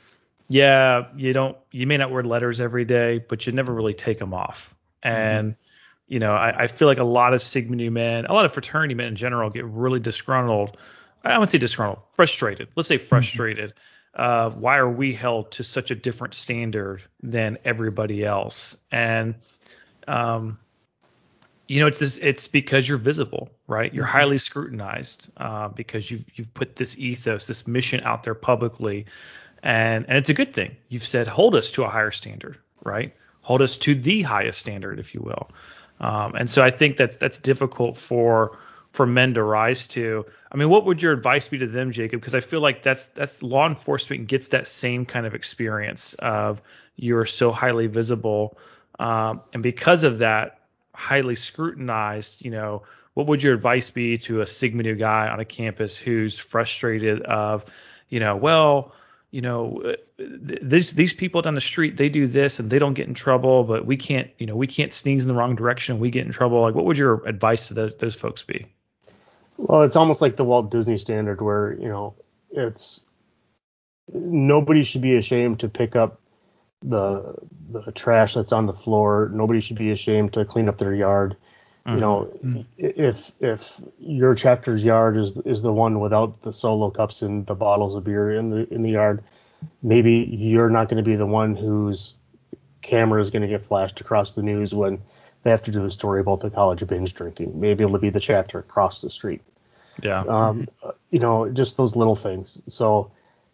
yeah, 0.48 1.08
you 1.16 1.32
don't, 1.32 1.56
you 1.70 1.86
may 1.86 1.96
not 1.96 2.10
wear 2.10 2.22
letters 2.22 2.60
every 2.60 2.84
day, 2.84 3.18
but 3.18 3.46
you 3.46 3.52
never 3.52 3.72
really 3.72 3.94
take 3.94 4.18
them 4.18 4.34
off. 4.34 4.74
And 5.02 5.54
you 6.08 6.18
know, 6.18 6.32
I, 6.32 6.64
I 6.64 6.66
feel 6.66 6.88
like 6.88 6.98
a 6.98 7.04
lot 7.04 7.34
of 7.34 7.42
Sigma 7.42 7.76
Nu 7.76 7.90
men, 7.90 8.24
a 8.26 8.32
lot 8.32 8.46
of 8.46 8.52
fraternity 8.52 8.94
men 8.94 9.08
in 9.08 9.16
general, 9.16 9.50
get 9.50 9.66
really 9.66 10.00
disgruntled. 10.00 10.76
I 11.22 11.36
wouldn't 11.36 11.50
say 11.50 11.58
disgruntled, 11.58 12.00
frustrated. 12.14 12.68
Let's 12.74 12.88
say 12.88 12.96
frustrated. 12.96 13.74
Uh, 14.14 14.50
why 14.50 14.78
are 14.78 14.90
we 14.90 15.12
held 15.12 15.52
to 15.52 15.64
such 15.64 15.90
a 15.90 15.94
different 15.94 16.34
standard 16.34 17.02
than 17.22 17.58
everybody 17.64 18.24
else? 18.24 18.76
And 18.90 19.34
um, 20.08 20.58
you 21.66 21.80
know, 21.80 21.86
it's 21.86 21.98
this, 21.98 22.16
it's 22.18 22.48
because 22.48 22.88
you're 22.88 22.96
visible, 22.96 23.50
right? 23.66 23.92
You're 23.92 24.06
highly 24.06 24.38
scrutinized 24.38 25.30
uh, 25.36 25.68
because 25.68 26.10
you've 26.10 26.26
you've 26.34 26.52
put 26.54 26.76
this 26.76 26.98
ethos, 26.98 27.46
this 27.46 27.66
mission 27.66 28.02
out 28.04 28.22
there 28.22 28.34
publicly, 28.34 29.04
and 29.62 30.06
and 30.08 30.18
it's 30.18 30.30
a 30.30 30.34
good 30.34 30.54
thing. 30.54 30.76
You've 30.88 31.06
said 31.06 31.26
hold 31.26 31.54
us 31.54 31.72
to 31.72 31.84
a 31.84 31.88
higher 31.88 32.10
standard, 32.10 32.58
right? 32.84 33.14
Hold 33.42 33.62
us 33.62 33.78
to 33.78 33.94
the 33.94 34.22
highest 34.22 34.58
standard, 34.58 34.98
if 34.98 35.14
you 35.14 35.20
will. 35.20 35.50
Um, 36.00 36.34
and 36.34 36.50
so 36.50 36.62
I 36.62 36.70
think 36.70 36.96
that's 36.96 37.16
that's 37.16 37.38
difficult 37.38 37.96
for 37.96 38.58
for 38.92 39.06
men 39.06 39.34
to 39.34 39.42
rise 39.42 39.86
to. 39.88 40.26
I 40.50 40.56
mean, 40.56 40.68
what 40.68 40.86
would 40.86 41.02
your 41.02 41.12
advice 41.12 41.48
be 41.48 41.58
to 41.58 41.66
them, 41.66 41.92
Jacob? 41.92 42.20
Because 42.20 42.34
I 42.34 42.40
feel 42.40 42.60
like 42.60 42.82
that's 42.82 43.06
that's 43.06 43.42
law 43.42 43.66
enforcement 43.66 44.26
gets 44.26 44.48
that 44.48 44.66
same 44.66 45.06
kind 45.06 45.26
of 45.26 45.34
experience 45.34 46.14
of 46.14 46.62
you're 46.96 47.26
so 47.26 47.52
highly 47.52 47.86
visible, 47.86 48.58
um, 48.98 49.42
and 49.52 49.62
because 49.62 50.04
of 50.04 50.18
that, 50.18 50.60
highly 50.94 51.34
scrutinized. 51.34 52.44
You 52.44 52.50
know, 52.50 52.82
what 53.14 53.26
would 53.26 53.42
your 53.42 53.54
advice 53.54 53.90
be 53.90 54.18
to 54.18 54.42
a 54.42 54.46
Sigma 54.46 54.84
Nu 54.84 54.94
guy 54.94 55.28
on 55.28 55.40
a 55.40 55.44
campus 55.44 55.96
who's 55.96 56.38
frustrated 56.38 57.22
of, 57.22 57.64
you 58.08 58.20
know, 58.20 58.36
well, 58.36 58.92
you 59.30 59.40
know, 59.42 59.82
uh, 59.84 59.92
these 60.62 60.92
these 60.92 61.12
people 61.12 61.42
down 61.42 61.54
the 61.54 61.60
street 61.60 61.96
they 61.96 62.08
do 62.08 62.26
this 62.26 62.60
and 62.60 62.70
they 62.70 62.78
don't 62.78 62.94
get 62.94 63.08
in 63.08 63.14
trouble, 63.14 63.64
but 63.64 63.84
we 63.84 63.96
can't, 63.96 64.30
you 64.38 64.46
know, 64.46 64.56
we 64.56 64.66
can't 64.66 64.92
sneeze 64.92 65.24
in 65.24 65.28
the 65.28 65.34
wrong 65.34 65.54
direction, 65.54 65.98
we 65.98 66.10
get 66.10 66.26
in 66.26 66.32
trouble. 66.32 66.62
Like, 66.62 66.74
what 66.74 66.84
would 66.86 66.98
your 66.98 67.26
advice 67.26 67.68
to 67.68 67.74
those, 67.74 67.94
those 67.96 68.14
folks 68.14 68.42
be? 68.42 68.66
Well, 69.58 69.82
it's 69.82 69.96
almost 69.96 70.22
like 70.22 70.36
the 70.36 70.44
Walt 70.44 70.70
Disney 70.70 70.98
standard 70.98 71.42
where, 71.42 71.74
you 71.74 71.88
know, 71.88 72.14
it's 72.50 73.02
nobody 74.12 74.82
should 74.82 75.02
be 75.02 75.16
ashamed 75.16 75.60
to 75.60 75.68
pick 75.68 75.94
up 75.96 76.20
the 76.82 77.34
the 77.70 77.92
trash 77.92 78.34
that's 78.34 78.52
on 78.52 78.66
the 78.66 78.72
floor. 78.72 79.30
Nobody 79.32 79.60
should 79.60 79.76
be 79.76 79.90
ashamed 79.90 80.34
to 80.34 80.44
clean 80.44 80.68
up 80.68 80.78
their 80.78 80.94
yard. 80.94 81.36
You 81.94 82.00
know, 82.00 82.28
i- 82.44 82.64
if 82.78 83.32
if 83.40 83.80
your 83.98 84.34
chapter's 84.34 84.84
yard 84.84 85.16
is 85.16 85.38
is 85.38 85.62
the 85.62 85.72
one 85.72 86.00
without 86.00 86.42
the 86.42 86.52
solo 86.52 86.90
cups 86.90 87.22
and 87.22 87.46
the 87.46 87.54
bottles 87.54 87.94
of 87.96 88.04
beer 88.04 88.32
in 88.32 88.50
the 88.50 88.72
in 88.72 88.82
the 88.82 88.90
yard, 88.90 89.22
maybe 89.82 90.12
you're 90.30 90.70
not 90.70 90.88
going 90.88 91.02
to 91.02 91.08
be 91.08 91.16
the 91.16 91.26
one 91.26 91.56
whose 91.56 92.14
camera 92.82 93.20
is 93.20 93.30
going 93.30 93.42
to 93.42 93.48
get 93.48 93.64
flashed 93.64 94.00
across 94.00 94.34
the 94.34 94.42
news 94.42 94.74
when 94.74 94.98
they 95.42 95.50
have 95.50 95.62
to 95.62 95.70
do 95.70 95.82
the 95.82 95.90
story 95.90 96.20
about 96.20 96.40
the 96.40 96.50
college 96.50 96.82
of 96.82 96.88
binge 96.88 97.14
drinking. 97.14 97.58
Maybe 97.58 97.84
it'll 97.84 97.98
be 97.98 98.10
the 98.10 98.20
chapter 98.20 98.58
across 98.58 99.00
the 99.00 99.10
street 99.10 99.40
Yeah. 100.02 100.20
um, 100.28 100.68
you 101.10 101.18
know, 101.20 101.48
just 101.48 101.76
those 101.76 101.96
little 101.96 102.16
things. 102.16 102.60
So 102.68 103.10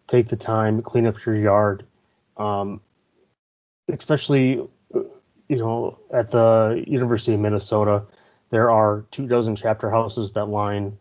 take 0.09 0.29
the 0.29 0.37
time, 0.37 0.83
clean 0.83 1.07
up 1.07 1.25
your 1.25 1.37
yard, 1.37 1.85
um, 2.37 2.81
especially, 3.89 4.61
uh, 4.95 5.01
you 5.49 5.57
know, 5.57 5.99
at 6.13 6.31
the 6.31 6.85
University 6.87 7.35
of 7.35 7.41
Minnesota, 7.41 8.03
there 8.55 8.71
are 8.71 9.05
two 9.11 9.27
dozen 9.27 9.57
chapter 9.57 9.91
houses 9.91 10.33
that 10.33 10.47
line 10.47 10.97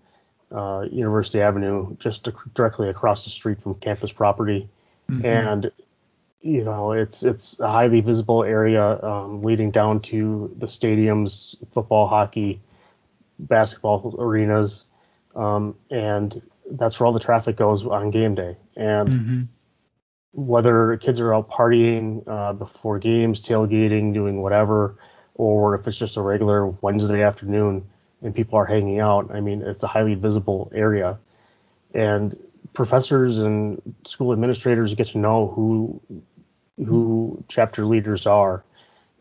uh, 0.51 0.85
University 0.91 1.41
Avenue 1.41 1.95
just 1.99 2.27
directly 2.53 2.89
across 2.89 3.23
the 3.23 3.29
street 3.29 3.61
from 3.61 3.75
campus 3.75 4.11
property, 4.11 4.69
and 5.23 5.71
you 6.41 6.63
know, 6.63 6.91
it's 6.93 7.23
it's 7.23 7.59
a 7.59 7.69
highly 7.69 8.01
visible 8.01 8.43
area 8.43 9.01
um, 9.03 9.43
leading 9.43 9.71
down 9.71 10.01
to 10.01 10.53
the 10.57 10.67
stadiums, 10.67 11.55
football, 11.73 12.07
hockey, 12.07 12.59
basketball 13.39 14.15
arenas 14.19 14.85
um, 15.35 15.75
and 15.89 16.41
that's 16.71 16.99
where 16.99 17.07
all 17.07 17.13
the 17.13 17.19
traffic 17.19 17.55
goes 17.57 17.85
on 17.85 18.11
game 18.11 18.35
day. 18.35 18.57
And 18.75 19.09
Mm-hmm. 19.09 19.41
whether 20.31 20.97
kids 20.97 21.19
are 21.19 21.33
out 21.33 21.49
partying 21.49 22.23
uh, 22.27 22.53
before 22.53 22.99
games, 22.99 23.41
tailgating, 23.41 24.13
doing 24.13 24.41
whatever, 24.41 24.97
or 25.35 25.75
if 25.75 25.87
it's 25.87 25.97
just 25.97 26.17
a 26.17 26.21
regular 26.21 26.67
Wednesday 26.67 27.23
afternoon 27.23 27.85
and 28.21 28.35
people 28.35 28.57
are 28.57 28.65
hanging 28.65 28.99
out, 28.99 29.33
I 29.33 29.41
mean, 29.41 29.61
it's 29.61 29.83
a 29.83 29.87
highly 29.87 30.15
visible 30.15 30.71
area. 30.73 31.19
And 31.93 32.37
professors 32.73 33.39
and 33.39 33.81
school 34.05 34.31
administrators 34.33 34.95
get 34.95 35.07
to 35.07 35.17
know 35.17 35.47
who 35.47 36.01
who 36.77 37.43
chapter 37.47 37.85
leaders 37.85 38.25
are, 38.25 38.63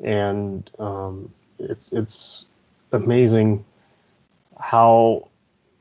and 0.02 0.70
um, 0.78 1.32
it's 1.58 1.92
it's 1.92 2.46
amazing 2.92 3.64
how 4.58 5.28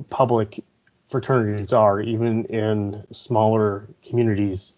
public 0.10 0.64
fraternities 1.08 1.72
are, 1.74 2.02
even 2.02 2.46
in 2.46 3.06
smaller 3.12 3.88
communities. 4.06 4.74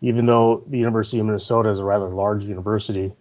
Even 0.00 0.26
though 0.26 0.62
the 0.66 0.76
University 0.76 1.18
of 1.18 1.26
Minnesota 1.26 1.70
is 1.70 1.78
a 1.78 1.84
rather 1.84 2.08
large 2.08 2.42
university, 2.42 3.12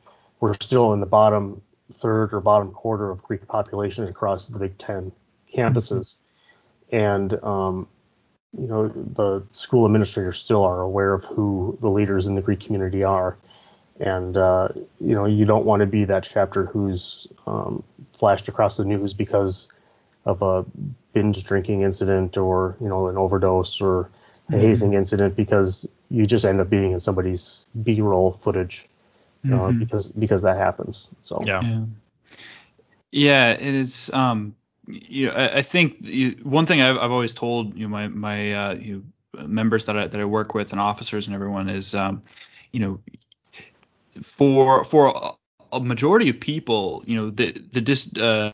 we're 0.42 0.56
still 0.56 0.92
in 0.92 1.00
the 1.00 1.06
bottom 1.06 1.62
third 1.92 2.34
or 2.34 2.40
bottom 2.40 2.72
quarter 2.72 3.10
of 3.10 3.24
Greek 3.24 3.48
population 3.48 4.08
across 4.08 4.48
the 4.48 4.60
Big 4.60 4.78
Ten 4.78 5.12
campuses. 5.54 6.16
And 6.92 7.34
um, 7.44 7.88
you 8.54 8.68
know, 8.68 8.88
the 8.88 9.44
school 9.52 9.86
administrators 9.86 10.40
still 10.40 10.64
are 10.64 10.82
aware 10.82 11.14
of 11.14 11.24
who 11.26 11.78
the 11.82 11.90
leaders 11.90 12.28
in 12.28 12.36
the 12.36 12.42
Greek 12.42 12.60
community 12.60 13.04
are. 13.04 13.38
And, 14.00 14.38
uh, 14.38 14.70
you 15.00 15.16
know, 15.16 15.26
you 15.26 15.46
don't 15.46 15.66
want 15.66 15.80
to 15.82 15.86
be 15.86 16.06
that 16.06 16.24
chapter 16.24 16.66
who's 16.66 17.28
um, 17.48 17.84
flashed 18.14 18.48
across 18.48 18.78
the 18.78 18.86
news 18.86 19.14
because 19.14 19.68
of 20.26 20.42
a 20.42 20.66
binge 21.14 21.44
drinking 21.44 21.82
incident 21.82 22.38
or, 22.38 22.76
you 22.80 22.88
know, 22.88 23.08
an 23.08 23.18
overdose 23.18 23.82
or 23.82 24.10
a 24.52 24.58
hazing 24.58 24.94
incident 24.94 25.36
because 25.36 25.88
you 26.10 26.26
just 26.26 26.46
end 26.46 26.60
up 26.60 26.70
being 26.70 26.92
in 26.92 27.00
somebody's 27.00 27.62
B 27.84 28.02
roll 28.02 28.34
footage 28.34 28.88
uh, 29.52 29.72
because 29.72 30.12
because 30.12 30.42
that 30.42 30.58
happens. 30.58 31.10
So, 31.20 31.42
Yeah. 31.46 31.62
Yeah. 31.62 31.86
Yeah, 33.12 33.52
it 33.52 33.76
is. 33.76 34.10
Um, 34.12 34.56
you 34.88 35.28
know, 35.28 35.34
I, 35.34 35.58
I 35.58 35.62
think 35.62 35.98
you, 36.02 36.32
one 36.42 36.66
thing 36.66 36.82
I've, 36.82 36.98
I've 36.98 37.12
always 37.12 37.34
told 37.34 37.78
you 37.78 37.88
know, 37.88 37.90
my 37.90 38.08
my 38.08 38.54
uh, 38.54 38.74
you 38.76 39.06
members 39.38 39.86
that 39.86 39.98
I 39.98 40.08
that 40.08 40.20
I 40.20 40.26
work 40.26 40.54
with 40.56 40.72
and 40.72 40.82
officers 40.82 41.28
and 41.28 41.36
everyone 41.36 41.70
is, 41.70 41.94
um, 41.94 42.24
you 42.72 42.80
know, 42.80 43.00
for 44.24 44.84
for 44.84 45.14
a, 45.16 45.76
a 45.76 45.80
majority 45.80 46.30
of 46.30 46.40
people, 46.40 47.04
you 47.06 47.16
know, 47.16 47.30
the 47.30 47.52
the 47.72 47.82
dis, 47.82 48.12
uh, 48.18 48.52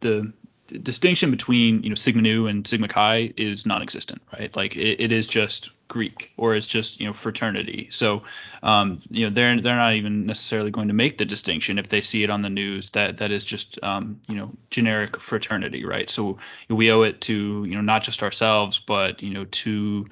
the 0.00 0.32
distinction 0.78 1.30
between 1.30 1.82
you 1.82 1.88
know 1.88 1.94
sigma 1.94 2.22
nu 2.22 2.46
and 2.46 2.66
sigma 2.66 2.88
chi 2.88 3.32
is 3.36 3.66
non-existent 3.66 4.22
right? 4.32 4.54
Like 4.56 4.76
it, 4.76 5.00
it 5.00 5.12
is 5.12 5.26
just 5.26 5.70
greek 5.88 6.32
or 6.36 6.54
it's 6.54 6.66
just 6.66 7.00
you 7.00 7.06
know 7.06 7.12
fraternity. 7.12 7.88
So 7.90 8.22
um 8.62 9.00
you 9.10 9.26
know 9.26 9.34
they're 9.34 9.60
they're 9.60 9.76
not 9.76 9.94
even 9.94 10.26
necessarily 10.26 10.70
going 10.70 10.88
to 10.88 10.94
make 10.94 11.18
the 11.18 11.24
distinction 11.24 11.78
if 11.78 11.88
they 11.88 12.00
see 12.00 12.24
it 12.24 12.30
on 12.30 12.42
the 12.42 12.50
news 12.50 12.90
that 12.90 13.18
that 13.18 13.30
is 13.30 13.44
just 13.44 13.78
um 13.82 14.20
you 14.28 14.36
know 14.36 14.50
generic 14.70 15.20
fraternity 15.20 15.84
right? 15.84 16.08
So 16.08 16.38
we 16.68 16.90
owe 16.90 17.02
it 17.02 17.20
to 17.22 17.64
you 17.64 17.74
know 17.74 17.82
not 17.82 18.02
just 18.02 18.22
ourselves 18.22 18.78
but 18.78 19.22
you 19.22 19.34
know 19.34 19.44
to 19.44 20.06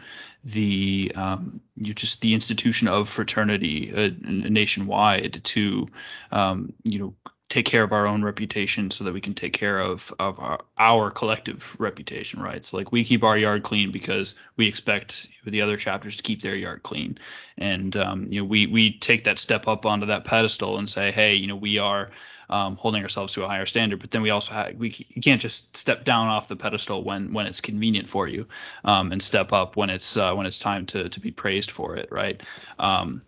the 0.44 1.12
um, 1.14 1.60
you 1.76 1.92
just 1.92 2.20
the 2.20 2.34
institution 2.34 2.88
of 2.88 3.08
fraternity 3.08 3.92
uh, 3.94 4.10
nationwide 4.22 5.42
to 5.44 5.88
um, 6.32 6.72
you 6.82 6.98
know 6.98 7.14
take 7.50 7.66
care 7.66 7.82
of 7.82 7.92
our 7.92 8.06
own 8.06 8.22
reputation 8.22 8.92
so 8.92 9.02
that 9.04 9.12
we 9.12 9.20
can 9.20 9.34
take 9.34 9.52
care 9.52 9.78
of 9.78 10.14
of 10.18 10.38
our, 10.38 10.60
our 10.78 11.10
collective 11.10 11.76
reputation 11.78 12.40
right? 12.40 12.64
So 12.64 12.78
like 12.78 12.92
we 12.92 13.04
keep 13.04 13.24
our 13.24 13.36
yard 13.36 13.64
clean 13.64 13.90
because 13.90 14.36
we 14.56 14.66
expect 14.66 15.28
the 15.44 15.60
other 15.60 15.76
chapters 15.76 16.16
to 16.16 16.22
keep 16.22 16.40
their 16.40 16.54
yard 16.54 16.82
clean. 16.82 17.18
And 17.58 17.94
um, 17.96 18.28
you 18.30 18.40
know 18.40 18.46
we 18.46 18.66
we 18.66 18.96
take 18.96 19.24
that 19.24 19.38
step 19.38 19.68
up 19.68 19.84
onto 19.84 20.06
that 20.06 20.24
pedestal 20.24 20.78
and 20.78 20.88
say 20.88 21.10
hey 21.10 21.34
you 21.34 21.48
know 21.48 21.56
we 21.56 21.78
are 21.78 22.10
um, 22.48 22.76
holding 22.76 23.02
ourselves 23.02 23.34
to 23.34 23.44
a 23.44 23.48
higher 23.48 23.66
standard. 23.66 24.00
But 24.00 24.10
then 24.12 24.22
we 24.22 24.30
also 24.30 24.52
have 24.54 24.76
we 24.76 24.94
you 25.08 25.20
can't 25.20 25.40
just 25.40 25.76
step 25.76 26.04
down 26.04 26.28
off 26.28 26.48
the 26.48 26.56
pedestal 26.56 27.02
when 27.02 27.32
when 27.32 27.46
it's 27.46 27.60
convenient 27.60 28.08
for 28.08 28.28
you 28.28 28.46
um, 28.84 29.10
and 29.10 29.20
step 29.20 29.52
up 29.52 29.76
when 29.76 29.90
it's 29.90 30.16
uh, 30.16 30.34
when 30.34 30.46
it's 30.46 30.60
time 30.60 30.86
to 30.86 31.08
to 31.08 31.20
be 31.20 31.32
praised 31.32 31.72
for 31.72 31.96
it 31.96 32.10
right? 32.12 32.40
Um, 32.78 33.22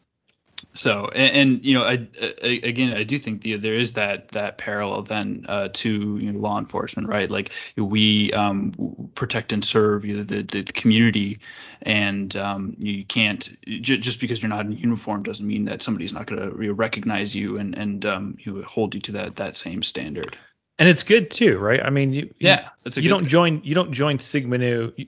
so 0.74 1.08
and, 1.14 1.36
and, 1.36 1.64
you 1.64 1.74
know 1.74 1.84
I, 1.84 2.08
I, 2.20 2.60
again 2.62 2.94
I 2.94 3.04
do 3.04 3.18
think 3.18 3.42
the, 3.42 3.58
there 3.58 3.74
is 3.74 3.94
that 3.94 4.30
that 4.30 4.58
parallel 4.58 5.02
then 5.02 5.46
uh, 5.48 5.68
to 5.74 6.18
you 6.18 6.32
know, 6.32 6.38
law 6.40 6.58
enforcement 6.58 7.08
right 7.08 7.30
like 7.30 7.52
we 7.76 8.32
um, 8.32 9.10
protect 9.14 9.52
and 9.52 9.64
serve 9.64 10.04
you 10.04 10.18
know, 10.18 10.24
the, 10.24 10.42
the, 10.42 10.62
the 10.62 10.72
community 10.72 11.40
and 11.82 12.34
um, 12.36 12.76
you 12.78 13.04
can't 13.04 13.56
j- 13.66 13.98
just 13.98 14.20
because 14.20 14.42
you're 14.42 14.50
not 14.50 14.66
in 14.66 14.72
uniform 14.72 15.22
doesn't 15.22 15.46
mean 15.46 15.66
that 15.66 15.82
somebody's 15.82 16.12
not 16.12 16.26
going 16.26 16.42
to 16.42 16.72
recognize 16.74 17.34
you 17.34 17.58
and 17.58 17.76
and 17.76 18.06
um, 18.06 18.36
you 18.40 18.62
hold 18.62 18.94
you 18.94 19.00
to 19.00 19.12
that 19.12 19.36
that 19.36 19.56
same 19.56 19.82
standard 19.82 20.36
And 20.78 20.88
it's 20.90 21.04
good 21.04 21.30
too, 21.30 21.58
right? 21.58 21.80
I 21.84 21.90
mean, 21.90 22.12
you 22.12 22.34
yeah 22.40 22.70
you 22.96 23.08
don't 23.08 23.20
thing. 23.20 23.28
join 23.28 23.62
you 23.64 23.74
don't 23.74 23.92
join 23.92 24.18
Sigma 24.20 24.58
Nu. 24.58 24.92
You, 24.96 25.06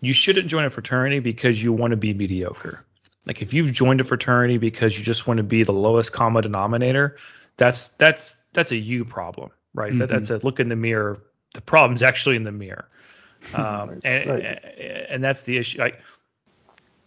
you 0.00 0.14
shouldn't 0.14 0.48
join 0.48 0.64
a 0.66 0.70
fraternity 0.70 1.20
because 1.20 1.62
you 1.62 1.72
want 1.72 1.92
to 1.92 1.98
be 1.98 2.14
mediocre. 2.14 2.84
Like 3.28 3.42
if 3.42 3.52
you've 3.52 3.70
joined 3.72 4.00
a 4.00 4.04
fraternity 4.04 4.56
because 4.56 4.98
you 4.98 5.04
just 5.04 5.26
want 5.26 5.36
to 5.36 5.44
be 5.44 5.62
the 5.62 5.72
lowest 5.72 6.12
common 6.12 6.42
denominator, 6.42 7.18
that's 7.58 7.88
that's 7.98 8.36
that's 8.54 8.72
a 8.72 8.76
you 8.76 9.04
problem, 9.04 9.50
right? 9.74 9.96
That, 9.98 10.08
that's 10.08 10.30
a 10.30 10.38
look 10.38 10.58
in 10.60 10.70
the 10.70 10.76
mirror. 10.76 11.22
The 11.52 11.60
problem's 11.60 12.02
actually 12.02 12.36
in 12.36 12.44
the 12.44 12.52
mirror, 12.52 12.88
um, 13.54 14.00
and 14.02 14.30
right. 14.30 15.06
and 15.10 15.22
that's 15.22 15.42
the 15.42 15.58
issue. 15.58 15.78
Like 15.78 16.00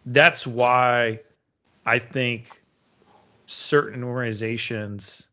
that's 0.06 0.46
why 0.46 1.22
I 1.88 1.98
think 1.98 2.52
certain 3.48 4.04
organizations 4.04 5.28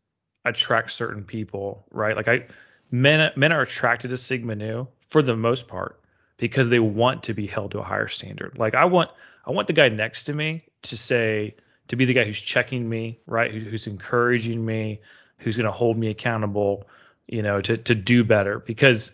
attract 0.45 0.91
certain 0.91 1.23
people, 1.23 1.85
right? 1.91 2.15
Like 2.15 2.27
I 2.27 2.47
men 2.89 3.31
men 3.35 3.51
are 3.51 3.61
attracted 3.61 4.09
to 4.09 4.17
Sigma 4.17 4.55
Nu 4.55 4.87
for 5.07 5.21
the 5.21 5.35
most 5.35 5.67
part 5.67 5.98
because 6.39 6.69
they 6.69 6.79
want 6.79 7.23
to 7.23 7.33
be 7.33 7.45
held 7.45 7.71
to 7.71 7.79
a 7.79 7.83
higher 7.83 8.07
standard. 8.07 8.57
Like 8.57 8.73
I 8.75 8.85
want 8.85 9.11
I 9.45 9.51
want 9.51 9.67
the 9.67 9.73
guy 9.73 9.89
next 9.89 10.23
to 10.23 10.33
me 10.33 10.65
to 10.83 10.97
say 10.97 11.55
to 11.89 11.95
be 11.95 12.05
the 12.05 12.13
guy 12.13 12.23
who's 12.23 12.39
checking 12.39 12.87
me, 12.87 13.19
right? 13.25 13.51
Who, 13.51 13.59
who's 13.59 13.87
encouraging 13.87 14.65
me, 14.65 15.01
who's 15.39 15.57
going 15.57 15.65
to 15.65 15.71
hold 15.71 15.97
me 15.97 16.09
accountable, 16.09 16.87
you 17.27 17.43
know, 17.43 17.61
to 17.61 17.77
to 17.77 17.95
do 17.95 18.23
better 18.23 18.59
because 18.59 19.11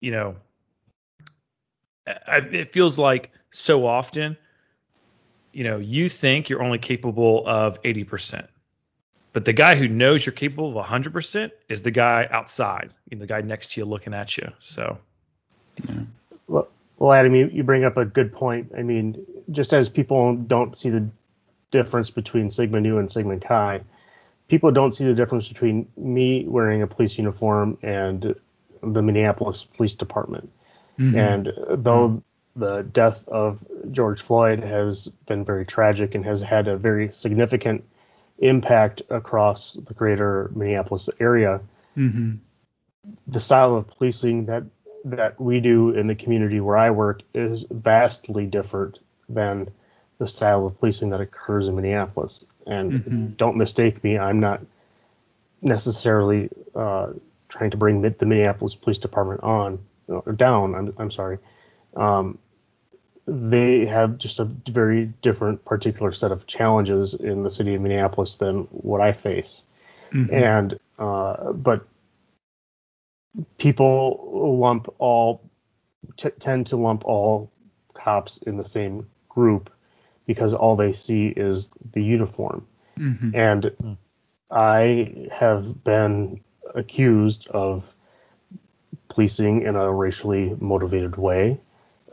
you 0.00 0.12
know 0.12 0.36
I, 2.06 2.38
it 2.38 2.72
feels 2.72 2.98
like 2.98 3.30
so 3.50 3.86
often 3.86 4.36
you 5.52 5.64
know 5.64 5.78
you 5.78 6.08
think 6.08 6.48
you're 6.48 6.62
only 6.62 6.78
capable 6.78 7.46
of 7.46 7.80
80% 7.82 8.46
but 9.34 9.44
the 9.44 9.52
guy 9.52 9.74
who 9.74 9.88
knows 9.88 10.24
you're 10.24 10.32
capable 10.32 10.78
of 10.78 10.86
100% 10.86 11.50
is 11.68 11.82
the 11.82 11.90
guy 11.90 12.28
outside, 12.30 12.90
you 13.10 13.16
know, 13.16 13.22
the 13.22 13.26
guy 13.26 13.40
next 13.40 13.72
to 13.72 13.80
you 13.80 13.84
looking 13.84 14.14
at 14.14 14.36
you. 14.36 14.48
So, 14.60 14.96
Well, 16.46 16.68
well, 16.98 17.12
Adam, 17.12 17.34
you, 17.34 17.48
you 17.52 17.64
bring 17.64 17.84
up 17.84 17.96
a 17.96 18.04
good 18.04 18.32
point. 18.32 18.72
I 18.76 18.82
mean, 18.82 19.24
just 19.50 19.72
as 19.72 19.88
people 19.88 20.36
don't 20.36 20.76
see 20.76 20.90
the 20.90 21.08
difference 21.70 22.10
between 22.10 22.50
Sigma 22.50 22.80
Nu 22.80 22.98
and 22.98 23.10
Sigma 23.10 23.38
Chi, 23.40 23.80
people 24.48 24.70
don't 24.70 24.94
see 24.94 25.04
the 25.04 25.14
difference 25.14 25.48
between 25.48 25.88
me 25.96 26.46
wearing 26.46 26.82
a 26.82 26.86
police 26.86 27.18
uniform 27.18 27.78
and 27.82 28.34
the 28.82 29.02
Minneapolis 29.02 29.64
Police 29.64 29.94
Department. 29.94 30.50
Mm-hmm. 30.98 31.18
And 31.18 31.52
though 31.84 32.08
mm-hmm. 32.08 32.60
the 32.60 32.82
death 32.82 33.26
of 33.28 33.64
George 33.90 34.22
Floyd 34.22 34.60
has 34.60 35.08
been 35.26 35.44
very 35.44 35.66
tragic 35.66 36.14
and 36.14 36.24
has 36.24 36.40
had 36.40 36.68
a 36.68 36.76
very 36.76 37.10
significant 37.12 37.84
impact 38.38 39.02
across 39.10 39.74
the 39.74 39.94
greater 39.94 40.50
Minneapolis 40.54 41.08
area, 41.20 41.60
mm-hmm. 41.96 42.32
the 43.26 43.40
style 43.40 43.76
of 43.76 43.88
policing 43.88 44.46
that 44.46 44.64
that 45.04 45.38
we 45.40 45.60
do 45.60 45.90
in 45.90 46.06
the 46.06 46.14
community 46.14 46.60
where 46.60 46.76
I 46.76 46.90
work 46.90 47.22
is 47.34 47.66
vastly 47.70 48.46
different 48.46 48.98
than 49.28 49.70
the 50.18 50.26
style 50.26 50.66
of 50.66 50.78
policing 50.78 51.10
that 51.10 51.20
occurs 51.20 51.68
in 51.68 51.76
Minneapolis. 51.76 52.44
And 52.66 53.36
don't 53.36 53.56
mistake 53.56 54.02
me, 54.02 54.18
I'm 54.18 54.40
not 54.40 54.62
necessarily 55.60 56.48
uh, 56.74 57.08
trying 57.48 57.70
to 57.70 57.76
bring 57.76 58.00
the 58.00 58.26
Minneapolis 58.26 58.74
Police 58.74 58.98
Department 58.98 59.42
on 59.42 59.78
or 60.08 60.32
down. 60.32 60.74
I'm, 60.74 60.94
I'm 60.98 61.10
sorry. 61.10 61.38
Um, 61.96 62.38
they 63.26 63.86
have 63.86 64.18
just 64.18 64.38
a 64.38 64.44
very 64.44 65.06
different 65.22 65.64
particular 65.64 66.12
set 66.12 66.32
of 66.32 66.46
challenges 66.46 67.14
in 67.14 67.42
the 67.42 67.50
city 67.50 67.74
of 67.74 67.80
Minneapolis 67.80 68.36
than 68.36 68.62
what 68.70 69.00
I 69.00 69.12
face. 69.12 69.62
And 70.32 70.78
uh, 70.98 71.52
but 71.52 71.86
people 73.58 74.58
lump 74.58 74.94
all 74.98 75.42
t- 76.16 76.30
tend 76.40 76.66
to 76.68 76.76
lump 76.76 77.04
all 77.04 77.50
cops 77.92 78.38
in 78.38 78.56
the 78.56 78.64
same 78.64 79.08
group 79.28 79.70
because 80.26 80.54
all 80.54 80.76
they 80.76 80.92
see 80.92 81.28
is 81.28 81.70
the 81.92 82.02
uniform. 82.02 82.66
And 83.34 83.96
I 84.50 85.28
have 85.32 85.84
been 85.84 86.40
accused 86.74 87.48
of 87.48 87.92
policing 89.08 89.62
in 89.62 89.76
a 89.76 89.92
racially 89.92 90.56
motivated 90.60 91.16
way, 91.16 91.58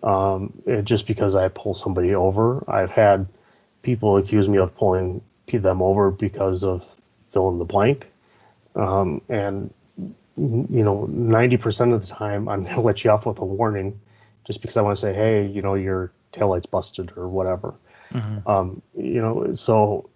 um, 0.03 0.53
just 0.83 1.07
because 1.07 1.35
I 1.35 1.47
pull 1.47 1.73
somebody 1.73 2.13
over. 2.15 2.63
I've 2.69 2.91
had 2.91 3.27
people 3.81 4.17
accuse 4.17 4.47
me 4.47 4.57
of 4.57 4.75
pulling 4.75 5.21
them 5.51 5.81
over 5.81 6.11
because 6.11 6.63
of 6.63 6.85
fill 7.31 7.49
in 7.49 7.59
the 7.59 7.65
blank. 7.65 8.07
Um, 8.75 9.21
and 9.27 9.73
you 10.37 10.83
know, 10.83 11.05
90% 11.07 11.93
of 11.93 12.01
the 12.01 12.07
time, 12.07 12.47
I'm 12.49 12.63
going 12.63 12.75
to 12.75 12.81
let 12.81 13.03
you 13.03 13.11
off 13.11 13.25
with 13.25 13.39
a 13.39 13.45
warning 13.45 13.99
just 14.45 14.61
because 14.61 14.77
I 14.77 14.81
want 14.81 14.97
to 14.97 15.01
say, 15.01 15.13
hey, 15.13 15.45
you 15.45 15.61
know, 15.61 15.75
your 15.75 16.11
taillight's 16.31 16.65
busted 16.67 17.11
or 17.17 17.27
whatever. 17.29 17.75
Um, 18.45 18.81
you 18.95 19.21
know, 19.21 19.53
so 19.53 20.09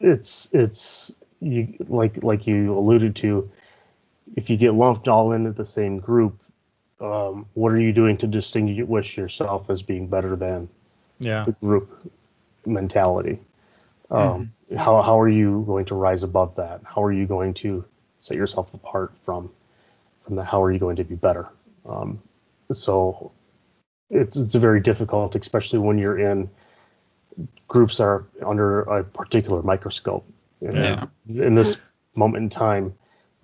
it's 0.00 0.48
it's 0.52 1.12
you 1.40 1.74
like 1.88 2.22
like 2.22 2.46
you 2.46 2.76
alluded 2.76 3.16
to, 3.16 3.48
if 4.36 4.50
you 4.50 4.56
get 4.56 4.74
lumped 4.74 5.08
all 5.08 5.32
into 5.32 5.52
the 5.52 5.64
same 5.64 5.98
group, 5.98 6.38
um, 7.00 7.46
what 7.54 7.72
are 7.72 7.80
you 7.80 7.92
doing 7.92 8.16
to 8.18 8.26
distinguish 8.26 9.16
yourself 9.16 9.70
as 9.70 9.82
being 9.82 10.06
better 10.06 10.36
than 10.36 10.68
Yeah. 11.20 11.44
the 11.44 11.52
group 11.52 11.90
mentality? 12.66 13.40
Um, 14.10 14.48
How 14.76 15.02
how 15.02 15.18
are 15.20 15.28
you 15.28 15.64
going 15.66 15.84
to 15.86 15.94
rise 15.94 16.22
above 16.22 16.56
that? 16.56 16.80
How 16.84 17.02
are 17.04 17.12
you 17.12 17.26
going 17.26 17.54
to 17.54 17.84
set 18.24 18.38
yourself 18.38 18.72
apart 18.72 19.14
from 19.24 19.50
from 20.18 20.36
that? 20.36 20.46
How 20.46 20.62
are 20.62 20.72
you 20.72 20.78
going 20.78 20.96
to 20.96 21.04
be 21.04 21.16
better? 21.16 21.48
Um, 21.84 22.22
so 22.72 23.32
it's 24.08 24.36
it's 24.36 24.54
very 24.54 24.80
difficult, 24.80 25.34
especially 25.34 25.78
when 25.78 25.98
you're 25.98 26.18
in 26.18 26.48
groups 27.68 27.98
that 27.98 28.04
are 28.04 28.24
under 28.44 28.80
a 28.80 29.04
particular 29.04 29.62
microscope. 29.62 30.26
And 30.60 30.74
Yeah. 30.74 31.06
In 31.26 31.54
this 31.54 31.80
moment 32.14 32.44
in 32.44 32.48
time, 32.48 32.94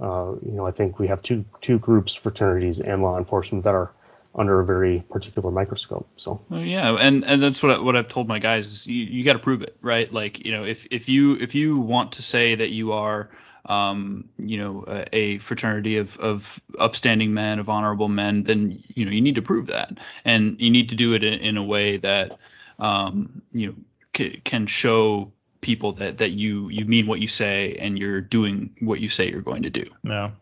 uh, 0.01 0.33
you 0.43 0.53
know, 0.53 0.66
I 0.66 0.70
think 0.70 0.99
we 0.99 1.09
have 1.09 1.20
two 1.22 1.45
two 1.61 1.78
groups, 1.78 2.14
fraternities 2.14 2.81
and 2.81 3.03
law 3.03 3.18
enforcement, 3.18 3.64
that 3.64 3.74
are 3.74 3.93
under 4.35 4.61
a 4.61 4.64
very 4.64 5.05
particular 5.11 5.51
microscope. 5.51 6.09
So 6.16 6.41
Well, 6.49 6.62
yeah, 6.62 6.97
and 6.97 7.22
and 7.26 7.43
that's 7.43 7.62
what 7.62 7.72
I, 7.72 7.81
what 7.83 7.97
I've 7.97 8.09
told 8.09 8.28
my 8.28 8.39
guys 8.39 8.66
is 8.66 8.87
you, 8.87 9.05
you 9.05 9.24
got 9.24 9.35
to 9.35 9.41
prove 9.41 9.62
it, 9.62 9.74
right? 9.83 10.11
Like 10.11 10.47
you 10.47 10.53
know, 10.53 10.64
if 10.64 10.87
if 10.91 11.07
you 11.07 11.35
if 11.35 11.55
you 11.55 11.78
want 11.78 12.12
to 12.12 12.22
say 12.22 12.55
that 12.55 12.70
you 12.70 12.93
are 12.93 13.28
um, 13.67 14.29
you 14.39 14.59
know, 14.59 14.85
a, 15.13 15.39
fraternity 15.39 15.97
of, 15.97 16.17
of 16.19 16.61
upstanding 16.79 17.35
men, 17.35 17.59
of 17.59 17.69
honorable 17.69 18.09
men, 18.09 18.45
then 18.45 18.83
you 18.89 19.05
know 19.05 19.11
you 19.11 19.21
need 19.21 19.35
to 19.35 19.43
prove 19.43 19.67
that, 19.69 19.99
and 20.25 20.61
you 20.61 20.71
need 20.71 20.89
to 20.89 20.95
do 20.95 21.15
it 21.15 21.23
in, 21.23 21.35
in 21.35 21.57
a 21.57 21.65
way 21.65 21.97
that 21.99 22.39
um, 22.79 23.43
you 23.53 23.69
know 23.69 23.75
c- 24.17 24.41
can 24.45 24.67
show 24.67 25.33
people 25.61 25.93
that 25.93 26.19
that 26.19 26.31
you 26.31 26.69
you 26.69 26.85
mean 26.85 27.07
what 27.07 27.21
you 27.21 27.29
say 27.29 27.77
and 27.79 27.99
you're 27.99 28.21
doing 28.21 28.75
what 28.81 29.01
you 29.01 29.09
say 29.09 29.31
you're 29.31 29.43
going 29.43 29.63
to 29.63 29.71
do. 29.71 29.85
No. 30.03 30.33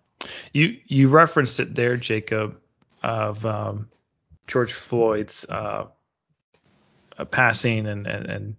You 0.52 0.76
you 0.86 1.08
referenced 1.08 1.60
it 1.60 1.74
there, 1.74 1.96
Jacob, 1.96 2.58
of 3.02 3.44
um, 3.44 3.88
George 4.46 4.72
Floyd's 4.72 5.44
uh, 5.48 5.86
uh, 7.16 7.24
passing 7.24 7.86
and 7.86 8.06
and, 8.06 8.26
and 8.26 8.56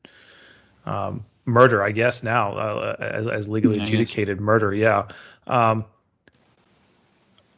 um, 0.86 1.26
murder, 1.50 1.84
I 1.84 1.92
guess 1.92 2.24
now 2.24 2.54
uh, 2.58 2.96
as, 3.00 3.28
as 3.28 3.50
legally 3.50 3.76
Yeah, 3.78 3.82
I 3.82 3.86
guess. 3.86 3.94
adjudicated 3.94 4.40
murder. 4.40 4.74
Yeah. 4.74 5.08
Um, 5.48 5.86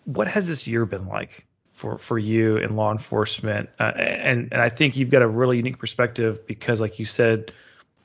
what 0.06 0.28
has 0.28 0.48
this 0.48 0.68
year 0.68 0.86
been 0.86 1.08
like 1.08 1.46
for 1.74 1.98
for 1.98 2.18
you 2.18 2.58
in 2.58 2.76
law 2.76 2.92
enforcement? 2.92 3.70
Uh, 3.80 3.84
and 3.96 4.50
and 4.52 4.62
I 4.62 4.70
think 4.70 4.96
you've 4.98 5.10
got 5.12 5.22
a 5.22 5.28
really 5.28 5.58
unique 5.58 5.78
perspective 5.78 6.46
because, 6.48 6.82
like 6.82 7.00
you 7.00 7.06
said, 7.06 7.52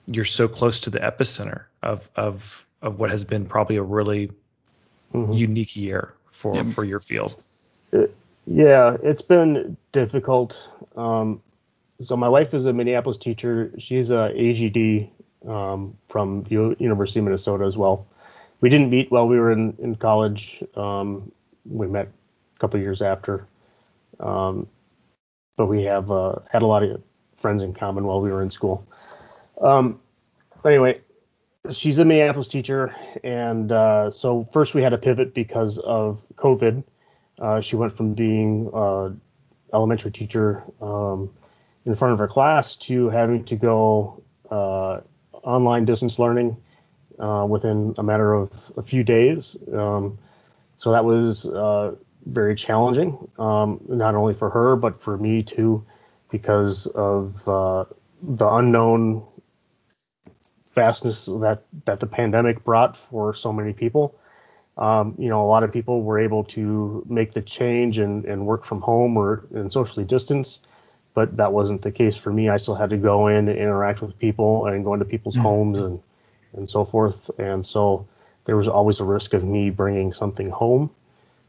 you're 0.06 0.24
so 0.24 0.48
close 0.48 0.80
to 0.80 0.90
the 0.90 0.98
epicenter 0.98 1.64
of 1.82 2.08
of 2.16 2.66
of 2.82 2.98
what 2.98 3.10
has 3.10 3.24
been 3.24 3.46
probably 3.46 3.76
a 3.76 3.82
really 3.82 4.30
Mhm. 5.14 5.36
unique 5.36 5.76
year 5.76 6.12
for 6.32 6.56
Yeah. 6.56 6.64
for 6.64 6.84
your 6.84 7.00
field. 7.00 7.42
Yeah, 8.48 8.96
it's 9.02 9.22
been 9.22 9.76
difficult. 9.92 10.70
Um, 10.96 11.40
so 11.98 12.16
my 12.16 12.28
wife 12.28 12.54
is 12.54 12.66
a 12.66 12.72
Minneapolis 12.72 13.16
teacher. 13.18 13.72
She's 13.78 14.10
a 14.10 14.30
AGD 14.36 15.08
um, 15.46 15.96
from 16.08 16.42
the 16.42 16.76
University 16.78 17.20
of 17.20 17.24
Minnesota 17.24 17.64
as 17.64 17.76
well. 17.76 18.06
We 18.60 18.68
didn't 18.68 18.90
meet 18.90 19.10
while 19.10 19.28
we 19.28 19.38
were 19.38 19.52
in, 19.52 19.76
in 19.78 19.96
college. 19.96 20.62
Um, 20.74 21.30
we 21.64 21.86
met 21.86 22.08
a 22.08 22.58
couple 22.58 22.80
years 22.80 23.02
after. 23.02 23.46
Um, 24.18 24.66
but 25.56 25.66
we 25.66 25.82
have 25.84 26.10
uh, 26.10 26.36
had 26.50 26.62
a 26.62 26.66
lot 26.66 26.82
of 26.82 27.02
friends 27.36 27.62
in 27.62 27.72
common 27.72 28.04
while 28.04 28.20
we 28.20 28.30
were 28.30 28.42
in 28.42 28.50
school. 28.50 28.86
Um, 29.60 30.00
anyway, 30.64 30.98
she's 31.70 31.98
a 31.98 32.04
Minneapolis 32.04 32.48
teacher, 32.48 32.94
and 33.24 33.72
uh, 33.72 34.10
so 34.10 34.44
first 34.52 34.74
we 34.74 34.82
had 34.82 34.90
to 34.90 34.98
pivot 34.98 35.34
because 35.34 35.78
of 35.78 36.24
COVID. 36.36 36.86
Uh, 37.38 37.60
she 37.60 37.76
went 37.76 37.92
from 37.92 38.14
being 38.14 38.70
uh, 38.72 39.10
elementary 39.72 40.10
teacher 40.10 40.64
um, 40.80 41.30
in 41.84 41.94
front 41.94 42.12
of 42.12 42.18
her 42.18 42.28
class 42.28 42.76
to 42.76 43.08
having 43.08 43.44
to 43.44 43.56
go 43.56 44.22
uh, 44.50 45.00
online 45.46 45.84
distance 45.84 46.18
learning 46.18 46.56
uh, 47.18 47.46
within 47.48 47.94
a 47.98 48.02
matter 48.02 48.34
of 48.34 48.50
a 48.76 48.82
few 48.82 49.02
days. 49.02 49.56
Um, 49.72 50.18
so 50.76 50.92
that 50.92 51.04
was 51.04 51.46
uh, 51.46 51.94
very 52.26 52.54
challenging, 52.54 53.16
um, 53.38 53.80
not 53.88 54.14
only 54.14 54.34
for 54.34 54.50
her 54.50 54.76
but 54.76 55.00
for 55.00 55.16
me 55.16 55.42
too, 55.42 55.82
because 56.30 56.86
of 56.88 57.48
uh, 57.48 57.84
the 58.22 58.48
unknown 58.48 59.24
fastness 60.60 61.26
that 61.26 61.62
that 61.86 62.00
the 62.00 62.06
pandemic 62.06 62.62
brought 62.64 62.96
for 62.96 63.32
so 63.32 63.52
many 63.52 63.72
people. 63.72 64.14
Um, 64.76 65.14
you 65.18 65.30
know, 65.30 65.42
a 65.42 65.48
lot 65.48 65.62
of 65.62 65.72
people 65.72 66.02
were 66.02 66.18
able 66.18 66.44
to 66.44 67.02
make 67.08 67.32
the 67.32 67.40
change 67.40 67.98
and, 67.98 68.26
and 68.26 68.46
work 68.46 68.62
from 68.64 68.82
home 68.82 69.16
or 69.16 69.46
and 69.54 69.72
socially 69.72 70.04
distance, 70.04 70.60
but 71.16 71.34
that 71.38 71.54
wasn't 71.54 71.80
the 71.80 71.90
case 71.90 72.18
for 72.18 72.30
me. 72.30 72.50
I 72.50 72.58
still 72.58 72.74
had 72.74 72.90
to 72.90 72.98
go 72.98 73.26
in 73.28 73.48
and 73.48 73.58
interact 73.58 74.02
with 74.02 74.18
people 74.18 74.66
and 74.66 74.84
go 74.84 74.92
into 74.92 75.06
people's 75.06 75.34
homes 75.34 75.78
and 75.78 75.98
and 76.52 76.68
so 76.68 76.84
forth. 76.84 77.30
And 77.38 77.64
so 77.64 78.06
there 78.44 78.54
was 78.54 78.68
always 78.68 79.00
a 79.00 79.04
risk 79.04 79.32
of 79.32 79.42
me 79.42 79.70
bringing 79.70 80.12
something 80.12 80.50
home. 80.50 80.90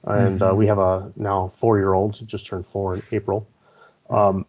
And 0.05 0.41
uh, 0.41 0.53
we 0.55 0.68
have 0.68 0.78
a 0.80 1.11
now 1.18 1.49
four 1.49 1.78
year 1.78 1.93
old, 1.93 2.26
just 2.26 2.45
turned 2.45 2.65
four 2.65 2.95
in 2.95 3.03
April. 3.11 3.45
Um, 4.09 4.45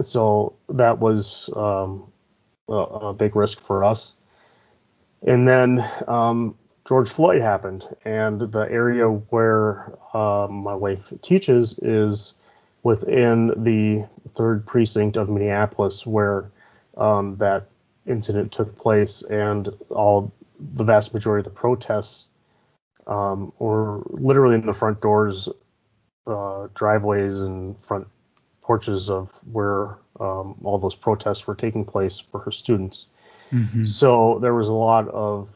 so 0.00 0.54
that 0.70 0.98
was 1.00 1.50
um, 1.54 2.10
a, 2.66 2.72
a 2.72 3.12
big 3.12 3.36
risk 3.36 3.60
for 3.60 3.84
us. 3.84 4.14
And 5.26 5.46
then 5.46 5.84
um, 6.08 6.56
George 6.86 7.10
Floyd 7.10 7.42
happened, 7.42 7.84
and 8.06 8.40
the 8.40 8.66
area 8.70 9.06
where 9.06 9.98
uh, 10.14 10.48
my 10.50 10.74
wife 10.74 11.12
teaches 11.20 11.78
is 11.82 12.32
within 12.82 13.48
the 13.64 14.06
third 14.34 14.66
precinct 14.66 15.16
of 15.16 15.28
Minneapolis, 15.28 16.06
where 16.06 16.50
um, 16.96 17.36
that 17.36 17.68
incident 18.06 18.52
took 18.52 18.74
place, 18.76 19.22
and 19.22 19.68
all 19.90 20.32
the 20.58 20.84
vast 20.84 21.14
majority 21.14 21.46
of 21.46 21.52
the 21.52 21.58
protests 21.58 22.26
um, 23.06 23.52
were 23.58 24.02
literally 24.10 24.56
in 24.56 24.66
the 24.66 24.72
front 24.72 25.00
doors, 25.00 25.48
uh, 26.26 26.68
driveways, 26.74 27.40
and 27.40 27.76
front 27.84 28.06
porches 28.60 29.10
of 29.10 29.30
where 29.50 29.98
um, 30.20 30.56
all 30.62 30.78
those 30.78 30.94
protests 30.94 31.46
were 31.46 31.54
taking 31.54 31.84
place 31.84 32.18
for 32.18 32.40
her 32.40 32.52
students. 32.52 33.06
So 33.86 34.38
there 34.38 34.54
was 34.54 34.68
a 34.68 34.72
lot 34.72 35.08
of 35.08 35.50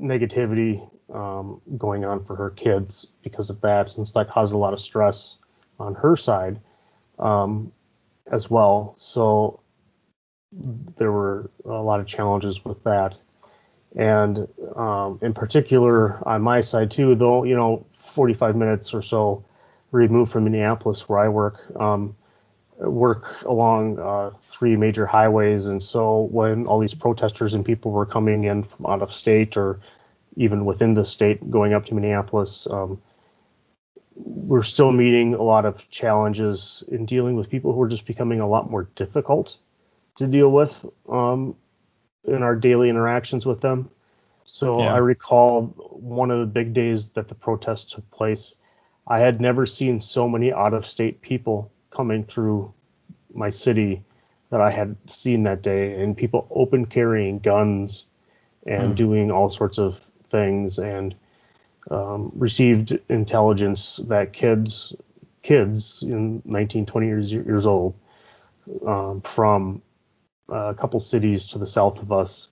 negativity 0.00 0.88
um, 1.14 1.60
going 1.78 2.04
on 2.04 2.24
for 2.24 2.36
her 2.36 2.50
kids 2.50 3.06
because 3.22 3.48
of 3.50 3.60
that, 3.62 3.90
so 3.90 4.02
that 4.02 4.28
caused 4.28 4.54
a 4.54 4.58
lot 4.58 4.72
of 4.72 4.80
stress 4.80 5.38
on 5.82 5.94
her 5.94 6.16
side 6.16 6.60
um, 7.18 7.72
as 8.30 8.50
well. 8.50 8.94
So 8.94 9.60
there 10.96 11.12
were 11.12 11.50
a 11.64 11.82
lot 11.82 12.00
of 12.00 12.06
challenges 12.06 12.64
with 12.64 12.82
that, 12.84 13.18
and 13.96 14.46
um, 14.76 15.18
in 15.22 15.32
particular 15.34 16.26
on 16.26 16.42
my 16.42 16.60
side 16.60 16.90
too, 16.90 17.14
though 17.14 17.44
you 17.44 17.56
know, 17.56 17.86
45 17.98 18.56
minutes 18.56 18.94
or 18.94 19.02
so 19.02 19.44
removed 19.90 20.32
from 20.32 20.44
Minneapolis 20.44 21.08
where 21.08 21.18
I 21.18 21.28
work. 21.28 21.60
Um, 21.78 22.16
work 22.78 23.42
along 23.42 23.98
uh, 23.98 24.30
three 24.48 24.76
major 24.76 25.06
highways, 25.06 25.66
and 25.66 25.82
so 25.82 26.22
when 26.32 26.66
all 26.66 26.80
these 26.80 26.94
protesters 26.94 27.54
and 27.54 27.64
people 27.64 27.92
were 27.92 28.06
coming 28.06 28.44
in 28.44 28.62
from 28.62 28.86
out 28.86 29.02
of 29.02 29.12
state 29.12 29.56
or 29.56 29.78
even 30.36 30.64
within 30.64 30.94
the 30.94 31.04
state 31.04 31.50
going 31.50 31.74
up 31.74 31.86
to 31.86 31.94
Minneapolis, 31.94 32.66
um, 32.70 33.00
we're 34.14 34.62
still 34.62 34.92
meeting 34.92 35.34
a 35.34 35.42
lot 35.42 35.64
of 35.64 35.88
challenges 35.90 36.84
in 36.88 37.06
dealing 37.06 37.36
with 37.36 37.48
people 37.48 37.72
who 37.72 37.80
are 37.82 37.88
just 37.88 38.06
becoming 38.06 38.40
a 38.40 38.48
lot 38.48 38.70
more 38.70 38.88
difficult 38.94 39.56
to 40.16 40.26
deal 40.26 40.50
with 40.50 40.84
um, 41.08 41.56
in 42.24 42.42
our 42.42 42.54
daily 42.54 42.88
interactions 42.88 43.46
with 43.46 43.60
them. 43.60 43.90
So 44.44 44.80
Yeah. 44.80 44.94
I 44.94 44.98
recall 44.98 45.66
one 45.90 46.30
of 46.30 46.40
the 46.40 46.46
big 46.46 46.74
days 46.74 47.10
that 47.10 47.28
the 47.28 47.34
protests 47.34 47.94
took 47.94 48.08
place. 48.10 48.54
I 49.06 49.18
had 49.18 49.40
never 49.40 49.66
seen 49.66 50.00
so 50.00 50.28
many 50.28 50.52
out 50.52 50.74
of 50.74 50.86
state 50.86 51.20
people 51.20 51.70
coming 51.90 52.24
through 52.24 52.72
my 53.32 53.50
city 53.50 54.02
that 54.50 54.60
I 54.60 54.70
had 54.70 54.96
seen 55.06 55.44
that 55.44 55.62
day, 55.62 56.02
and 56.02 56.16
people 56.16 56.46
open 56.50 56.84
carrying 56.84 57.38
guns 57.38 58.04
and 58.66 58.94
doing 58.94 59.30
all 59.30 59.48
sorts 59.48 59.78
of 59.78 60.06
things, 60.24 60.78
and 60.78 61.14
um, 61.90 62.30
received 62.34 62.98
intelligence 63.08 64.00
that 64.08 64.32
kids 64.32 64.94
kids 65.42 66.02
in 66.02 66.40
19, 66.44 66.86
20 66.86 67.06
years 67.06 67.32
years 67.32 67.66
old 67.66 67.94
um, 68.86 69.20
from 69.22 69.82
a 70.48 70.74
couple 70.74 71.00
cities 71.00 71.46
to 71.48 71.58
the 71.58 71.66
south 71.66 72.00
of 72.00 72.12
us 72.12 72.48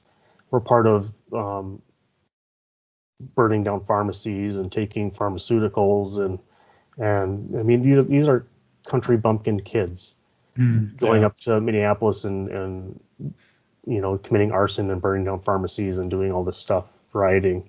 were 0.50 0.60
part 0.60 0.86
of 0.86 1.12
um, 1.32 1.80
burning 3.36 3.62
down 3.62 3.84
pharmacies 3.84 4.56
and 4.56 4.72
taking 4.72 5.10
pharmaceuticals 5.10 6.18
and 6.18 6.38
and 6.98 7.56
I 7.58 7.62
mean 7.62 7.82
these 7.82 8.04
these 8.06 8.26
are 8.28 8.46
country 8.86 9.16
bumpkin 9.16 9.60
kids 9.60 10.14
Mm, 10.58 10.96
going 10.98 11.20
yeah. 11.20 11.26
up 11.26 11.36
to 11.38 11.60
Minneapolis 11.60 12.24
and 12.24 12.48
and 12.48 13.00
you 13.86 14.00
know 14.00 14.18
committing 14.18 14.52
arson 14.52 14.90
and 14.90 15.00
burning 15.00 15.24
down 15.24 15.38
pharmacies 15.38 15.98
and 15.98 16.10
doing 16.10 16.32
all 16.32 16.44
this 16.44 16.58
stuff 16.58 16.84
rioting 17.12 17.68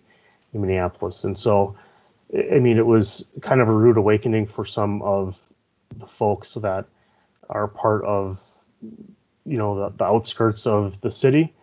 in 0.53 0.61
Minneapolis. 0.61 1.23
And 1.23 1.37
so 1.37 1.75
I 2.33 2.59
mean 2.59 2.77
it 2.77 2.85
was 2.85 3.25
kind 3.41 3.61
of 3.61 3.67
a 3.67 3.73
rude 3.73 3.97
awakening 3.97 4.47
for 4.47 4.65
some 4.65 5.01
of 5.01 5.37
the 5.97 6.07
folks 6.07 6.53
that 6.55 6.85
are 7.49 7.67
part 7.67 8.03
of 8.05 8.41
you 9.45 9.57
know 9.57 9.75
the, 9.75 9.97
the 9.97 10.05
outskirts 10.05 10.65
of 10.65 11.01
the 11.01 11.11
city. 11.11 11.53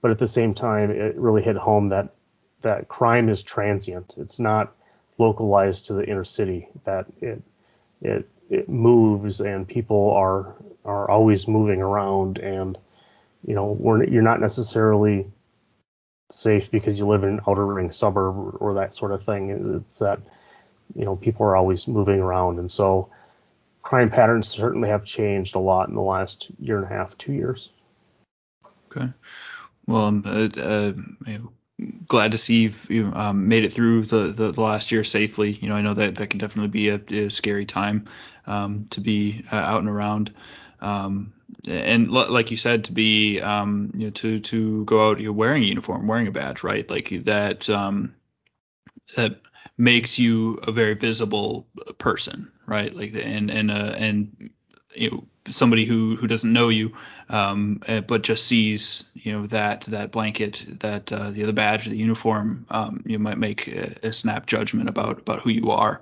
But 0.00 0.10
at 0.10 0.18
the 0.18 0.28
same 0.28 0.54
time 0.54 0.90
it 0.90 1.16
really 1.16 1.42
hit 1.42 1.56
home 1.56 1.88
that 1.90 2.14
that 2.62 2.88
crime 2.88 3.28
is 3.28 3.42
transient. 3.42 4.14
It's 4.16 4.40
not 4.40 4.74
localized 5.18 5.86
to 5.86 5.94
the 5.94 6.06
inner 6.06 6.24
city 6.24 6.68
that 6.84 7.06
it 7.20 7.42
it 8.00 8.28
it 8.50 8.68
moves 8.68 9.40
and 9.40 9.66
people 9.66 10.12
are 10.12 10.54
are 10.84 11.10
always 11.10 11.46
moving 11.46 11.82
around 11.82 12.38
and 12.38 12.78
you 13.46 13.54
know 13.54 13.76
we're, 13.78 14.04
you're 14.04 14.22
not 14.22 14.40
necessarily 14.40 15.26
safe 16.30 16.70
because 16.70 16.98
you 16.98 17.06
live 17.06 17.22
in 17.22 17.30
an 17.30 17.40
outer 17.48 17.66
ring 17.66 17.90
suburb 17.90 18.56
or, 18.60 18.74
that 18.74 18.94
sort 18.94 19.12
of 19.12 19.24
thing 19.24 19.82
it's 19.88 19.98
that 19.98 20.20
you 20.94 21.04
know 21.04 21.16
people 21.16 21.44
are 21.46 21.56
always 21.56 21.88
moving 21.88 22.20
around 22.20 22.58
and 22.58 22.70
so 22.70 23.08
crime 23.82 24.10
patterns 24.10 24.46
certainly 24.48 24.88
have 24.88 25.04
changed 25.04 25.54
a 25.54 25.58
lot 25.58 25.88
in 25.88 25.94
the 25.94 26.00
last 26.00 26.50
year 26.58 26.76
and 26.76 26.84
a 26.84 26.88
half 26.88 27.16
two 27.16 27.32
years 27.32 27.70
Okay. 28.90 29.12
Well, 29.86 30.06
I'm 30.06 30.22
uh, 30.24 30.60
uh, 30.60 30.92
glad 32.06 32.32
to 32.32 32.38
see 32.38 32.62
you've 32.62 32.90
you, 32.90 33.12
um, 33.14 33.48
made 33.48 33.64
it 33.64 33.72
through 33.72 34.06
the, 34.06 34.32
the, 34.32 34.52
the 34.52 34.60
last 34.60 34.92
year 34.92 35.04
safely. 35.04 35.52
You 35.52 35.68
know, 35.68 35.74
I 35.74 35.82
know 35.82 35.94
that 35.94 36.16
that 36.16 36.30
can 36.30 36.38
definitely 36.38 36.68
be 36.68 36.88
a, 36.88 37.00
a 37.24 37.30
scary 37.30 37.66
time 37.66 38.08
um, 38.46 38.86
to 38.90 39.00
be 39.00 39.44
uh, 39.52 39.56
out 39.56 39.80
and 39.80 39.88
around. 39.88 40.34
Um, 40.80 41.32
and 41.66 42.08
l- 42.08 42.30
like 42.30 42.50
you 42.50 42.56
said, 42.56 42.84
to 42.84 42.92
be 42.92 43.40
um, 43.40 43.92
you 43.94 44.06
know 44.06 44.10
to 44.10 44.38
to 44.38 44.84
go 44.84 45.08
out, 45.08 45.20
you're 45.20 45.32
wearing 45.32 45.62
a 45.62 45.66
uniform, 45.66 46.06
wearing 46.06 46.28
a 46.28 46.32
badge, 46.32 46.62
right? 46.62 46.88
Like 46.88 47.10
that 47.24 47.68
um, 47.68 48.14
that 49.16 49.40
makes 49.76 50.18
you 50.18 50.54
a 50.62 50.72
very 50.72 50.94
visible 50.94 51.66
person, 51.98 52.50
right? 52.66 52.94
Like 52.94 53.14
and 53.14 53.50
and 53.50 53.70
uh, 53.70 53.94
and 53.96 54.50
you 54.94 55.10
know 55.10 55.24
somebody 55.48 55.84
who 55.84 56.16
who 56.16 56.26
doesn't 56.26 56.52
know 56.52 56.68
you 56.68 56.92
um, 57.28 57.82
uh, 57.88 58.00
but 58.00 58.22
just 58.22 58.46
sees 58.46 59.10
you 59.14 59.32
know 59.32 59.46
that 59.46 59.82
that 59.82 60.12
blanket 60.12 60.64
that 60.80 61.12
uh, 61.12 61.30
the 61.30 61.42
other 61.42 61.52
badge 61.52 61.86
the 61.86 61.96
uniform 61.96 62.66
um, 62.70 63.02
you 63.06 63.18
might 63.18 63.38
make 63.38 63.68
a, 63.68 63.96
a 64.02 64.12
snap 64.12 64.46
judgment 64.46 64.88
about 64.88 65.18
about 65.20 65.40
who 65.40 65.50
you 65.50 65.70
are 65.70 66.00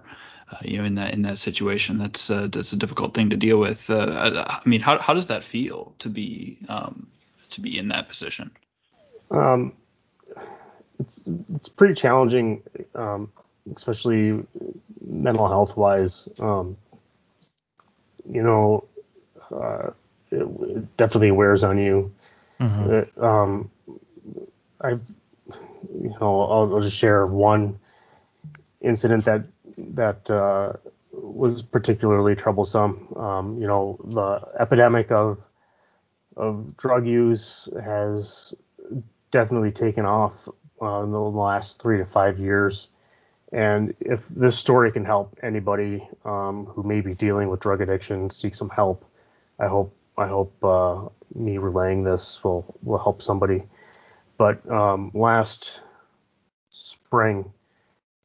uh, 0.51 0.57
you 0.63 0.79
know 0.79 0.85
in 0.85 0.95
that 0.95 1.15
in 1.15 1.23
that 1.23 1.39
situation 1.39 1.99
that's 1.99 2.31
uh, 2.31 2.49
that's 2.51 2.73
a 2.73 2.77
difficult 2.77 3.15
thing 3.15 3.31
to 3.31 3.37
deal 3.37 3.59
with. 3.59 3.89
Uh, 3.91 4.43
I, 4.47 4.57
I 4.57 4.69
mean 4.69 4.81
how 4.81 4.99
how 4.99 5.15
does 5.15 5.27
that 5.27 5.45
feel 5.45 5.95
to 5.99 6.09
be 6.09 6.59
um, 6.69 7.07
to 7.51 7.61
be 7.61 7.79
in 7.79 7.89
that 7.89 8.09
position? 8.09 8.51
Um, 9.31 9.73
it's 10.99 11.23
it's 11.55 11.69
pretty 11.69 11.95
challenging 11.95 12.63
um, 12.95 13.31
especially 13.75 14.45
mental 15.05 15.49
health 15.49 15.77
wise. 15.77 16.29
Um, 16.39 16.77
you 18.29 18.43
know 18.43 18.85
uh, 19.51 19.91
it, 20.31 20.43
it 20.43 20.97
definitely 20.97 21.31
wears 21.31 21.63
on 21.63 21.79
you. 21.79 22.13
Mhm. 22.61 22.91
It, 22.91 23.23
um, 23.23 23.71
I, 24.81 24.91
you 24.91 26.15
know, 26.21 26.43
I'll, 26.43 26.75
I'll 26.75 26.81
just 26.81 26.97
share 26.97 27.27
one 27.27 27.79
incident 28.81 29.25
that 29.25 29.45
that 29.77 30.31
uh, 30.31 30.73
was 31.13 31.63
particularly 31.63 32.35
troublesome. 32.35 33.15
Um, 33.17 33.57
you 33.59 33.67
know, 33.67 33.99
the 34.05 34.49
epidemic 34.59 35.11
of 35.11 35.39
of 36.37 36.77
drug 36.77 37.07
use 37.07 37.69
has 37.83 38.55
definitely 39.31 39.73
taken 39.73 40.05
off 40.05 40.49
uh, 40.83 41.03
in 41.03 41.11
the 41.11 41.21
last 41.21 41.81
three 41.81 41.99
to 41.99 42.05
five 42.05 42.39
years. 42.39 42.89
And 43.53 43.95
if 44.01 44.29
this 44.29 44.59
story 44.59 44.93
can 44.93 45.05
help 45.05 45.39
anybody 45.43 46.07
um, 46.25 46.67
who 46.67 46.83
may 46.83 47.01
be 47.01 47.15
dealing 47.15 47.49
with 47.49 47.61
drug 47.61 47.81
addiction 47.81 48.29
seek 48.29 48.55
some 48.55 48.69
help, 48.69 49.05
I 49.59 49.69
hope 49.69 49.97
I 50.19 50.27
hope 50.27 50.65
uh, 50.65 51.09
me 51.35 51.59
relaying 51.59 52.05
this 52.05 52.43
will 52.43 52.79
will 52.83 52.99
help 52.99 53.23
somebody. 53.23 53.63
But 54.37 54.69
um, 54.71 55.11
last 55.15 55.81
spring, 56.71 57.53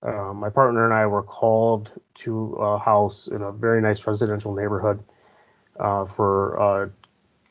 uh, 0.03 0.33
my 0.33 0.49
partner 0.49 0.83
and 0.85 0.93
I 0.93 1.05
were 1.05 1.23
called 1.23 1.93
to 2.15 2.53
a 2.55 2.79
house 2.79 3.27
in 3.27 3.41
a 3.41 3.51
very 3.51 3.81
nice 3.81 4.05
residential 4.07 4.53
neighborhood 4.53 5.03
uh, 5.79 6.05
for 6.05 6.55
a 6.55 6.91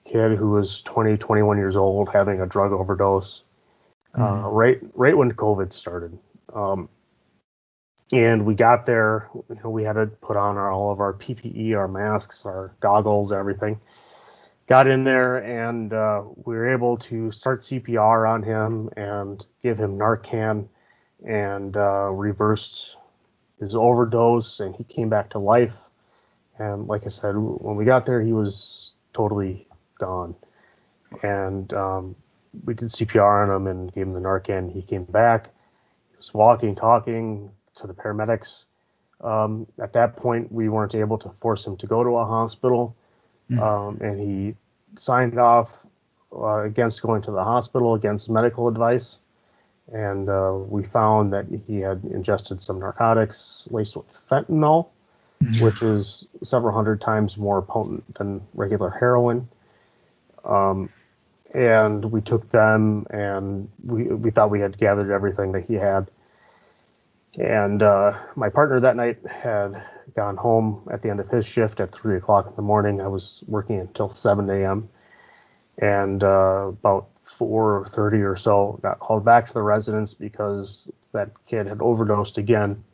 kid 0.04 0.36
who 0.36 0.50
was 0.50 0.80
20, 0.82 1.16
21 1.16 1.58
years 1.58 1.76
old 1.76 2.08
having 2.08 2.40
a 2.40 2.46
drug 2.46 2.72
overdose. 2.72 3.44
Uh, 4.18 4.42
right 4.50 4.80
right 4.94 5.16
when 5.16 5.30
COVID 5.30 5.72
started. 5.72 6.18
Um, 6.52 6.88
and 8.10 8.44
we 8.44 8.56
got 8.56 8.84
there, 8.84 9.28
you 9.48 9.56
know, 9.62 9.70
we 9.70 9.84
had 9.84 9.92
to 9.92 10.06
put 10.06 10.36
on 10.36 10.56
our, 10.56 10.72
all 10.72 10.90
of 10.90 10.98
our 10.98 11.12
PPE, 11.12 11.76
our 11.76 11.86
masks, 11.86 12.44
our 12.44 12.72
goggles, 12.80 13.30
everything. 13.30 13.80
Got 14.66 14.88
in 14.88 15.04
there 15.04 15.44
and 15.44 15.92
uh, 15.92 16.24
we 16.44 16.56
were 16.56 16.68
able 16.68 16.96
to 16.96 17.30
start 17.30 17.60
CPR 17.60 18.28
on 18.28 18.42
him 18.42 18.90
and 18.96 19.46
give 19.62 19.78
him 19.78 19.92
Narcan 19.92 20.66
and 21.26 21.76
uh, 21.76 22.10
reversed 22.10 22.96
his 23.60 23.74
overdose 23.74 24.60
and 24.60 24.74
he 24.74 24.84
came 24.84 25.08
back 25.08 25.30
to 25.30 25.38
life. 25.38 25.74
And 26.58 26.86
like 26.86 27.06
I 27.06 27.08
said, 27.08 27.34
when 27.36 27.76
we 27.76 27.84
got 27.84 28.06
there, 28.06 28.20
he 28.20 28.32
was 28.32 28.94
totally 29.12 29.66
gone. 29.98 30.34
And 31.22 31.72
um, 31.72 32.16
we 32.64 32.74
did 32.74 32.88
CPR 32.88 33.48
on 33.48 33.54
him 33.54 33.66
and 33.66 33.92
gave 33.92 34.06
him 34.06 34.14
the 34.14 34.20
Narcan. 34.20 34.72
He 34.72 34.82
came 34.82 35.04
back. 35.04 35.50
He 36.10 36.16
was 36.16 36.34
walking, 36.34 36.74
talking 36.74 37.50
to 37.76 37.86
the 37.86 37.94
paramedics. 37.94 38.64
Um, 39.22 39.66
at 39.82 39.92
that 39.92 40.16
point, 40.16 40.50
we 40.50 40.68
weren't 40.68 40.94
able 40.94 41.18
to 41.18 41.28
force 41.30 41.66
him 41.66 41.76
to 41.78 41.86
go 41.86 42.02
to 42.02 42.10
a 42.16 42.24
hospital, 42.24 42.96
um, 43.60 43.98
and 44.00 44.18
he 44.18 44.54
signed 44.96 45.38
off 45.38 45.86
uh, 46.32 46.62
against 46.62 47.02
going 47.02 47.22
to 47.22 47.30
the 47.30 47.44
hospital 47.44 47.94
against 47.94 48.30
medical 48.30 48.66
advice. 48.68 49.18
And 49.92 50.28
uh, 50.28 50.52
we 50.68 50.84
found 50.84 51.32
that 51.32 51.46
he 51.66 51.80
had 51.80 52.04
ingested 52.04 52.62
some 52.62 52.78
narcotics 52.78 53.66
laced 53.70 53.96
with 53.96 54.06
fentanyl, 54.08 54.88
which 55.60 55.82
is 55.82 56.28
several 56.42 56.74
hundred 56.74 57.00
times 57.00 57.36
more 57.36 57.60
potent 57.62 58.14
than 58.14 58.42
regular 58.54 58.90
heroin. 58.90 59.48
Um, 60.44 60.90
and 61.52 62.04
we 62.12 62.20
took 62.20 62.48
them, 62.50 63.06
and 63.10 63.68
we 63.84 64.06
we 64.06 64.30
thought 64.30 64.50
we 64.50 64.60
had 64.60 64.78
gathered 64.78 65.10
everything 65.10 65.52
that 65.52 65.64
he 65.64 65.74
had. 65.74 66.08
And 67.38 67.82
uh, 67.82 68.12
my 68.36 68.48
partner 68.48 68.80
that 68.80 68.96
night 68.96 69.18
had 69.26 69.82
gone 70.14 70.36
home 70.36 70.88
at 70.90 71.02
the 71.02 71.10
end 71.10 71.20
of 71.20 71.28
his 71.28 71.46
shift 71.46 71.80
at 71.80 71.90
three 71.90 72.16
o'clock 72.16 72.46
in 72.48 72.56
the 72.56 72.62
morning. 72.62 73.00
I 73.00 73.08
was 73.08 73.44
working 73.46 73.78
until 73.78 74.10
7 74.10 74.48
a.m. 74.50 74.88
And 75.78 76.22
uh, 76.22 76.68
about 76.68 77.08
4:30 77.40 78.22
or 78.22 78.36
so, 78.36 78.78
got 78.82 78.98
called 78.98 79.24
back 79.24 79.46
to 79.46 79.54
the 79.54 79.62
residence 79.62 80.14
because 80.14 80.90
that 81.12 81.30
kid 81.46 81.66
had 81.66 81.80
overdosed 81.80 82.38
again. 82.38 82.84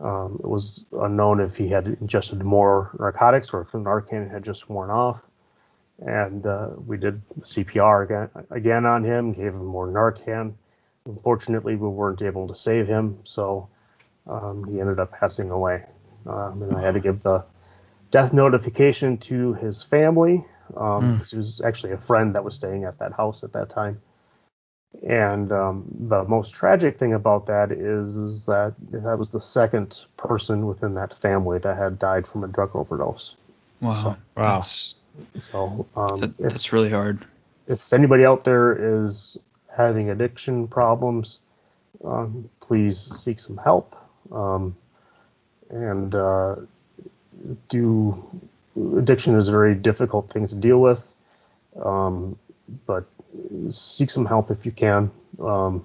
Um, 0.00 0.40
it 0.42 0.48
was 0.48 0.86
unknown 0.92 1.40
if 1.40 1.56
he 1.56 1.68
had 1.68 1.86
ingested 1.86 2.42
more 2.42 2.90
narcotics 2.98 3.52
or 3.52 3.62
if 3.62 3.72
the 3.72 3.78
Narcan 3.78 4.30
had 4.30 4.44
just 4.44 4.70
worn 4.70 4.90
off. 4.90 5.22
And 5.98 6.46
uh, 6.46 6.70
we 6.86 6.96
did 6.96 7.14
CPR 7.14 8.04
again, 8.04 8.46
again 8.50 8.86
on 8.86 9.04
him, 9.04 9.32
gave 9.32 9.52
him 9.52 9.66
more 9.66 9.88
Narcan. 9.88 10.54
Unfortunately, 11.04 11.76
we 11.76 11.88
weren't 11.88 12.22
able 12.22 12.48
to 12.48 12.54
save 12.54 12.86
him, 12.86 13.18
so 13.24 13.68
um, 14.26 14.64
he 14.64 14.80
ended 14.80 14.98
up 15.00 15.12
passing 15.12 15.50
away. 15.50 15.84
Um, 16.26 16.62
and 16.62 16.76
I 16.76 16.80
had 16.80 16.94
to 16.94 17.00
give 17.00 17.22
the 17.22 17.44
death 18.10 18.32
notification 18.32 19.18
to 19.18 19.54
his 19.54 19.82
family 19.82 20.44
um, 20.76 21.20
he 21.28 21.36
was 21.36 21.60
actually 21.64 21.92
a 21.92 21.98
friend 21.98 22.34
that 22.34 22.44
was 22.44 22.54
staying 22.54 22.84
at 22.84 22.98
that 22.98 23.12
house 23.12 23.42
at 23.44 23.52
that 23.52 23.70
time. 23.70 24.00
And 25.06 25.52
um, 25.52 25.84
the 26.00 26.24
most 26.24 26.54
tragic 26.54 26.96
thing 26.96 27.14
about 27.14 27.46
that 27.46 27.70
is 27.70 28.44
that 28.46 28.74
that 28.90 29.18
was 29.18 29.30
the 29.30 29.40
second 29.40 30.04
person 30.16 30.66
within 30.66 30.94
that 30.94 31.14
family 31.14 31.58
that 31.60 31.76
had 31.76 31.98
died 31.98 32.26
from 32.26 32.42
a 32.42 32.48
drug 32.48 32.74
overdose. 32.74 33.36
wow 33.80 34.16
Wow. 34.36 34.56
that's, 34.56 34.96
So 35.38 35.86
um, 35.96 36.20
that, 36.20 36.30
if, 36.40 36.52
that's 36.52 36.72
really 36.72 36.90
hard 36.90 37.24
if 37.70 37.92
anybody 37.92 38.24
out 38.24 38.42
there 38.42 39.00
is 39.00 39.38
having 39.74 40.10
addiction 40.10 40.66
problems, 40.66 41.38
um, 42.04 42.50
please 42.58 42.98
seek 43.16 43.38
some 43.38 43.56
help. 43.56 43.94
Um, 44.32 44.76
and 45.70 46.12
uh, 46.14 46.56
do 47.68 48.42
addiction 48.76 49.36
is 49.36 49.48
a 49.48 49.52
very 49.52 49.74
difficult 49.74 50.30
thing 50.30 50.48
to 50.48 50.54
deal 50.54 50.80
with, 50.80 51.02
um, 51.82 52.38
but 52.86 53.04
seek 53.70 54.10
some 54.10 54.26
help 54.26 54.50
if 54.50 54.66
you 54.66 54.72
can, 54.72 55.10
um, 55.40 55.84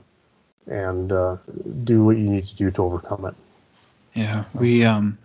and 0.68 1.12
uh, 1.12 1.38
do 1.84 2.04
what 2.04 2.18
you 2.18 2.30
need 2.30 2.48
to 2.48 2.56
do 2.56 2.72
to 2.72 2.84
overcome 2.84 3.26
it. 3.26 3.36
Yeah, 4.14 4.46
we 4.54 4.86
um 4.86 5.18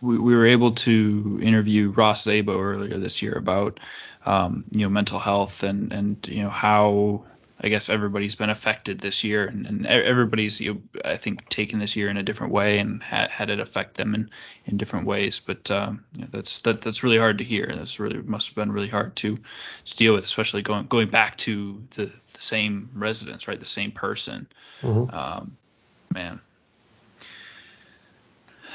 we, 0.00 0.18
we 0.18 0.34
were 0.34 0.46
able 0.46 0.72
to 0.72 1.38
interview 1.42 1.90
Ross 1.90 2.24
Szabo 2.24 2.58
earlier 2.58 2.98
this 2.98 3.22
year 3.22 3.34
about 3.34 3.80
um, 4.26 4.64
you 4.72 4.80
know 4.80 4.88
mental 4.88 5.18
health 5.18 5.62
and 5.62 5.92
and 5.92 6.28
you 6.28 6.42
know 6.42 6.50
how 6.50 7.24
I 7.60 7.68
guess 7.68 7.88
everybody's 7.88 8.36
been 8.36 8.50
affected 8.50 9.00
this 9.00 9.24
year, 9.24 9.46
and, 9.46 9.66
and 9.66 9.86
everybody's 9.86 10.60
you 10.60 10.74
know, 10.74 10.80
I 11.04 11.16
think 11.16 11.48
taken 11.48 11.80
this 11.80 11.96
year 11.96 12.08
in 12.08 12.16
a 12.16 12.22
different 12.22 12.52
way 12.52 12.78
and 12.78 13.02
had, 13.02 13.30
had 13.30 13.50
it 13.50 13.58
affect 13.58 13.96
them 13.96 14.14
in, 14.14 14.30
in 14.66 14.76
different 14.76 15.06
ways. 15.06 15.40
But 15.40 15.68
um, 15.70 16.04
you 16.14 16.22
know, 16.22 16.28
that's 16.30 16.60
that 16.60 16.82
that's 16.82 17.02
really 17.02 17.18
hard 17.18 17.38
to 17.38 17.44
hear. 17.44 17.66
That's 17.66 17.98
really 17.98 18.18
must 18.22 18.48
have 18.48 18.54
been 18.54 18.70
really 18.70 18.88
hard 18.88 19.16
to, 19.16 19.38
to 19.84 19.96
deal 19.96 20.14
with, 20.14 20.24
especially 20.24 20.62
going 20.62 20.86
going 20.86 21.08
back 21.08 21.36
to 21.38 21.82
the, 21.96 22.06
the 22.06 22.40
same 22.40 22.90
residence, 22.94 23.48
right, 23.48 23.58
the 23.58 23.66
same 23.66 23.90
person. 23.90 24.46
Mm-hmm. 24.82 25.12
Um, 25.12 25.56
man, 26.14 26.40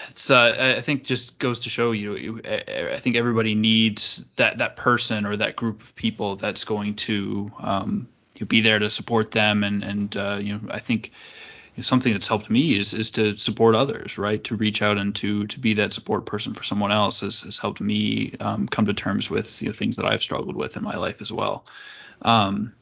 it's 0.10 0.30
uh, 0.30 0.76
I 0.78 0.82
think 0.82 1.06
just 1.06 1.40
goes 1.40 1.62
to 1.62 1.70
show 1.70 1.92
you 1.94 2.42
I 2.46 3.00
think 3.00 3.16
everybody 3.16 3.56
needs 3.56 4.30
that 4.36 4.58
that 4.58 4.76
person 4.76 5.26
or 5.26 5.38
that 5.38 5.56
group 5.56 5.82
of 5.82 5.96
people 5.96 6.36
that's 6.36 6.66
going 6.66 6.96
to 6.96 7.52
um, 7.60 8.08
you 8.40 8.46
be 8.46 8.62
there 8.62 8.80
to 8.80 8.90
support 8.90 9.32
them 9.32 9.64
and 9.64 9.84
and 9.84 10.18
uh, 10.18 10.38
you 10.42 10.54
know 10.54 10.62
I 10.70 10.80
think 10.80 11.12
something 11.82 12.14
that's 12.14 12.28
helped 12.28 12.50
me 12.50 12.78
is 12.78 12.94
is 12.94 13.10
to 13.12 13.36
support 13.38 13.74
others 13.74 14.18
right 14.18 14.44
to 14.44 14.56
reach 14.56 14.82
out 14.82 14.98
and 14.98 15.16
to 15.16 15.48
to 15.48 15.60
be 15.60 15.74
that 15.74 15.92
support 15.92 16.26
person 16.26 16.54
for 16.54 16.64
someone 16.64 16.92
else 16.92 17.22
has, 17.22 17.42
has 17.42 17.58
helped 17.58 17.82
me 17.82 18.34
um, 18.40 18.68
come 18.68 18.86
to 18.86 18.94
terms 18.94 19.30
with 19.30 19.62
you 19.62 19.70
know, 19.70 19.74
things 19.74 19.96
that 19.96 20.06
I've 20.06 20.22
struggled 20.22 20.56
with 20.56 20.78
in 20.78 20.84
my 20.84 20.96
life 20.96 21.22
as 21.22 21.32
well. 21.32 21.66
Um, 22.22 22.74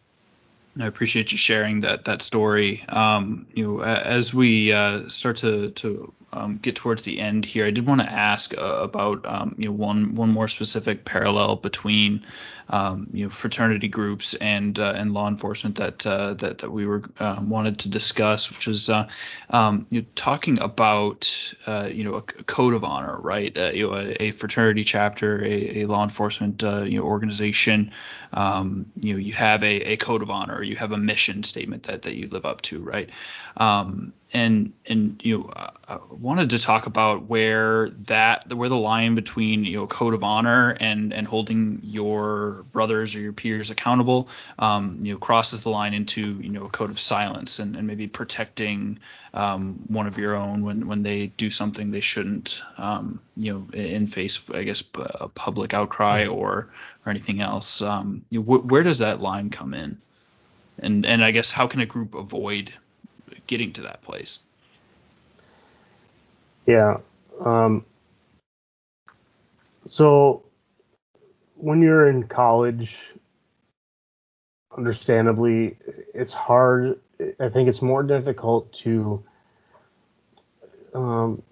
I 0.80 0.88
appreciate 0.88 1.32
you 1.32 1.38
sharing 1.38 1.82
that 1.82 2.06
that 2.06 2.22
story. 2.22 2.84
Um, 2.88 3.48
you 3.54 3.66
know, 3.66 3.82
as 3.82 4.34
we 4.34 4.72
uh, 4.72 5.10
start 5.10 5.38
to 5.38 5.72
to 5.72 6.14
um, 6.34 6.58
get 6.58 6.76
towards 6.76 7.04
the 7.04 7.20
end 7.20 7.46
here, 7.46 7.66
I 7.66 7.72
did 7.72 7.86
want 7.86 8.02
to 8.02 8.12
ask 8.12 8.58
uh, 8.58 8.62
about 8.62 9.26
um, 9.26 9.56
you 9.58 9.66
know 9.66 9.74
one 9.74 10.16
one 10.16 10.30
more 10.30 10.48
specific 10.48 11.04
parallel 11.04 11.58
between 11.58 12.26
um, 12.70 13.08
you 13.12 13.26
know 13.26 13.30
fraternity 13.30 13.90
groups 13.90 14.34
and 14.36 14.80
uh, 14.80 14.94
and 14.96 15.14
law 15.14 15.28
enforcement 15.28 15.76
that 15.78 16.06
uh, 16.06 16.34
that 16.36 16.60
that 16.60 16.72
we 16.72 16.86
were 16.86 17.04
uh, 17.20 17.42
wanted 17.42 17.80
to 17.80 17.90
discuss, 17.90 18.50
which 18.50 18.68
is 18.68 18.90
uh, 18.90 19.10
um, 19.50 19.86
you 19.90 20.02
know, 20.02 20.08
talking 20.16 20.60
about 20.60 21.54
uh, 21.68 21.90
you 21.92 22.06
know 22.06 22.16
a, 22.16 22.22
code 22.22 22.74
of 22.74 22.84
honor, 22.86 23.20
right? 23.20 23.56
you 23.74 23.88
know, 23.88 23.96
a, 23.96 24.24
a, 24.24 24.32
fraternity 24.32 24.86
chapter, 24.86 25.44
a, 25.44 25.82
a 25.82 25.86
law 25.86 26.04
enforcement 26.04 26.62
you 26.62 26.98
know 26.98 27.04
organization. 27.04 27.92
Um, 28.34 28.86
you 29.02 29.14
know, 29.14 29.20
you 29.20 29.34
have 29.34 29.62
a, 29.64 29.92
a 29.92 29.98
code 29.98 30.22
of 30.22 30.30
honor, 30.30 30.64
you 30.64 30.78
have 30.78 30.94
a 30.94 30.98
mission 30.98 31.44
statement 31.44 31.84
that 31.84 32.04
that 32.04 32.16
you 32.16 32.28
live 32.28 32.46
up 32.46 32.62
to, 32.64 32.80
right? 32.80 33.10
Um, 33.58 34.14
and 34.34 34.74
and 34.86 35.20
you 35.24 35.40
know 35.40 35.54
I 35.56 36.00
wanted 36.10 36.52
to 36.52 36.60
talk 36.60 36.86
about 36.86 37.24
where 37.24 37.90
that 38.08 38.54
where 38.54 38.70
the 38.70 38.78
line 38.78 39.16
between 39.16 39.66
you 39.66 39.78
know 39.78 39.88
code 39.88 40.14
of 40.14 40.24
honor 40.24 40.76
and 40.80 41.14
and 41.14 41.28
holding 41.28 41.80
your 41.84 42.62
brothers 42.72 43.16
or 43.16 43.20
your 43.20 43.34
peers 43.34 43.70
accountable 43.70 44.30
um, 44.60 45.00
you 45.02 45.14
know 45.14 45.20
crosses 45.20 45.64
the 45.64 45.70
line 45.70 45.94
into 45.94 46.40
you 46.42 46.50
know 46.50 46.66
a 46.66 46.70
code 46.70 46.90
of 46.90 47.00
silence 47.00 47.60
and, 47.60 47.76
and 47.76 47.88
maybe 47.88 48.08
protecting 48.08 49.00
um, 49.34 49.80
one 49.88 50.08
of 50.08 50.18
your 50.18 50.36
own 50.36 50.64
when 50.64 50.88
when 50.88 51.04
they 51.04 51.28
do 51.28 51.50
something 51.50 51.92
they 51.92 52.02
shouldn't 52.02 52.62
um, 52.78 53.20
you 53.36 53.54
know 53.54 53.68
in 53.74 54.08
face 54.08 54.42
I 54.54 54.64
guess 54.64 54.84
a 54.96 55.28
public 55.28 55.74
outcry 55.74 56.28
or 56.28 56.70
or 57.06 57.10
anything 57.10 57.42
else. 57.42 57.82
Um, 57.82 58.26
you 58.30 58.40
know, 58.40 58.46
wh- 58.46 58.66
where 58.66 58.84
does 58.84 59.00
that 59.00 59.22
line 59.22 59.50
come 59.50 59.74
in? 59.74 59.98
And 60.80 61.06
and 61.06 61.24
I 61.24 61.32
guess 61.32 61.52
how 61.52 61.68
can 61.68 61.82
a 61.82 61.86
group 61.86 62.16
avoid 62.16 62.74
getting 63.52 63.74
to 63.74 63.82
that 63.82 64.02
place. 64.02 64.40
Yeah. 66.66 67.00
Um, 67.44 67.86
so 69.86 70.44
when 71.56 71.82
you're 71.82 72.08
in 72.08 72.24
college, 72.24 73.10
understandably, 74.78 75.76
it's 76.14 76.32
hard. 76.32 76.98
I 77.42 77.50
think 77.50 77.68
it's 77.68 77.82
more 77.82 78.04
difficult 78.04 78.72
to 78.86 79.22
um, 80.94 81.44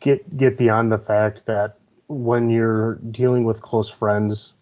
get 0.00 0.36
get 0.36 0.58
beyond 0.58 0.92
the 0.92 0.98
fact 0.98 1.46
that 1.46 1.78
when 2.08 2.50
you're 2.50 2.96
dealing 3.10 3.44
with 3.44 3.62
close 3.62 3.88
friends, 3.88 4.52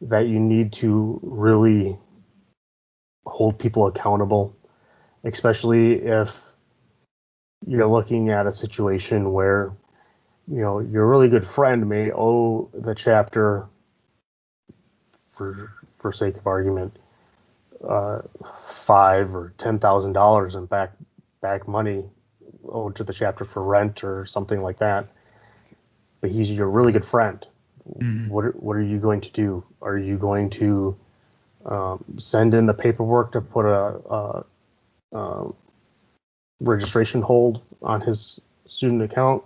that 0.00 0.26
you 0.26 0.40
need 0.40 0.72
to 0.72 1.20
really 1.22 1.96
hold 3.24 3.56
people 3.56 3.86
accountable 3.86 4.52
especially 5.24 5.94
if 5.94 6.40
you're 7.66 7.86
looking 7.86 8.30
at 8.30 8.46
a 8.46 8.52
situation 8.52 9.32
where 9.32 9.72
you 10.46 10.60
know 10.60 10.80
your 10.80 11.06
really 11.06 11.28
good 11.28 11.46
friend 11.46 11.88
may 11.88 12.12
owe 12.12 12.68
the 12.74 12.94
chapter 12.94 13.66
for 15.18 15.72
for 15.98 16.12
sake 16.12 16.36
of 16.36 16.46
argument 16.46 16.98
uh, 17.88 18.20
five 18.64 19.34
or 19.34 19.50
ten 19.56 19.78
thousand 19.78 20.12
dollars 20.12 20.54
in 20.54 20.66
back 20.66 20.92
back 21.40 21.66
money 21.66 22.04
owed 22.68 22.96
to 22.96 23.04
the 23.04 23.12
chapter 23.12 23.44
for 23.44 23.62
rent 23.62 24.04
or 24.04 24.24
something 24.24 24.62
like 24.62 24.78
that. 24.78 25.08
But 26.20 26.30
he's 26.30 26.50
your 26.50 26.68
really 26.68 26.92
good 26.92 27.04
friend. 27.04 27.44
Mm-hmm. 27.98 28.30
what 28.30 28.62
what 28.62 28.76
are 28.76 28.82
you 28.82 28.98
going 28.98 29.20
to 29.20 29.30
do? 29.30 29.62
Are 29.82 29.98
you 29.98 30.16
going 30.16 30.48
to 30.50 30.96
um, 31.66 32.02
send 32.18 32.54
in 32.54 32.64
the 32.64 32.72
paperwork 32.72 33.32
to 33.32 33.42
put 33.42 33.66
a, 33.66 34.00
a 34.10 34.44
uh, 35.14 35.44
registration 36.60 37.22
hold 37.22 37.62
on 37.82 38.00
his 38.00 38.40
student 38.66 39.02
account, 39.02 39.42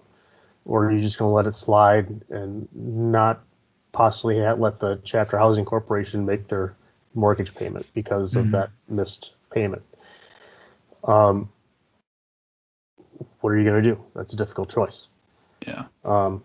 or 0.65 0.87
are 0.87 0.93
you 0.93 1.01
just 1.01 1.19
going 1.19 1.31
to 1.31 1.35
let 1.35 1.47
it 1.47 1.55
slide 1.55 2.23
and 2.31 2.69
not 2.75 3.45
possibly 3.93 4.41
let 4.41 4.81
the 4.81 5.01
chapter 5.05 5.39
housing 5.39 5.65
corporation 5.65 6.25
make 6.27 6.49
their 6.49 6.75
mortgage 7.15 7.55
payment 7.55 7.87
because 7.95 8.35
mm-hmm. 8.35 8.47
of 8.47 8.51
that 8.53 8.71
missed 8.89 9.33
payment? 9.51 9.83
Um, 11.05 11.51
what 13.41 13.51
are 13.51 13.59
you 13.59 13.65
going 13.65 13.83
to 13.83 13.95
do? 13.95 14.05
That's 14.15 14.33
a 14.33 14.37
difficult 14.37 14.71
choice. 14.71 15.07
Yeah. 15.67 15.85
Um, 16.05 16.45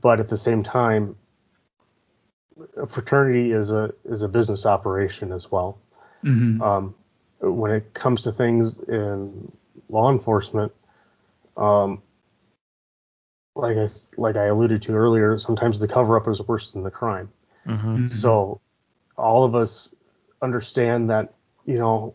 but 0.00 0.20
at 0.20 0.28
the 0.28 0.36
same 0.36 0.62
time, 0.62 1.16
a 2.76 2.86
fraternity 2.86 3.52
is 3.52 3.70
a 3.70 3.92
is 4.04 4.22
a 4.22 4.28
business 4.28 4.64
operation 4.64 5.32
as 5.32 5.50
well. 5.50 5.78
Mm-hmm. 6.24 6.62
Um, 6.62 6.94
when 7.52 7.70
it 7.70 7.94
comes 7.94 8.22
to 8.22 8.32
things 8.32 8.78
in 8.78 9.52
law 9.88 10.10
enforcement, 10.10 10.72
um, 11.56 12.02
like 13.54 13.76
I 13.76 13.88
like 14.16 14.36
I 14.36 14.46
alluded 14.46 14.82
to 14.82 14.92
earlier, 14.92 15.38
sometimes 15.38 15.78
the 15.78 15.88
cover 15.88 16.16
up 16.16 16.28
is 16.28 16.42
worse 16.42 16.72
than 16.72 16.82
the 16.82 16.90
crime. 16.90 17.30
Mm-hmm. 17.66 17.88
mm-hmm. 17.88 18.06
So 18.08 18.60
all 19.16 19.44
of 19.44 19.54
us 19.54 19.94
understand 20.42 21.10
that 21.10 21.34
you 21.64 21.78
know, 21.78 22.14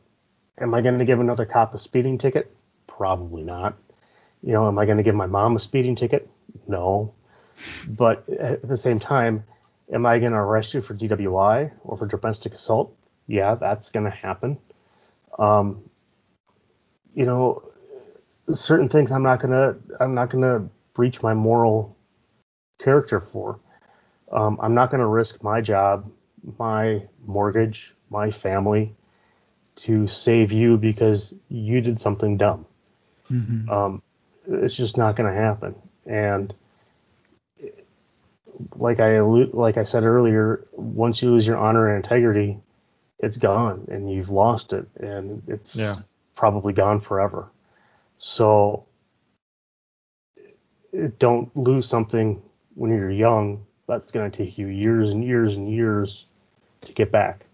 am 0.60 0.74
I 0.74 0.82
going 0.82 1.00
to 1.00 1.06
give 1.06 1.20
another 1.20 1.46
cop 1.46 1.74
a 1.74 1.80
speeding 1.80 2.18
ticket? 2.18 2.54
Probably 2.88 3.44
not. 3.44 3.78
You 4.44 4.54
know, 4.54 4.68
am 4.68 4.78
I 4.78 4.86
going 4.86 4.98
to 4.98 5.04
give 5.04 5.16
my 5.16 5.26
mom 5.26 5.56
a 5.56 5.60
speeding 5.60 5.96
ticket? 5.96 6.30
No. 6.68 7.14
But 7.98 8.28
at 8.30 8.62
the 8.62 8.78
same 8.78 9.00
time, 9.00 9.44
am 9.92 10.06
I 10.06 10.20
going 10.20 10.32
to 10.32 10.38
arrest 10.38 10.74
you 10.74 10.82
for 10.82 10.94
DWI 10.94 11.72
or 11.84 11.98
for 11.98 12.06
domestic 12.06 12.54
assault? 12.54 12.96
Yeah, 13.28 13.56
that's 13.56 13.90
going 13.90 14.06
to 14.06 14.12
happen. 14.12 14.58
Um, 15.38 15.84
you 17.14 17.26
know, 17.26 17.64
certain 18.18 18.90
things 18.90 19.12
I'm 19.12 19.24
not 19.24 19.40
gonna 19.40 19.76
I'm 20.00 20.14
not 20.14 20.30
gonna 20.30 20.68
breach 20.94 21.22
my 21.22 21.34
moral 21.34 21.96
character 22.82 23.20
for. 23.20 23.60
Um, 24.32 24.60
I'm 24.62 24.74
not 24.74 24.92
gonna 24.92 25.08
risk 25.08 25.44
my 25.44 25.62
job, 25.62 26.10
my 26.58 27.04
mortgage, 27.26 27.94
my 28.10 28.32
family 28.32 28.96
to 29.78 30.08
save 30.08 30.52
you 30.52 30.78
because 30.78 31.34
you 31.50 31.82
did 31.82 32.00
something 32.00 32.38
dumb. 32.38 32.66
Mm-hmm. 33.32 33.70
Um, 33.70 34.02
it's 34.48 34.76
just 34.76 34.98
not 34.98 35.16
gonna 35.16 35.34
happen. 35.34 35.76
And 36.06 36.54
like 38.76 39.00
I 39.00 39.20
like 39.22 39.78
I 39.78 39.84
said 39.84 40.04
earlier, 40.04 40.66
once 40.74 41.22
you 41.22 41.32
lose 41.32 41.48
your 41.48 41.58
honor 41.58 41.88
and 41.88 42.04
integrity, 42.04 42.60
it's 43.20 43.38
gone 43.38 43.86
and 43.90 44.12
you've 44.12 44.30
lost 44.30 44.74
it 44.74 44.88
and 45.00 45.42
it's 45.48 45.76
yeah. 45.76 45.96
probably 46.36 46.74
gone 46.74 47.00
forever. 47.00 47.50
So 48.18 48.86
don't 51.18 51.56
lose 51.56 51.88
something 51.88 52.42
when 52.76 52.92
you're 52.92 53.12
young. 53.12 53.66
That's 53.88 54.12
going 54.12 54.30
to 54.30 54.38
take 54.38 54.58
you 54.58 54.68
years 54.68 55.10
and 55.10 55.24
years 55.24 55.56
and 55.56 55.72
years 55.72 56.26
to 56.82 56.94
get 56.94 57.12
back. 57.12 57.46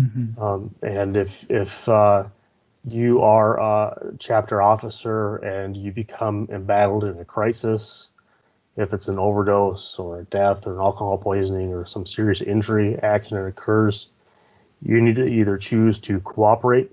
Mm-hmm. 0.00 0.40
Um, 0.42 0.74
and 0.82 1.16
if 1.16 1.48
if 1.50 1.88
uh, 1.88 2.24
you 2.84 3.20
are 3.22 3.58
a 3.58 4.12
chapter 4.18 4.62
officer 4.62 5.36
and 5.36 5.76
you 5.76 5.92
become 5.92 6.48
embattled 6.50 7.04
in 7.04 7.18
a 7.18 7.24
crisis, 7.24 8.08
if 8.76 8.92
it's 8.92 9.08
an 9.08 9.18
overdose 9.18 9.98
or 9.98 10.20
a 10.20 10.24
death 10.24 10.66
or 10.66 10.74
an 10.74 10.78
alcohol 10.78 11.18
poisoning 11.18 11.72
or 11.72 11.84
some 11.84 12.06
serious 12.06 12.40
injury 12.40 12.96
accident 13.02 13.48
occurs, 13.48 14.08
you 14.82 15.00
need 15.00 15.16
to 15.16 15.26
either 15.26 15.56
choose 15.56 15.98
to 16.00 16.20
cooperate 16.20 16.90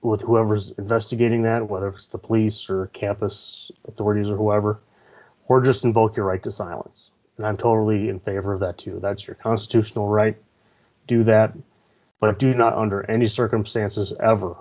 with 0.00 0.22
whoever's 0.22 0.70
investigating 0.72 1.42
that, 1.42 1.68
whether 1.68 1.88
it's 1.88 2.08
the 2.08 2.18
police 2.18 2.70
or 2.70 2.86
campus 2.88 3.70
authorities 3.86 4.28
or 4.28 4.36
whoever, 4.36 4.80
or 5.46 5.60
just 5.60 5.84
invoke 5.84 6.16
your 6.16 6.26
right 6.26 6.42
to 6.42 6.52
silence. 6.52 7.10
And 7.36 7.46
I'm 7.46 7.56
totally 7.56 8.08
in 8.08 8.20
favor 8.20 8.52
of 8.52 8.60
that 8.60 8.78
too. 8.78 8.98
That's 9.00 9.26
your 9.26 9.34
constitutional 9.36 10.08
right. 10.08 10.36
Do 11.06 11.24
that, 11.24 11.54
but 12.20 12.38
do 12.38 12.54
not 12.54 12.74
under 12.74 13.08
any 13.10 13.28
circumstances 13.28 14.12
ever, 14.20 14.56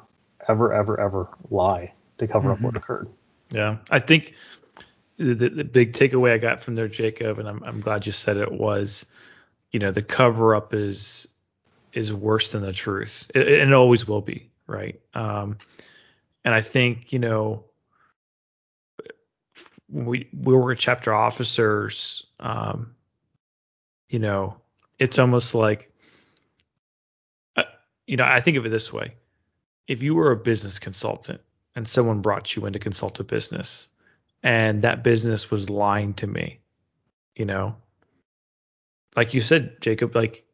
ever, 0.48 0.74
ever, 0.74 1.00
ever 1.00 1.28
lie 1.50 1.94
to 2.18 2.28
cover 2.28 2.50
mm-hmm. 2.50 2.66
up 2.66 2.74
what 2.74 2.78
occurred. 2.78 3.10
Yeah, 3.52 3.78
I 3.90 4.00
think 4.00 4.34
the, 5.18 5.34
the, 5.34 5.64
big 5.64 5.94
takeaway 5.94 6.34
I 6.34 6.38
got 6.38 6.62
from 6.62 6.76
there, 6.76 6.88
Jacob, 6.88 7.40
and 7.40 7.48
I'm, 7.48 7.64
I'm 7.64 7.80
glad 7.82 8.06
you 8.06 8.12
said 8.12 8.38
it 8.38 8.52
was, 8.52 9.06
you 9.72 9.80
know, 9.80 9.92
the 9.92 10.02
cover 10.02 10.56
up 10.56 10.74
is 10.74 11.28
is 11.94 12.14
worse 12.14 12.52
than 12.52 12.62
the 12.62 12.74
truth, 12.74 13.30
it, 13.34 13.48
it, 13.48 13.62
it 13.62 13.74
always 13.74 14.08
will 14.08 14.22
be, 14.22 14.50
right? 14.68 15.00
Um, 15.14 15.58
and 16.44 16.54
I 16.54 16.62
think 16.62 17.12
you 17.12 17.20
know 17.20 17.66
we 19.90 20.30
we 20.34 20.56
were 20.56 20.76
chapter 20.76 21.14
officers, 21.14 22.26
um, 22.40 22.96
you 24.10 24.20
know, 24.20 24.58
it's 25.00 25.20
almost 25.20 25.56
like, 25.56 25.92
uh, 27.56 27.64
you 28.06 28.18
know, 28.18 28.26
I 28.26 28.42
think 28.42 28.58
of 28.58 28.66
it 28.66 28.70
this 28.70 28.92
way: 28.92 29.14
if 29.88 30.04
you 30.04 30.16
were 30.16 30.32
a 30.32 30.38
business 30.38 30.80
consultant 30.80 31.42
and 31.76 31.88
someone 31.88 32.22
brought 32.22 32.56
you 32.56 32.66
in 32.66 32.74
to 32.74 32.80
consult 32.80 33.20
a 33.20 33.24
business, 33.24 33.88
and 34.44 34.82
that 34.82 35.04
business 35.04 35.50
was 35.50 35.70
lying 35.70 36.14
to 36.16 36.28
me, 36.28 36.60
you 37.36 37.46
know, 37.46 37.76
like 39.16 39.34
you 39.34 39.42
said, 39.42 39.82
Jacob, 39.82 40.16
like 40.16 40.46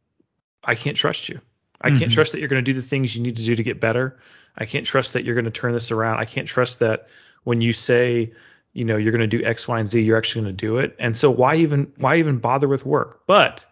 I 0.64 0.76
can't 0.76 0.98
trust 0.98 1.30
you. 1.30 1.42
I 1.82 1.90
mm-hmm. 1.90 2.00
can't 2.00 2.12
trust 2.12 2.32
that 2.32 2.40
you're 2.40 2.50
going 2.50 2.64
to 2.64 2.74
do 2.74 2.80
the 2.80 2.86
things 2.86 3.16
you 3.16 3.22
need 3.22 3.36
to 3.38 3.44
do 3.44 3.56
to 3.56 3.64
get 3.64 3.80
better. 3.80 4.20
I 4.58 4.66
can't 4.66 4.86
trust 4.86 5.14
that 5.14 5.24
you're 5.26 5.36
going 5.36 5.46
to 5.46 5.52
turn 5.52 5.74
this 5.74 5.92
around. 5.92 6.20
I 6.20 6.26
can't 6.26 6.48
trust 6.48 6.80
that 6.80 7.08
when 7.44 7.62
you 7.62 7.74
say, 7.74 8.32
you 8.74 8.86
know, 8.86 8.98
you're 8.98 9.12
going 9.12 9.28
to 9.30 9.38
do 9.38 9.44
X, 9.44 9.68
Y, 9.68 9.80
and 9.80 9.90
Z, 9.90 10.02
you're 10.02 10.18
actually 10.18 10.44
going 10.44 10.56
to 10.56 10.66
do 10.66 10.78
it. 10.78 10.96
And 11.00 11.16
so 11.16 11.30
why 11.30 11.56
even 11.58 11.92
why 11.98 12.18
even 12.18 12.38
bother 12.38 12.68
with 12.68 12.86
work? 12.86 13.22
But 13.28 13.66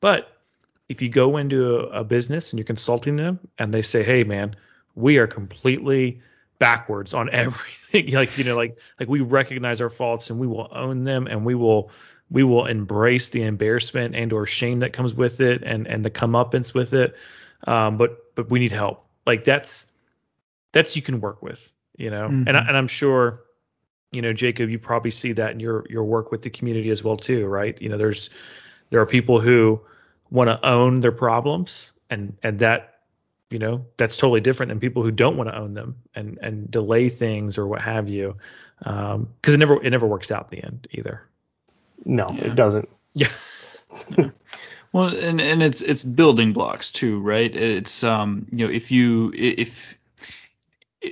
but 0.00 0.30
if 0.88 1.00
you 1.00 1.08
go 1.08 1.36
into 1.36 1.76
a, 1.76 2.00
a 2.00 2.04
business 2.04 2.52
and 2.52 2.58
you're 2.58 2.66
consulting 2.66 3.16
them 3.16 3.40
and 3.58 3.72
they 3.72 3.82
say, 3.82 4.02
hey 4.02 4.24
man, 4.24 4.54
we 4.94 5.16
are 5.16 5.26
completely 5.26 6.20
backwards 6.58 7.14
on 7.14 7.28
everything. 7.32 8.10
like 8.12 8.36
you 8.36 8.44
know, 8.44 8.56
like 8.56 8.76
like 9.00 9.08
we 9.08 9.20
recognize 9.20 9.80
our 9.80 9.90
faults 9.90 10.30
and 10.30 10.38
we 10.38 10.46
will 10.46 10.68
own 10.72 11.04
them 11.04 11.26
and 11.26 11.44
we 11.44 11.54
will 11.54 11.90
we 12.30 12.42
will 12.42 12.66
embrace 12.66 13.28
the 13.28 13.42
embarrassment 13.42 14.14
and 14.14 14.32
or 14.32 14.46
shame 14.46 14.80
that 14.80 14.92
comes 14.92 15.14
with 15.14 15.40
it 15.40 15.62
and 15.62 15.86
and 15.86 16.04
the 16.04 16.10
comeuppance 16.10 16.74
with 16.74 16.94
it. 16.94 17.16
Um, 17.66 17.96
but 17.96 18.34
but 18.34 18.50
we 18.50 18.58
need 18.58 18.72
help. 18.72 19.06
Like 19.26 19.44
that's 19.44 19.86
that's 20.72 20.96
you 20.96 21.02
can 21.02 21.20
work 21.20 21.42
with, 21.42 21.72
you 21.96 22.10
know. 22.10 22.28
Mm-hmm. 22.28 22.48
And 22.48 22.56
I, 22.56 22.68
and 22.68 22.76
I'm 22.76 22.88
sure, 22.88 23.44
you 24.10 24.22
know, 24.22 24.32
Jacob, 24.32 24.70
you 24.70 24.78
probably 24.78 25.10
see 25.10 25.32
that 25.32 25.52
in 25.52 25.60
your 25.60 25.84
your 25.88 26.04
work 26.04 26.30
with 26.30 26.42
the 26.42 26.50
community 26.50 26.90
as 26.90 27.04
well 27.04 27.16
too, 27.16 27.46
right? 27.46 27.80
You 27.80 27.88
know, 27.88 27.96
there's 27.96 28.30
there 28.90 29.00
are 29.00 29.06
people 29.06 29.40
who 29.40 29.80
want 30.30 30.48
to 30.48 30.66
own 30.66 30.96
their 30.96 31.12
problems 31.12 31.92
and 32.10 32.36
and 32.42 32.58
that 32.58 32.94
you 33.50 33.58
know 33.58 33.84
that's 33.96 34.16
totally 34.16 34.40
different 34.40 34.68
than 34.70 34.80
people 34.80 35.02
who 35.02 35.10
don't 35.10 35.36
want 35.36 35.48
to 35.48 35.56
own 35.56 35.74
them 35.74 35.96
and 36.14 36.38
and 36.42 36.70
delay 36.70 37.08
things 37.08 37.56
or 37.58 37.66
what 37.66 37.80
have 37.80 38.08
you 38.08 38.36
because 38.78 39.14
um, 39.14 39.28
it 39.44 39.58
never 39.58 39.82
it 39.82 39.90
never 39.90 40.06
works 40.06 40.30
out 40.30 40.48
in 40.50 40.58
the 40.58 40.66
end 40.66 40.88
either 40.90 41.22
no 42.04 42.30
yeah. 42.30 42.44
it 42.44 42.54
doesn't 42.54 42.88
yeah. 43.14 43.30
yeah. 44.18 44.30
Well, 44.92 45.16
and 45.16 45.40
and 45.40 45.62
it's 45.62 45.82
it's 45.82 46.04
building 46.04 46.52
blocks 46.52 46.92
too, 46.92 47.20
right? 47.20 47.54
It's 47.54 48.04
um 48.04 48.46
you 48.52 48.66
know 48.66 48.72
if 48.72 48.92
you 48.92 49.32
if 49.34 49.96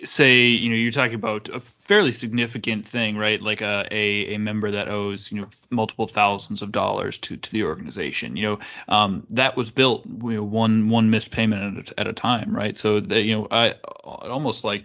say 0.04 0.46
you 0.46 0.70
know 0.70 0.76
you're 0.76 0.92
talking 0.92 1.14
about 1.14 1.48
a 1.48 1.60
fairly 1.80 2.12
significant 2.12 2.86
thing, 2.86 3.16
right? 3.16 3.40
Like 3.42 3.60
a 3.60 3.86
a, 3.90 4.34
a 4.34 4.38
member 4.38 4.70
that 4.70 4.88
owes 4.88 5.32
you 5.32 5.40
know 5.40 5.48
multiple 5.70 6.06
thousands 6.06 6.62
of 6.62 6.70
dollars 6.70 7.18
to 7.18 7.36
to 7.36 7.50
the 7.50 7.64
organization. 7.64 8.36
You 8.36 8.42
know 8.42 8.58
um 8.88 9.26
that 9.30 9.56
was 9.56 9.70
built 9.70 10.04
you 10.06 10.36
know, 10.36 10.44
one 10.44 10.88
one 10.90 11.10
missed 11.10 11.30
payment 11.32 11.78
at 11.78 11.90
a, 11.90 12.00
at 12.00 12.06
a 12.06 12.12
time, 12.12 12.54
right? 12.54 12.76
So 12.76 13.00
that 13.00 13.22
you 13.22 13.36
know 13.36 13.48
I 13.50 13.74
almost 14.04 14.62
like 14.62 14.84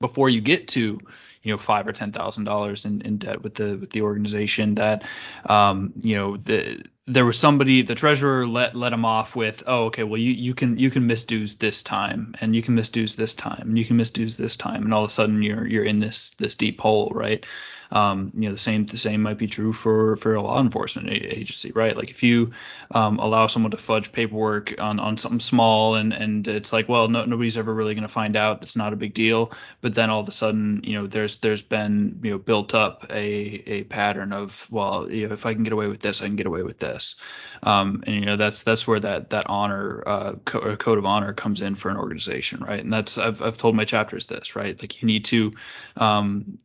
before 0.00 0.30
you 0.30 0.40
get 0.40 0.68
to 0.68 0.98
you 1.44 1.52
know 1.52 1.58
five 1.58 1.86
or 1.86 1.92
ten 1.92 2.10
thousand 2.10 2.44
dollars 2.44 2.84
in, 2.84 3.00
in 3.02 3.18
debt 3.18 3.42
with 3.42 3.54
the 3.54 3.76
with 3.76 3.90
the 3.90 4.02
organization 4.02 4.74
that 4.74 5.04
um, 5.46 5.92
you 6.00 6.16
know 6.16 6.36
the 6.36 6.82
there 7.06 7.26
was 7.26 7.38
somebody 7.38 7.82
the 7.82 7.94
treasurer 7.94 8.46
let 8.46 8.74
let 8.74 8.92
him 8.92 9.04
off 9.04 9.36
with 9.36 9.62
oh 9.66 9.84
okay 9.84 10.04
well 10.04 10.20
you 10.20 10.32
you 10.32 10.54
can 10.54 10.78
you 10.78 10.90
can 10.90 11.06
miss 11.06 11.24
dues 11.24 11.56
this 11.56 11.82
time 11.82 12.34
and 12.40 12.56
you 12.56 12.62
can 12.62 12.74
miss 12.74 12.88
dues 12.88 13.14
this 13.14 13.34
time 13.34 13.68
and 13.68 13.78
you 13.78 13.84
can 13.84 13.96
miss 13.96 14.10
dues 14.10 14.36
this 14.36 14.56
time 14.56 14.84
and 14.84 14.94
all 14.94 15.04
of 15.04 15.10
a 15.10 15.12
sudden 15.12 15.42
you're 15.42 15.66
you're 15.66 15.84
in 15.84 16.00
this 16.00 16.30
this 16.38 16.54
deep 16.54 16.80
hole 16.80 17.12
right 17.14 17.44
um, 17.90 18.32
you 18.34 18.48
know, 18.48 18.52
the 18.52 18.58
same 18.58 18.86
the 18.86 18.98
same 18.98 19.22
might 19.22 19.38
be 19.38 19.46
true 19.46 19.72
for 19.72 20.16
for 20.16 20.34
a 20.34 20.42
law 20.42 20.60
enforcement 20.60 21.10
agency, 21.10 21.72
right? 21.72 21.96
Like 21.96 22.10
if 22.10 22.22
you 22.22 22.52
um, 22.90 23.18
allow 23.18 23.46
someone 23.46 23.70
to 23.72 23.76
fudge 23.76 24.12
paperwork 24.12 24.80
on 24.80 25.00
on 25.00 25.16
something 25.16 25.40
small 25.40 25.94
and 25.96 26.12
and 26.12 26.46
it's 26.48 26.72
like, 26.72 26.88
well, 26.88 27.08
no, 27.08 27.24
nobody's 27.24 27.56
ever 27.56 27.72
really 27.72 27.94
going 27.94 28.02
to 28.02 28.08
find 28.08 28.36
out. 28.36 28.60
That's 28.60 28.76
not 28.76 28.92
a 28.92 28.96
big 28.96 29.14
deal. 29.14 29.52
But 29.80 29.94
then 29.94 30.10
all 30.10 30.20
of 30.20 30.28
a 30.28 30.32
sudden, 30.32 30.82
you 30.84 30.94
know, 30.94 31.06
there's 31.06 31.38
there's 31.38 31.62
been 31.62 32.20
you 32.22 32.30
know 32.32 32.38
built 32.38 32.74
up 32.74 33.06
a 33.10 33.24
a 33.66 33.84
pattern 33.84 34.32
of 34.32 34.66
well, 34.70 35.10
you 35.10 35.28
know, 35.28 35.34
if 35.34 35.46
I 35.46 35.54
can 35.54 35.64
get 35.64 35.72
away 35.72 35.86
with 35.88 36.00
this, 36.00 36.22
I 36.22 36.26
can 36.26 36.36
get 36.36 36.46
away 36.46 36.62
with 36.62 36.78
this. 36.78 37.16
Um, 37.62 38.04
and 38.06 38.14
you 38.14 38.26
know 38.26 38.36
that's 38.36 38.62
that's 38.62 38.86
where 38.86 39.00
that 39.00 39.30
that 39.30 39.46
honor 39.48 40.02
uh, 40.06 40.32
co- 40.44 40.76
code 40.76 40.98
of 40.98 41.06
honor 41.06 41.32
comes 41.32 41.60
in 41.60 41.74
for 41.74 41.90
an 41.90 41.96
organization, 41.96 42.62
right? 42.62 42.80
And 42.80 42.92
that's 42.92 43.18
I've 43.18 43.42
I've 43.42 43.56
told 43.56 43.74
my 43.74 43.84
chapters 43.84 44.26
this, 44.26 44.56
right? 44.56 44.80
Like 44.80 45.02
you 45.02 45.06
need 45.06 45.24
to 45.26 45.52
um, 45.96 46.58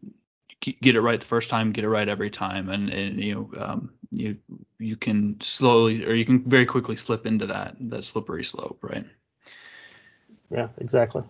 get 0.60 0.96
it 0.96 1.02
right 1.02 1.20
the 1.20 1.26
first 1.26 1.50
time, 1.50 1.72
get 1.72 1.84
it 1.84 1.90
right 1.90 2.08
every 2.08 2.30
time, 2.30 2.70
and, 2.70 2.90
and 2.90 3.24
you 3.24 3.36
know 3.36 3.62
um, 3.62 3.94
you 4.12 4.38
you 4.78 4.96
can 4.96 5.40
slowly 5.42 6.06
or 6.06 6.14
you 6.14 6.26
can 6.26 6.44
very 6.44 6.66
quickly 6.66 6.96
slip 6.96 7.26
into 7.26 7.48
that 7.48 7.76
that 7.80 8.06
slippery 8.06 8.44
slope, 8.44 8.80
right? 8.82 9.06
Yeah, 10.50 10.70
exactly. 10.78 11.24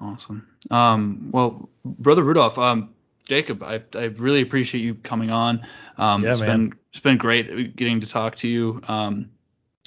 Awesome. 0.00 0.46
Um, 0.70 1.30
well, 1.32 1.68
brother 1.84 2.22
Rudolph, 2.22 2.58
um, 2.58 2.94
Jacob, 3.24 3.62
I, 3.62 3.82
I 3.94 4.04
really 4.04 4.42
appreciate 4.42 4.80
you 4.80 4.94
coming 4.94 5.30
on. 5.30 5.66
Um, 5.96 6.24
yeah, 6.24 6.32
it's 6.32 6.40
man. 6.40 6.48
been 6.48 6.72
it's 6.90 7.00
been 7.00 7.18
great 7.18 7.76
getting 7.76 8.00
to 8.00 8.06
talk 8.06 8.36
to 8.36 8.48
you. 8.48 8.80
Um, 8.88 9.30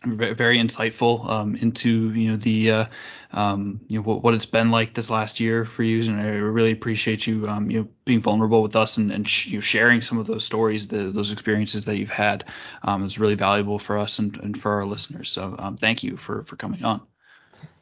very 0.05 0.59
insightful 0.59 1.27
um, 1.29 1.55
into 1.55 2.11
you 2.13 2.31
know 2.31 2.37
the 2.37 2.71
uh, 2.71 2.85
um, 3.31 3.81
you 3.87 3.99
know 3.99 4.03
what, 4.03 4.23
what, 4.23 4.33
it's 4.33 4.45
been 4.45 4.71
like 4.71 4.93
this 4.93 5.09
last 5.09 5.39
year 5.39 5.65
for 5.65 5.83
you, 5.83 6.09
and 6.09 6.21
I 6.21 6.27
really 6.27 6.71
appreciate 6.71 7.27
you 7.27 7.47
um, 7.47 7.69
you 7.69 7.81
know 7.81 7.87
being 8.05 8.21
vulnerable 8.21 8.61
with 8.61 8.75
us 8.75 8.97
and, 8.97 9.11
and 9.11 9.27
sh- 9.27 9.47
you 9.47 9.57
know, 9.57 9.61
sharing 9.61 10.01
some 10.01 10.17
of 10.17 10.27
those 10.27 10.45
stories, 10.45 10.87
the, 10.87 11.11
those 11.11 11.31
experiences 11.31 11.85
that 11.85 11.97
you've 11.97 12.09
had. 12.09 12.45
Um, 12.83 13.03
it's 13.05 13.17
really 13.17 13.35
valuable 13.35 13.79
for 13.79 13.97
us 13.97 14.19
and, 14.19 14.37
and 14.37 14.61
for 14.61 14.73
our 14.73 14.85
listeners. 14.85 15.29
So 15.29 15.55
um, 15.57 15.77
thank 15.77 16.03
you 16.03 16.17
for 16.17 16.43
for 16.43 16.55
coming 16.55 16.83
on. 16.83 17.01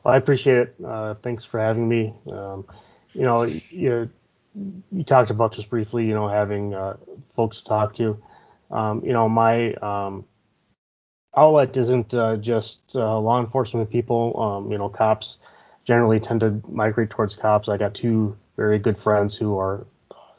Well, 0.04 0.14
I 0.14 0.18
appreciate 0.18 0.58
it. 0.58 0.76
Uh, 0.84 1.16
thanks 1.16 1.44
for 1.44 1.60
having 1.60 1.88
me. 1.88 2.14
Um, 2.32 2.66
you 3.14 3.24
know, 3.24 3.44
you 3.44 4.10
you 4.92 5.04
talked 5.04 5.30
about 5.30 5.54
just 5.54 5.70
briefly, 5.70 6.06
you 6.06 6.14
know, 6.14 6.28
having 6.28 6.74
uh, 6.74 6.98
folks 7.30 7.60
to 7.60 7.66
talk 7.66 7.96
to. 7.96 8.18
you 8.72 9.14
know, 9.14 9.30
my 9.30 9.74
outlet 11.36 11.76
isn't 11.78 12.14
uh, 12.14 12.38
just 12.38 12.96
uh, 12.96 13.20
law 13.20 13.40
enforcement 13.40 13.90
people. 13.90 14.40
Um, 14.40 14.72
you 14.72 14.78
know, 14.78 14.90
cops 14.90 15.38
generally 15.86 16.20
tend 16.20 16.42
to 16.42 16.62
migrate 16.68 17.10
towards 17.10 17.36
cops. 17.36 17.70
I 17.70 17.78
got 17.78 17.94
two 17.94 18.38
very 18.56 18.80
good 18.80 18.98
friends 18.98 19.36
who 19.36 19.58
are 19.58 19.86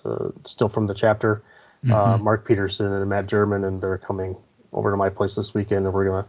uh, 0.05 0.31
still 0.45 0.69
from 0.69 0.87
the 0.87 0.95
chapter, 0.95 1.43
uh, 1.85 2.15
mm-hmm. 2.15 2.25
Mark 2.25 2.47
Peterson 2.47 2.93
and 2.93 3.09
Matt 3.09 3.27
German, 3.27 3.65
and 3.65 3.81
they're 3.81 3.99
coming 3.99 4.37
over 4.73 4.91
to 4.91 4.97
my 4.97 5.09
place 5.09 5.35
this 5.35 5.55
weekend, 5.55 5.85
and 5.87 5.95
we're 5.95 6.07
gonna 6.07 6.27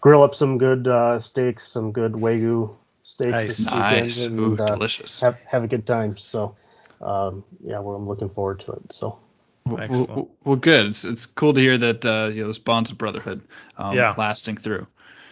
grill 0.00 0.22
up 0.22 0.34
some 0.34 0.58
good 0.58 0.86
uh, 0.86 1.18
steaks, 1.18 1.66
some 1.68 1.92
good 1.92 2.12
wagyu 2.12 2.76
steaks 3.02 3.30
nice. 3.32 3.46
this 3.48 3.70
nice. 3.70 4.26
weekend, 4.26 4.40
and 4.40 4.60
Ooh, 4.60 4.62
uh, 4.62 4.66
delicious. 4.66 5.20
Have, 5.20 5.38
have 5.46 5.64
a 5.64 5.68
good 5.68 5.86
time. 5.86 6.16
So, 6.16 6.56
um, 7.00 7.44
yeah, 7.64 7.78
well, 7.80 7.96
I'm 7.96 8.06
looking 8.06 8.30
forward 8.30 8.60
to 8.60 8.72
it. 8.72 8.92
So. 8.92 9.18
Well, 9.64 10.30
well, 10.44 10.56
good. 10.56 10.86
It's, 10.86 11.04
it's 11.04 11.26
cool 11.26 11.54
to 11.54 11.60
hear 11.60 11.78
that 11.78 12.04
uh, 12.04 12.30
you 12.32 12.40
know 12.40 12.46
those 12.46 12.58
bonds 12.58 12.90
of 12.90 12.98
brotherhood 12.98 13.42
um, 13.76 13.96
yeah. 13.96 14.14
lasting 14.16 14.56
through. 14.56 14.86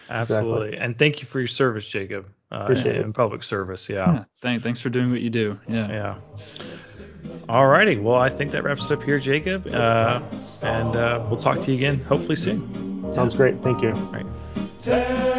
Absolutely, 0.09 0.68
exactly. 0.68 0.85
and 0.85 0.99
thank 0.99 1.20
you 1.20 1.26
for 1.26 1.39
your 1.39 1.49
service, 1.49 1.89
Jacob, 1.89 2.26
uh, 2.51 2.66
in, 2.76 2.87
in 2.87 3.12
public 3.12 3.43
service. 3.43 3.89
Yeah. 3.89 4.12
yeah. 4.12 4.24
Thank, 4.41 4.62
thanks 4.62 4.81
for 4.81 4.89
doing 4.89 5.11
what 5.11 5.20
you 5.20 5.31
do. 5.31 5.59
Yeah. 5.68 5.89
Yeah. 5.89 6.14
All 7.49 7.66
righty. 7.66 7.97
Well, 7.97 8.16
I 8.16 8.28
think 8.28 8.51
that 8.53 8.64
wraps 8.64 8.91
up 8.91 9.03
here, 9.03 9.18
Jacob, 9.18 9.66
uh, 9.68 10.20
and 10.62 10.97
uh, 10.97 11.24
we'll 11.28 11.41
talk 11.41 11.61
to 11.62 11.70
you 11.70 11.76
again 11.76 12.01
hopefully 12.05 12.37
soon. 12.37 13.12
Sounds 13.12 13.37
great. 13.37 13.61
Thank 13.62 13.83
you. 13.83 15.30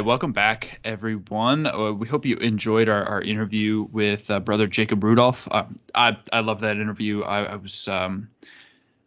Welcome 0.00 0.32
back, 0.32 0.80
everyone. 0.84 1.66
Uh, 1.66 1.92
we 1.92 2.08
hope 2.08 2.24
you 2.24 2.36
enjoyed 2.36 2.88
our, 2.88 3.04
our 3.04 3.20
interview 3.20 3.86
with 3.92 4.30
uh, 4.30 4.40
Brother 4.40 4.66
Jacob 4.66 5.04
Rudolph. 5.04 5.46
Uh, 5.50 5.64
I 5.94 6.16
I 6.32 6.40
love 6.40 6.60
that 6.60 6.78
interview. 6.78 7.22
I, 7.22 7.42
I 7.44 7.56
was 7.56 7.88
um, 7.88 8.28
it 8.42 8.48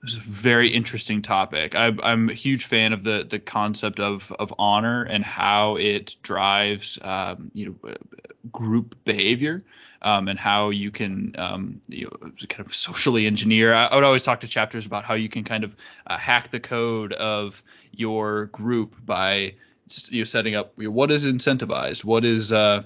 was 0.03 0.15
a 0.15 0.19
very 0.19 0.69
interesting 0.69 1.21
topic. 1.21 1.75
I, 1.75 1.91
I'm 2.03 2.29
a 2.29 2.33
huge 2.33 2.65
fan 2.65 2.93
of 2.93 3.03
the 3.03 3.25
the 3.27 3.39
concept 3.39 3.99
of 3.99 4.31
of 4.33 4.53
honor 4.59 5.03
and 5.03 5.23
how 5.23 5.75
it 5.77 6.15
drives 6.21 6.99
um, 7.01 7.51
you 7.53 7.77
know 7.83 7.95
group 8.51 8.95
behavior. 9.05 9.63
Um, 10.01 10.27
and 10.27 10.37
how 10.37 10.69
you 10.69 10.91
can 10.91 11.33
um, 11.39 11.81
you 11.87 12.03
know, 12.03 12.29
kind 12.47 12.63
of 12.63 12.75
socially 12.75 13.25
engineer. 13.25 13.73
I, 13.73 13.85
I, 13.85 13.95
would 13.95 14.03
always 14.03 14.21
talk 14.21 14.41
to 14.41 14.47
chapters 14.47 14.85
about 14.85 15.03
how 15.03 15.15
you 15.15 15.29
can 15.29 15.43
kind 15.43 15.63
of 15.63 15.75
uh, 16.05 16.15
hack 16.15 16.51
the 16.51 16.59
code 16.59 17.13
of 17.13 17.63
your 17.91 18.45
group 18.47 18.93
by 19.03 19.53
you 20.09 20.19
know 20.21 20.25
setting 20.25 20.55
up 20.55 20.73
you 20.77 20.85
know, 20.85 20.91
what 20.91 21.11
is 21.11 21.25
incentivized, 21.25 22.03
what 22.03 22.25
is 22.25 22.51
uh, 22.51 22.83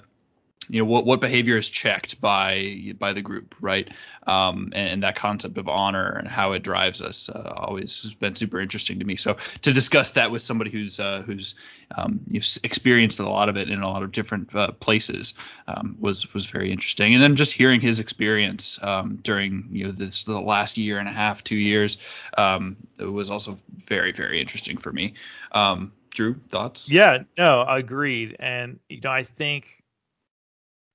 you 0.70 0.80
know 0.80 0.86
what 0.86 1.06
what 1.06 1.20
behavior 1.20 1.58
is 1.58 1.70
checked 1.70 2.22
by 2.22 2.94
by 3.00 3.12
the 3.14 3.22
group, 3.22 3.56
right? 3.60 3.90
Um, 4.28 4.72
and, 4.76 4.90
and, 4.90 5.04
that 5.04 5.16
concept 5.16 5.58
of 5.58 5.68
honor 5.68 6.12
and 6.12 6.28
how 6.28 6.52
it 6.52 6.62
drives 6.62 7.02
us 7.02 7.30
uh, 7.30 7.54
always 7.58 8.04
has 8.04 8.14
been 8.14 8.36
super 8.36 8.60
interesting 8.60 9.00
to 9.00 9.06
me. 9.06 9.16
So 9.16 9.38
to 9.64 9.74
discuss 9.74 10.12
that 10.12 10.30
with 10.30 10.44
somebody 10.44 10.70
who's 10.70 11.00
uh, 11.00 11.24
who's 11.26 11.56
um, 11.98 12.20
experienced 12.64 13.20
a 13.20 13.28
lot 13.28 13.50
of 13.50 13.58
it 13.58 13.70
in 13.70 13.82
a 13.82 13.90
lot 13.90 14.04
of 14.04 14.12
different 14.12 14.54
uh, 14.54 14.72
places 14.74 15.34
um, 15.68 15.98
was 16.00 16.32
was 16.36 16.46
very 16.46 16.72
interesting. 16.72 17.16
And 17.16 17.24
then 17.24 17.36
just 17.36 17.54
hearing 17.54 17.82
his 17.82 18.00
experience 18.00 18.78
um, 18.84 19.18
during 19.24 19.68
you 19.72 19.86
know 19.86 19.92
this 19.92 20.24
the 20.26 20.40
last 20.40 20.78
year 20.78 21.00
and 21.00 21.10
a 21.10 21.14
half, 21.14 21.44
two 21.44 21.58
years, 21.58 21.98
um, 22.38 22.78
it 23.00 23.06
was 23.06 23.32
also 23.32 23.58
very 23.88 24.12
very 24.12 24.40
interesting 24.40 24.78
for 24.78 24.92
me. 24.92 25.16
Um, 25.52 25.94
Drew, 26.20 26.36
thoughts? 26.50 26.92
Yeah, 26.92 27.20
no, 27.38 27.64
agreed. 27.66 28.36
And 28.40 28.82
you 28.90 29.00
know, 29.02 29.10
I 29.10 29.24
think 29.24 29.82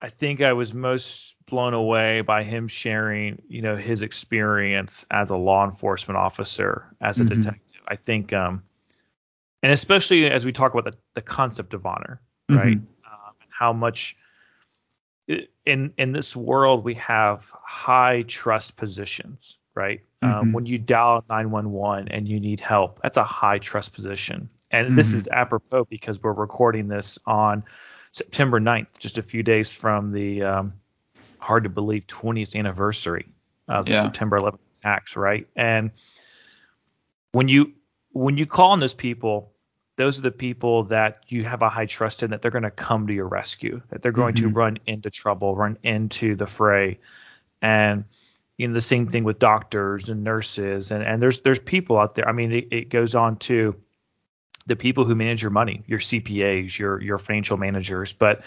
I 0.03 0.11
think 0.11 0.43
I 0.43 0.53
was 0.53 0.75
most 0.75 1.35
blown 1.47 1.73
away 1.73 2.21
by 2.21 2.43
him 2.43 2.69
sharing, 2.69 3.41
you 3.49 3.63
know, 3.63 3.75
his 3.75 4.03
experience 4.03 5.07
as 5.11 5.31
a 5.31 5.37
law 5.39 5.65
enforcement 5.65 6.19
officer, 6.19 6.95
as 7.01 7.19
a 7.19 7.25
mm-hmm. 7.25 7.41
detective. 7.41 7.81
I 7.89 7.97
think, 7.97 8.35
um, 8.35 8.65
and 9.63 9.73
especially 9.73 10.31
as 10.31 10.45
we 10.45 10.53
talk 10.53 10.75
about 10.75 10.93
the, 10.93 10.99
the 11.15 11.23
concept 11.23 11.73
of 11.73 11.87
honor, 11.87 12.21
mm-hmm. 12.51 12.61
right? 12.61 12.77
Um, 12.77 13.35
how 13.49 13.73
much 13.73 14.19
in 15.65 15.95
in 15.97 16.13
this 16.13 16.37
world 16.37 16.85
we 16.85 16.97
have 16.97 17.51
high 17.65 18.25
trust 18.29 18.77
positions, 18.77 19.59
right? 19.75 20.03
Um, 20.21 20.31
mm-hmm. 20.31 20.41
Um, 20.41 20.53
when 20.53 20.67
you 20.67 20.77
dial 20.77 21.25
911 21.31 22.09
and 22.09 22.29
you 22.29 22.41
need 22.41 22.61
help, 22.61 23.01
that's 23.03 23.17
a 23.17 23.25
high 23.25 23.59
trust 23.59 23.95
position. 23.95 24.51
And 24.75 24.89
mm-hmm. 24.89 24.97
this 24.97 25.13
is 25.13 25.29
apropos 25.29 25.85
because 25.85 26.21
we're 26.21 26.33
recording 26.33 26.89
this 26.89 27.21
on 27.25 27.63
September 28.11 28.61
9th, 28.61 28.99
just 28.99 29.19
a 29.19 29.23
few 29.23 29.45
days 29.45 29.73
from 29.73 30.11
the 30.11 30.43
um, 30.43 30.73
hard 31.39 31.63
to 31.63 31.71
believe 31.71 32.09
20th 32.09 32.57
anniversary 32.57 33.27
of 33.69 33.87
the 33.87 33.93
yeah. 33.93 34.03
September 34.03 34.41
11th 34.41 34.79
attacks, 34.79 35.17
right? 35.17 35.47
And 35.55 35.93
when 37.31 37.47
you 37.47 37.75
when 38.11 38.37
you 38.37 38.47
call 38.47 38.73
on 38.73 38.81
those 38.81 38.95
people, 38.95 39.53
those 39.97 40.19
are 40.19 40.23
the 40.23 40.33
people 40.33 40.85
that 40.85 41.19
you 41.29 41.45
have 41.45 41.63
a 41.63 41.69
high 41.69 41.87
trust 41.87 42.25
in 42.25 42.31
that 42.31 42.43
they're 42.43 42.51
going 42.51 42.65
to 42.65 42.71
come 42.71 43.07
to 43.07 43.13
your 43.13 43.29
rescue, 43.29 43.81
that 43.91 44.03
they're 44.03 44.11
going 44.11 44.35
mm-hmm. 44.35 44.49
to 44.49 44.55
run 44.55 44.79
into 44.87 45.09
trouble, 45.09 45.55
run 45.55 45.79
into 45.85 46.35
the 46.35 46.49
fray, 46.49 46.99
and 47.63 48.07
you 48.59 48.67
know 48.67 48.75
the 48.75 48.81
same 48.81 49.07
thing 49.07 49.23
with 49.23 49.39
doctors 49.39 50.11
and 50.11 50.25
nurses, 50.25 50.91
and 50.91 51.05
and 51.05 51.23
there's 51.23 51.43
there's 51.43 51.61
people 51.61 51.97
out 51.97 52.17
there. 52.17 52.29
I 52.29 52.33
mean, 52.33 52.51
it, 52.51 52.69
it 52.73 52.89
goes 52.89 53.15
on 53.15 53.37
to 53.37 53.77
the 54.67 54.77
people 54.77 55.05
who 55.05 55.15
manage 55.15 55.43
your 55.43 55.51
money, 55.51 55.83
your 55.87 55.99
CPAs, 55.99 56.79
your 56.79 57.01
your 57.01 57.19
financial 57.19 57.57
managers. 57.57 58.13
But 58.13 58.43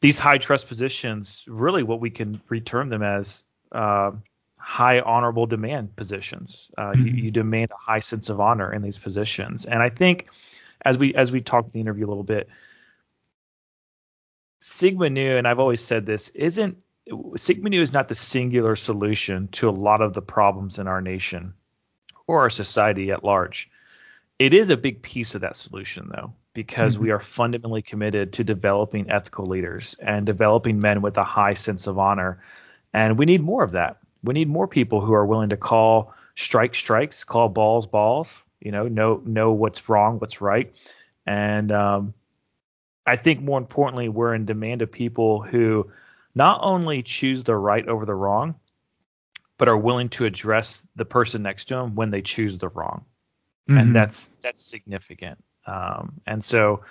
these 0.00 0.18
high 0.18 0.38
trust 0.38 0.68
positions, 0.68 1.44
really, 1.48 1.82
what 1.82 2.00
we 2.00 2.10
can 2.10 2.40
return 2.48 2.90
them 2.90 3.02
as 3.02 3.44
uh, 3.72 4.12
high 4.56 5.00
honorable 5.00 5.46
demand 5.46 5.96
positions. 5.96 6.70
Uh, 6.76 6.92
mm-hmm. 6.92 7.06
you, 7.06 7.12
you, 7.24 7.30
demand 7.30 7.70
a 7.70 7.76
high 7.76 8.00
sense 8.00 8.28
of 8.28 8.40
honor 8.40 8.72
in 8.72 8.82
these 8.82 8.98
positions, 8.98 9.66
and 9.66 9.82
I 9.82 9.88
think 9.88 10.28
as 10.84 10.98
we 10.98 11.14
as 11.14 11.32
we 11.32 11.40
talked 11.40 11.68
in 11.68 11.72
the 11.72 11.80
interview 11.80 12.06
a 12.06 12.08
little 12.08 12.24
bit, 12.24 12.48
Sigma 14.58 15.10
Nu, 15.10 15.36
and 15.36 15.46
I've 15.46 15.60
always 15.60 15.82
said 15.82 16.06
this, 16.06 16.30
isn't 16.30 16.82
Sigma 17.36 17.70
Nu 17.70 17.80
is 17.80 17.92
not 17.92 18.08
the 18.08 18.14
singular 18.14 18.74
solution 18.74 19.48
to 19.48 19.68
a 19.68 19.70
lot 19.70 20.00
of 20.00 20.12
the 20.12 20.22
problems 20.22 20.78
in 20.78 20.88
our 20.88 21.00
nation 21.00 21.54
or 22.26 22.40
our 22.40 22.50
society 22.50 23.12
at 23.12 23.22
large. 23.22 23.70
It 24.38 24.52
is 24.52 24.68
a 24.68 24.76
big 24.76 25.02
piece 25.02 25.34
of 25.34 25.40
that 25.40 25.56
solution, 25.56 26.10
though, 26.14 26.34
because 26.52 26.94
mm-hmm. 26.94 27.04
we 27.04 27.10
are 27.10 27.18
fundamentally 27.18 27.80
committed 27.80 28.34
to 28.34 28.44
developing 28.44 29.10
ethical 29.10 29.46
leaders 29.46 29.96
and 29.98 30.26
developing 30.26 30.78
men 30.78 31.00
with 31.00 31.16
a 31.16 31.24
high 31.24 31.54
sense 31.54 31.86
of 31.86 31.98
honor. 31.98 32.42
And 32.92 33.18
we 33.18 33.24
need 33.24 33.40
more 33.40 33.62
of 33.62 33.72
that. 33.72 33.98
We 34.22 34.34
need 34.34 34.48
more 34.48 34.68
people 34.68 35.00
who 35.00 35.14
are 35.14 35.24
willing 35.24 35.50
to 35.50 35.56
call 35.56 36.12
strike 36.34 36.74
strikes, 36.74 37.24
call 37.24 37.48
balls 37.48 37.86
balls. 37.86 38.44
You 38.60 38.72
know, 38.72 38.88
know 38.88 39.22
know 39.24 39.52
what's 39.52 39.88
wrong, 39.88 40.18
what's 40.18 40.40
right. 40.40 40.74
And 41.26 41.72
um, 41.72 42.14
I 43.06 43.16
think 43.16 43.40
more 43.40 43.58
importantly, 43.58 44.08
we're 44.08 44.34
in 44.34 44.44
demand 44.44 44.82
of 44.82 44.92
people 44.92 45.40
who 45.40 45.92
not 46.34 46.60
only 46.62 47.02
choose 47.02 47.42
the 47.42 47.56
right 47.56 47.86
over 47.86 48.04
the 48.04 48.14
wrong, 48.14 48.56
but 49.56 49.68
are 49.68 49.76
willing 49.76 50.10
to 50.10 50.26
address 50.26 50.86
the 50.94 51.06
person 51.06 51.42
next 51.42 51.66
to 51.66 51.74
them 51.74 51.94
when 51.94 52.10
they 52.10 52.20
choose 52.20 52.58
the 52.58 52.68
wrong 52.68 53.06
mm-hmm. 53.68 53.78
and 53.78 53.96
that's 53.96 54.28
that's 54.42 54.64
significant. 54.64 55.42
Um, 55.66 56.20
and 56.26 56.42
so 56.42 56.82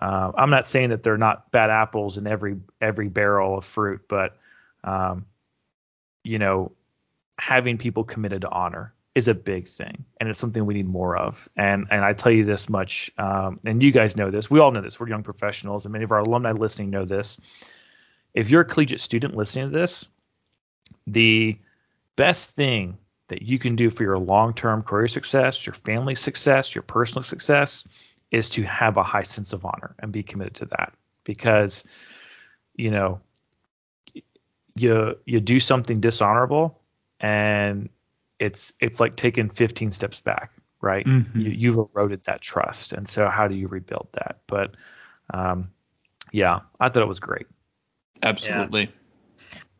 uh, 0.00 0.32
I'm 0.36 0.50
not 0.50 0.66
saying 0.66 0.90
that 0.90 1.02
they're 1.02 1.18
not 1.18 1.50
bad 1.50 1.70
apples 1.70 2.16
in 2.16 2.26
every 2.26 2.56
every 2.80 3.08
barrel 3.08 3.58
of 3.58 3.64
fruit, 3.64 4.02
but 4.08 4.36
um, 4.84 5.26
you 6.22 6.38
know, 6.38 6.72
having 7.38 7.78
people 7.78 8.04
committed 8.04 8.42
to 8.42 8.50
honor 8.50 8.94
is 9.14 9.28
a 9.28 9.34
big 9.34 9.66
thing, 9.66 10.04
and 10.18 10.28
it's 10.28 10.38
something 10.38 10.64
we 10.64 10.74
need 10.74 10.88
more 10.88 11.16
of. 11.16 11.48
And 11.56 11.86
and 11.90 12.04
I 12.04 12.12
tell 12.12 12.32
you 12.32 12.44
this 12.44 12.68
much, 12.68 13.10
um, 13.18 13.60
and 13.64 13.82
you 13.82 13.90
guys 13.90 14.16
know 14.16 14.30
this. 14.30 14.50
We 14.50 14.60
all 14.60 14.70
know 14.70 14.82
this. 14.82 15.00
We're 15.00 15.08
young 15.08 15.22
professionals, 15.22 15.84
and 15.84 15.92
many 15.92 16.04
of 16.04 16.12
our 16.12 16.20
alumni 16.20 16.52
listening 16.52 16.90
know 16.90 17.04
this. 17.04 17.40
If 18.32 18.50
you're 18.50 18.62
a 18.62 18.66
collegiate 18.66 19.00
student 19.00 19.36
listening 19.36 19.72
to 19.72 19.78
this, 19.78 20.08
the 21.06 21.58
best 22.16 22.52
thing 22.52 22.98
that 23.30 23.42
you 23.42 23.58
can 23.58 23.76
do 23.76 23.90
for 23.90 24.04
your 24.04 24.18
long-term 24.18 24.82
career 24.82 25.08
success, 25.08 25.66
your 25.66 25.74
family 25.74 26.14
success, 26.14 26.74
your 26.74 26.82
personal 26.82 27.22
success 27.22 27.86
is 28.30 28.50
to 28.50 28.62
have 28.62 28.96
a 28.96 29.02
high 29.02 29.22
sense 29.22 29.52
of 29.52 29.64
honor 29.64 29.94
and 29.98 30.12
be 30.12 30.22
committed 30.22 30.54
to 30.56 30.66
that. 30.66 30.92
Because 31.24 31.84
you 32.74 32.90
know 32.90 33.20
you 34.74 35.16
you 35.24 35.40
do 35.40 35.60
something 35.60 36.00
dishonorable 36.00 36.80
and 37.18 37.88
it's 38.38 38.72
it's 38.80 39.00
like 39.00 39.16
taking 39.16 39.48
15 39.48 39.92
steps 39.92 40.20
back 40.20 40.52
right? 40.82 41.04
Mm-hmm. 41.04 41.38
you, 41.38 41.50
you've 41.50 41.76
eroded 41.76 42.24
that 42.24 42.40
trust. 42.40 42.94
And 42.94 43.06
so 43.06 43.28
how 43.28 43.48
do 43.48 43.54
you 43.54 43.68
rebuild 43.68 44.08
that? 44.12 44.40
But 44.46 44.74
um 45.32 45.70
yeah 46.32 46.60
i 46.78 46.88
thought 46.88 47.02
it 47.02 47.08
was 47.08 47.20
great. 47.20 47.46
Absolutely 48.22 48.92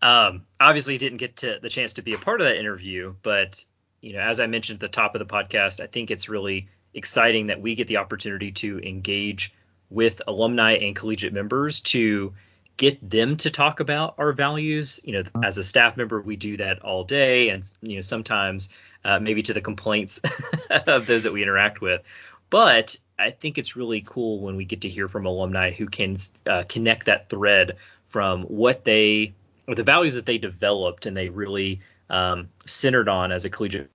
um, 0.02 0.46
obviously, 0.58 0.98
didn't 0.98 1.18
get 1.18 1.36
to 1.38 1.58
the 1.60 1.68
chance 1.68 1.94
to 1.94 2.02
be 2.02 2.14
a 2.14 2.18
part 2.18 2.40
of 2.40 2.46
that 2.46 2.58
interview, 2.58 3.14
but 3.22 3.64
you 4.00 4.14
know, 4.14 4.20
as 4.20 4.40
I 4.40 4.46
mentioned 4.46 4.76
at 4.76 4.80
the 4.80 4.88
top 4.88 5.14
of 5.14 5.18
the 5.18 5.26
podcast, 5.26 5.80
I 5.80 5.86
think 5.86 6.10
it's 6.10 6.28
really 6.28 6.68
exciting 6.94 7.48
that 7.48 7.60
we 7.60 7.74
get 7.74 7.86
the 7.86 7.98
opportunity 7.98 8.52
to 8.52 8.78
engage 8.80 9.52
with 9.90 10.22
alumni 10.26 10.72
and 10.76 10.96
collegiate 10.96 11.32
members 11.32 11.80
to 11.80 12.32
get 12.76 13.10
them 13.10 13.36
to 13.36 13.50
talk 13.50 13.80
about 13.80 14.14
our 14.16 14.32
values. 14.32 15.00
You 15.04 15.12
know, 15.12 15.22
as 15.44 15.58
a 15.58 15.64
staff 15.64 15.96
member, 15.96 16.20
we 16.20 16.36
do 16.36 16.56
that 16.56 16.80
all 16.80 17.04
day, 17.04 17.50
and 17.50 17.70
you 17.82 17.96
know, 17.96 18.02
sometimes 18.02 18.70
uh, 19.04 19.18
maybe 19.18 19.42
to 19.42 19.52
the 19.52 19.60
complaints 19.60 20.20
of 20.70 21.06
those 21.06 21.24
that 21.24 21.32
we 21.32 21.42
interact 21.42 21.80
with. 21.80 22.02
But 22.48 22.96
I 23.18 23.30
think 23.30 23.58
it's 23.58 23.76
really 23.76 24.02
cool 24.04 24.40
when 24.40 24.56
we 24.56 24.64
get 24.64 24.80
to 24.80 24.88
hear 24.88 25.08
from 25.08 25.26
alumni 25.26 25.70
who 25.70 25.86
can 25.86 26.16
uh, 26.46 26.64
connect 26.68 27.06
that 27.06 27.28
thread 27.28 27.76
from 28.08 28.42
what 28.44 28.84
they 28.84 29.34
or 29.70 29.76
the 29.76 29.84
values 29.84 30.14
that 30.14 30.26
they 30.26 30.36
developed 30.36 31.06
and 31.06 31.16
they 31.16 31.28
really 31.28 31.80
um, 32.08 32.48
centered 32.66 33.08
on 33.08 33.30
as 33.30 33.44
a 33.44 33.50
collegiate 33.50 33.88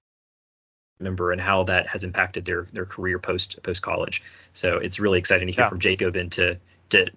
member 1.02 1.34
and 1.34 1.42
how 1.42 1.64
that 1.64 1.86
has 1.88 2.06
impacted 2.06 2.46
their 2.46 2.68
their 2.72 2.86
career 2.86 3.20
post 3.20 3.62
post 3.62 3.82
college. 3.82 4.24
So 4.54 4.78
it's 4.78 5.00
really 5.00 5.20
exciting 5.20 5.48
to 5.48 5.54
hear 5.54 5.66
yeah. 5.66 5.70
from 5.70 5.80
Jacob 5.80 6.16
and 6.16 6.32
to 6.32 6.58
to 6.90 7.08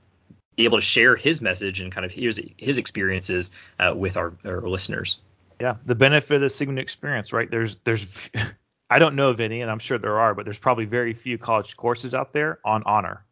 be 0.57 0.65
able 0.65 0.79
to 0.79 0.83
share 0.83 1.15
his 1.15 1.41
message 1.41 1.81
and 1.81 1.93
kind 1.93 2.05
of 2.05 2.11
his 2.11 2.41
his 2.57 2.79
experiences 2.79 3.53
uh, 3.79 3.95
with 3.95 4.17
our, 4.17 4.35
our 4.45 4.63
listeners. 4.63 5.19
Yeah, 5.61 5.77
the 5.87 5.95
benefit 5.95 6.35
of 6.35 6.41
the 6.41 6.51
Sigma 6.51 6.81
experience, 6.81 7.33
right? 7.33 7.49
There's 7.49 7.77
there's 7.85 8.29
I 8.91 8.99
don't 8.99 9.15
know 9.15 9.31
of 9.31 9.41
any, 9.41 9.61
and 9.61 9.71
I'm 9.71 9.79
sure 9.79 9.99
there 9.99 10.19
are, 10.19 10.35
but 10.35 10.47
there's 10.47 10.59
probably 10.59 10.87
very 10.87 11.13
few 11.13 11.39
college 11.39 11.77
courses 11.77 12.13
out 12.13 12.33
there 12.33 12.59
on 12.65 12.83
honor, 12.87 13.25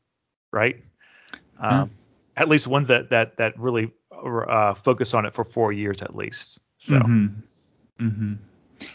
right? 0.53 0.85
Mm-hmm. 1.61 1.65
Um, 1.65 1.91
at 2.37 2.49
least 2.49 2.69
ones 2.69 2.89
that 2.89 3.11
that 3.11 3.39
that 3.39 3.59
really 3.59 3.91
uh, 4.25 4.75
focus 4.75 5.15
on 5.15 5.27
it 5.27 5.35
for 5.35 5.45
four 5.45 5.73
years 5.73 6.03
at 6.03 6.15
least. 6.15 6.59
So. 6.79 6.97
Mm-hmm. 6.97 7.27
Mm-hmm. 7.99 8.35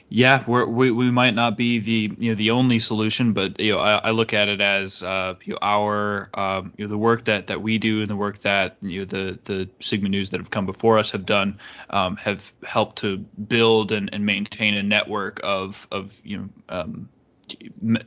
yeah, 0.09 0.47
we 0.47 0.91
we 0.91 1.09
might 1.09 1.33
not 1.33 1.57
be 1.57 1.79
the 1.79 2.15
you 2.19 2.31
know 2.31 2.35
the 2.35 2.51
only 2.51 2.77
solution, 2.77 3.33
but 3.33 3.59
you 3.59 3.73
know 3.73 3.79
I, 3.79 3.95
I 3.95 4.11
look 4.11 4.31
at 4.31 4.47
it 4.47 4.61
as 4.61 5.01
uh, 5.01 5.33
you 5.43 5.53
know, 5.53 5.59
our 5.61 6.29
um, 6.35 6.71
you 6.77 6.85
know 6.85 6.89
the 6.89 6.99
work 6.99 7.25
that, 7.25 7.47
that 7.47 7.63
we 7.63 7.79
do 7.79 8.01
and 8.01 8.09
the 8.09 8.15
work 8.15 8.37
that 8.39 8.77
you 8.81 8.99
know 8.99 9.05
the 9.05 9.39
the 9.45 9.69
Sigma 9.79 10.09
Nus 10.09 10.29
that 10.29 10.39
have 10.39 10.51
come 10.51 10.67
before 10.67 10.99
us 10.99 11.09
have 11.11 11.25
done 11.25 11.59
um, 11.89 12.15
have 12.17 12.53
helped 12.63 12.99
to 12.99 13.17
build 13.17 13.91
and, 13.91 14.13
and 14.13 14.23
maintain 14.23 14.75
a 14.75 14.83
network 14.83 15.39
of 15.43 15.87
of 15.91 16.11
you 16.23 16.37
know 16.37 16.49
um, 16.69 17.09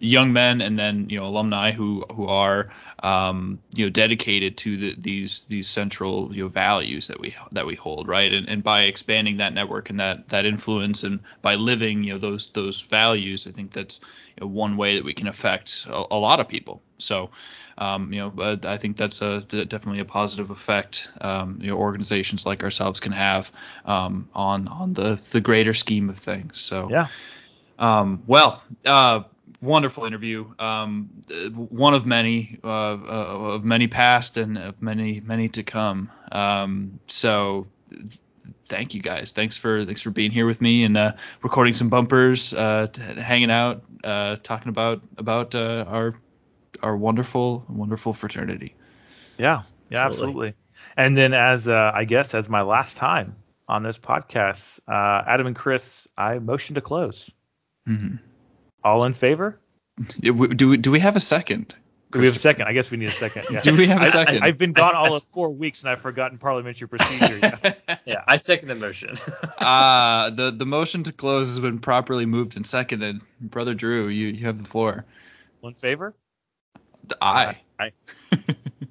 young 0.01 0.33
men 0.33 0.61
and 0.61 0.79
then 0.79 1.09
you 1.09 1.19
know 1.19 1.27
alumni 1.27 1.73
who 1.73 2.05
who 2.15 2.27
are 2.27 2.71
um, 3.03 3.59
you 3.75 3.85
know 3.85 3.91
dedicated 3.91 4.57
to 4.59 4.77
the, 4.77 4.95
these 4.99 5.43
these 5.49 5.69
central 5.69 6.35
you 6.35 6.45
know 6.45 6.49
values 6.49 7.09
that 7.09 7.21
we 7.21 7.35
that 7.53 7.67
we 7.67 7.75
hold 7.75 8.09
right? 8.09 8.33
And, 8.33 8.49
and 8.49 8.63
by 8.63 8.83
expanding 8.83 9.39
that 9.39 9.53
network 9.53 9.91
and 9.91 10.01
that 10.01 10.29
that 10.29 10.45
influence 10.45 11.03
and 11.03 11.21
by 11.43 11.55
living 11.55 12.05
you 12.05 12.15
know 12.15 12.19
those 12.19 12.49
those 12.49 12.81
values 12.81 13.47
I 13.47 13.51
think 13.51 13.73
that's 13.73 14.01
you 14.37 14.47
know, 14.47 14.47
one 14.47 14.77
way 14.77 14.97
that 14.97 15.05
we 15.05 15.15
can 15.15 15.29
affect 15.29 15.87
a, 15.89 16.05
a 16.11 16.19
lot 16.19 16.41
of 16.41 16.49
people. 16.49 16.83
So 16.99 17.31
um, 17.79 18.13
you 18.13 18.21
know 18.21 18.59
I 18.65 18.77
think 18.77 18.97
that's 18.97 19.21
a 19.23 19.41
definitely 19.43 20.01
a 20.01 20.05
positive 20.05 20.51
effect 20.51 21.11
um, 21.21 21.59
you 21.61 21.71
know 21.71 21.77
organizations 21.77 22.47
like 22.47 22.63
ourselves 22.63 23.01
can 23.01 23.13
have 23.13 23.51
um, 23.85 24.29
on 24.35 24.69
on 24.69 24.93
the 24.93 25.21
the 25.31 25.41
greater 25.41 25.75
scheme 25.75 26.09
of 26.09 26.19
things. 26.19 26.61
So 26.61 26.89
yeah. 26.91 27.09
um, 27.79 28.23
well, 28.27 28.63
uh, 28.87 29.23
wonderful 29.65 30.05
interview. 30.05 30.53
Um, 30.59 31.11
one 31.55 31.95
of 31.95 32.07
many, 32.07 32.59
uh, 32.62 32.69
uh, 32.69 33.55
of 33.55 33.65
many 33.65 33.89
past 33.89 34.37
and 34.37 34.59
of 34.59 34.83
many, 34.83 35.21
many 35.21 35.49
to 35.51 35.62
come. 35.62 36.11
Um, 36.31 37.01
so 37.07 37.67
thank 38.67 38.95
you 38.95 39.03
guys. 39.03 39.33
Thanks 39.33 39.57
for 39.57 39.85
thanks 39.85 40.03
for 40.03 40.11
being 40.11 40.31
here 40.31 40.47
with 40.47 40.61
me 40.61 40.85
and 40.85 40.97
uh, 40.97 41.12
recording 41.43 41.75
some 41.75 41.89
bumpers, 41.89 42.53
uh, 42.53 42.89
hanging 42.97 43.51
out, 43.51 43.83
uh, 44.03 44.37
talking 44.43 44.69
about 44.69 45.03
about 45.17 45.55
uh, 45.55 45.85
our 45.87 46.15
our 46.83 46.97
wonderful 46.97 47.65
wonderful 47.69 48.15
fraternity. 48.15 48.75
Yeah, 49.39 49.62
yeah, 49.91 50.07
absolutely. 50.07 50.49
absolutely. 50.49 50.55
And 50.97 51.17
then 51.17 51.35
as 51.35 51.69
uh, 51.69 51.93
I 51.95 52.05
guess 52.05 52.35
as 52.35 52.49
my 52.49 52.62
last 52.62 52.97
time 52.97 53.37
on 53.69 53.83
this 53.83 53.99
podcast, 53.99 54.81
uh, 54.89 55.25
Adam 55.27 55.47
and 55.47 55.57
Chris, 55.57 56.09
I 56.17 56.39
motion 56.39 56.75
to 56.75 56.81
close. 56.81 57.33
Mm-hmm. 57.89 58.17
All 58.85 59.05
in 59.05 59.14
favor? 59.14 59.59
Do 60.20 60.35
we, 60.35 60.76
do 60.76 60.91
we 60.91 61.01
have 61.01 61.16
a 61.16 61.20
second? 61.20 61.74
Do 62.12 62.20
we 62.20 62.26
have 62.26 62.37
a 62.37 62.39
second? 62.39 62.68
I 62.68 62.72
guess 62.72 62.93
we 62.93 62.97
need 62.97 63.09
a 63.09 63.12
second. 63.12 63.47
Yeah. 63.51 63.61
Do 63.62 63.74
we 63.74 63.89
have 63.89 64.01
a 64.01 64.07
second? 64.07 64.45
I, 64.45 64.47
have 64.47 64.59
been 64.59 64.72
gone 64.72 64.95
all 64.95 65.16
of 65.16 65.22
four 65.32 65.51
weeks 65.51 65.82
and 65.82 65.91
I've 65.91 66.01
forgotten 66.01 66.39
parliamentary 66.39 66.87
procedure. 66.87 67.39
Yeah, 67.43 67.97
yeah 68.05 68.24
I 68.28 68.37
second 68.37 68.68
the 68.68 68.76
motion. 68.76 69.16
uh, 69.59 70.30
the 70.30 70.53
the 70.53 70.64
motion 70.64 71.03
to 71.05 71.12
close 71.12 71.49
has 71.49 71.59
been 71.59 71.80
properly 71.80 72.24
moved 72.24 72.57
and 72.57 72.64
seconded. 72.64 73.20
Brother 73.41 73.74
Drew, 73.74 74.07
you, 74.07 74.28
you 74.28 74.47
have 74.47 74.62
the 74.62 74.68
floor. 74.68 75.05
All 75.61 75.70
in 75.70 75.74
favor? 75.74 76.14
Aye. 77.20 77.59
Aye. 77.80 77.93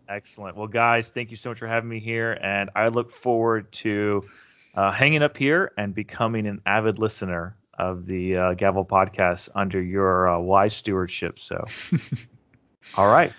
Excellent. 0.09 0.57
Well, 0.57 0.67
guys, 0.67 1.09
thank 1.09 1.31
you 1.31 1.37
so 1.37 1.49
much 1.49 1.59
for 1.59 1.67
having 1.67 1.89
me 1.89 2.01
here, 2.01 2.33
and 2.33 2.71
I 2.75 2.89
look 2.89 3.09
forward 3.09 3.71
to 3.73 4.25
uh, 4.75 4.91
hanging 4.91 5.23
up 5.23 5.37
here 5.37 5.71
and 5.77 5.95
becoming 5.95 6.45
an 6.45 6.61
avid 6.65 6.99
listener 6.99 7.55
of 7.77 8.05
the 8.05 8.37
uh, 8.37 8.53
Gavel 8.53 8.85
podcast 8.85 9.49
under 9.55 9.81
your 9.81 10.29
uh, 10.29 10.39
wise 10.39 10.75
stewardship. 10.75 11.39
So, 11.39 11.65
all 12.97 13.07
right. 13.07 13.33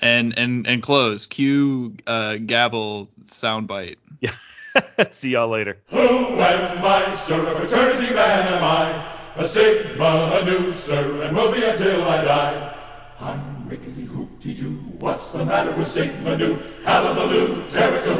And 0.00 0.38
and 0.38 0.66
and 0.66 0.82
close. 0.82 1.26
Cue 1.26 1.96
uh, 2.06 2.36
Gavel 2.36 3.08
soundbite. 3.26 3.96
Yeah. 4.20 4.34
See 5.10 5.30
y'all 5.30 5.48
later. 5.48 5.78
Who 5.88 5.98
am 5.98 6.84
I, 6.84 7.14
sir? 7.26 7.44
A 7.46 7.58
fraternity 7.58 8.12
man 8.14 8.52
am 8.52 8.64
I? 8.64 9.12
A 9.36 9.48
Sigma, 9.48 10.40
a 10.40 10.44
Nu, 10.44 10.74
sir, 10.74 11.22
and 11.22 11.36
will 11.36 11.52
be 11.52 11.62
until 11.62 12.04
I 12.04 12.24
die. 12.24 12.76
I'm 13.20 13.68
rickety 13.68 14.06
hoopty 14.06 14.56
doo. 14.56 14.76
What's 14.98 15.30
the 15.30 15.44
matter 15.44 15.74
with 15.76 15.88
Sigma 15.88 16.36
Nu? 16.36 16.58
Hallelujah, 16.84 17.68
Terrica 17.70 18.16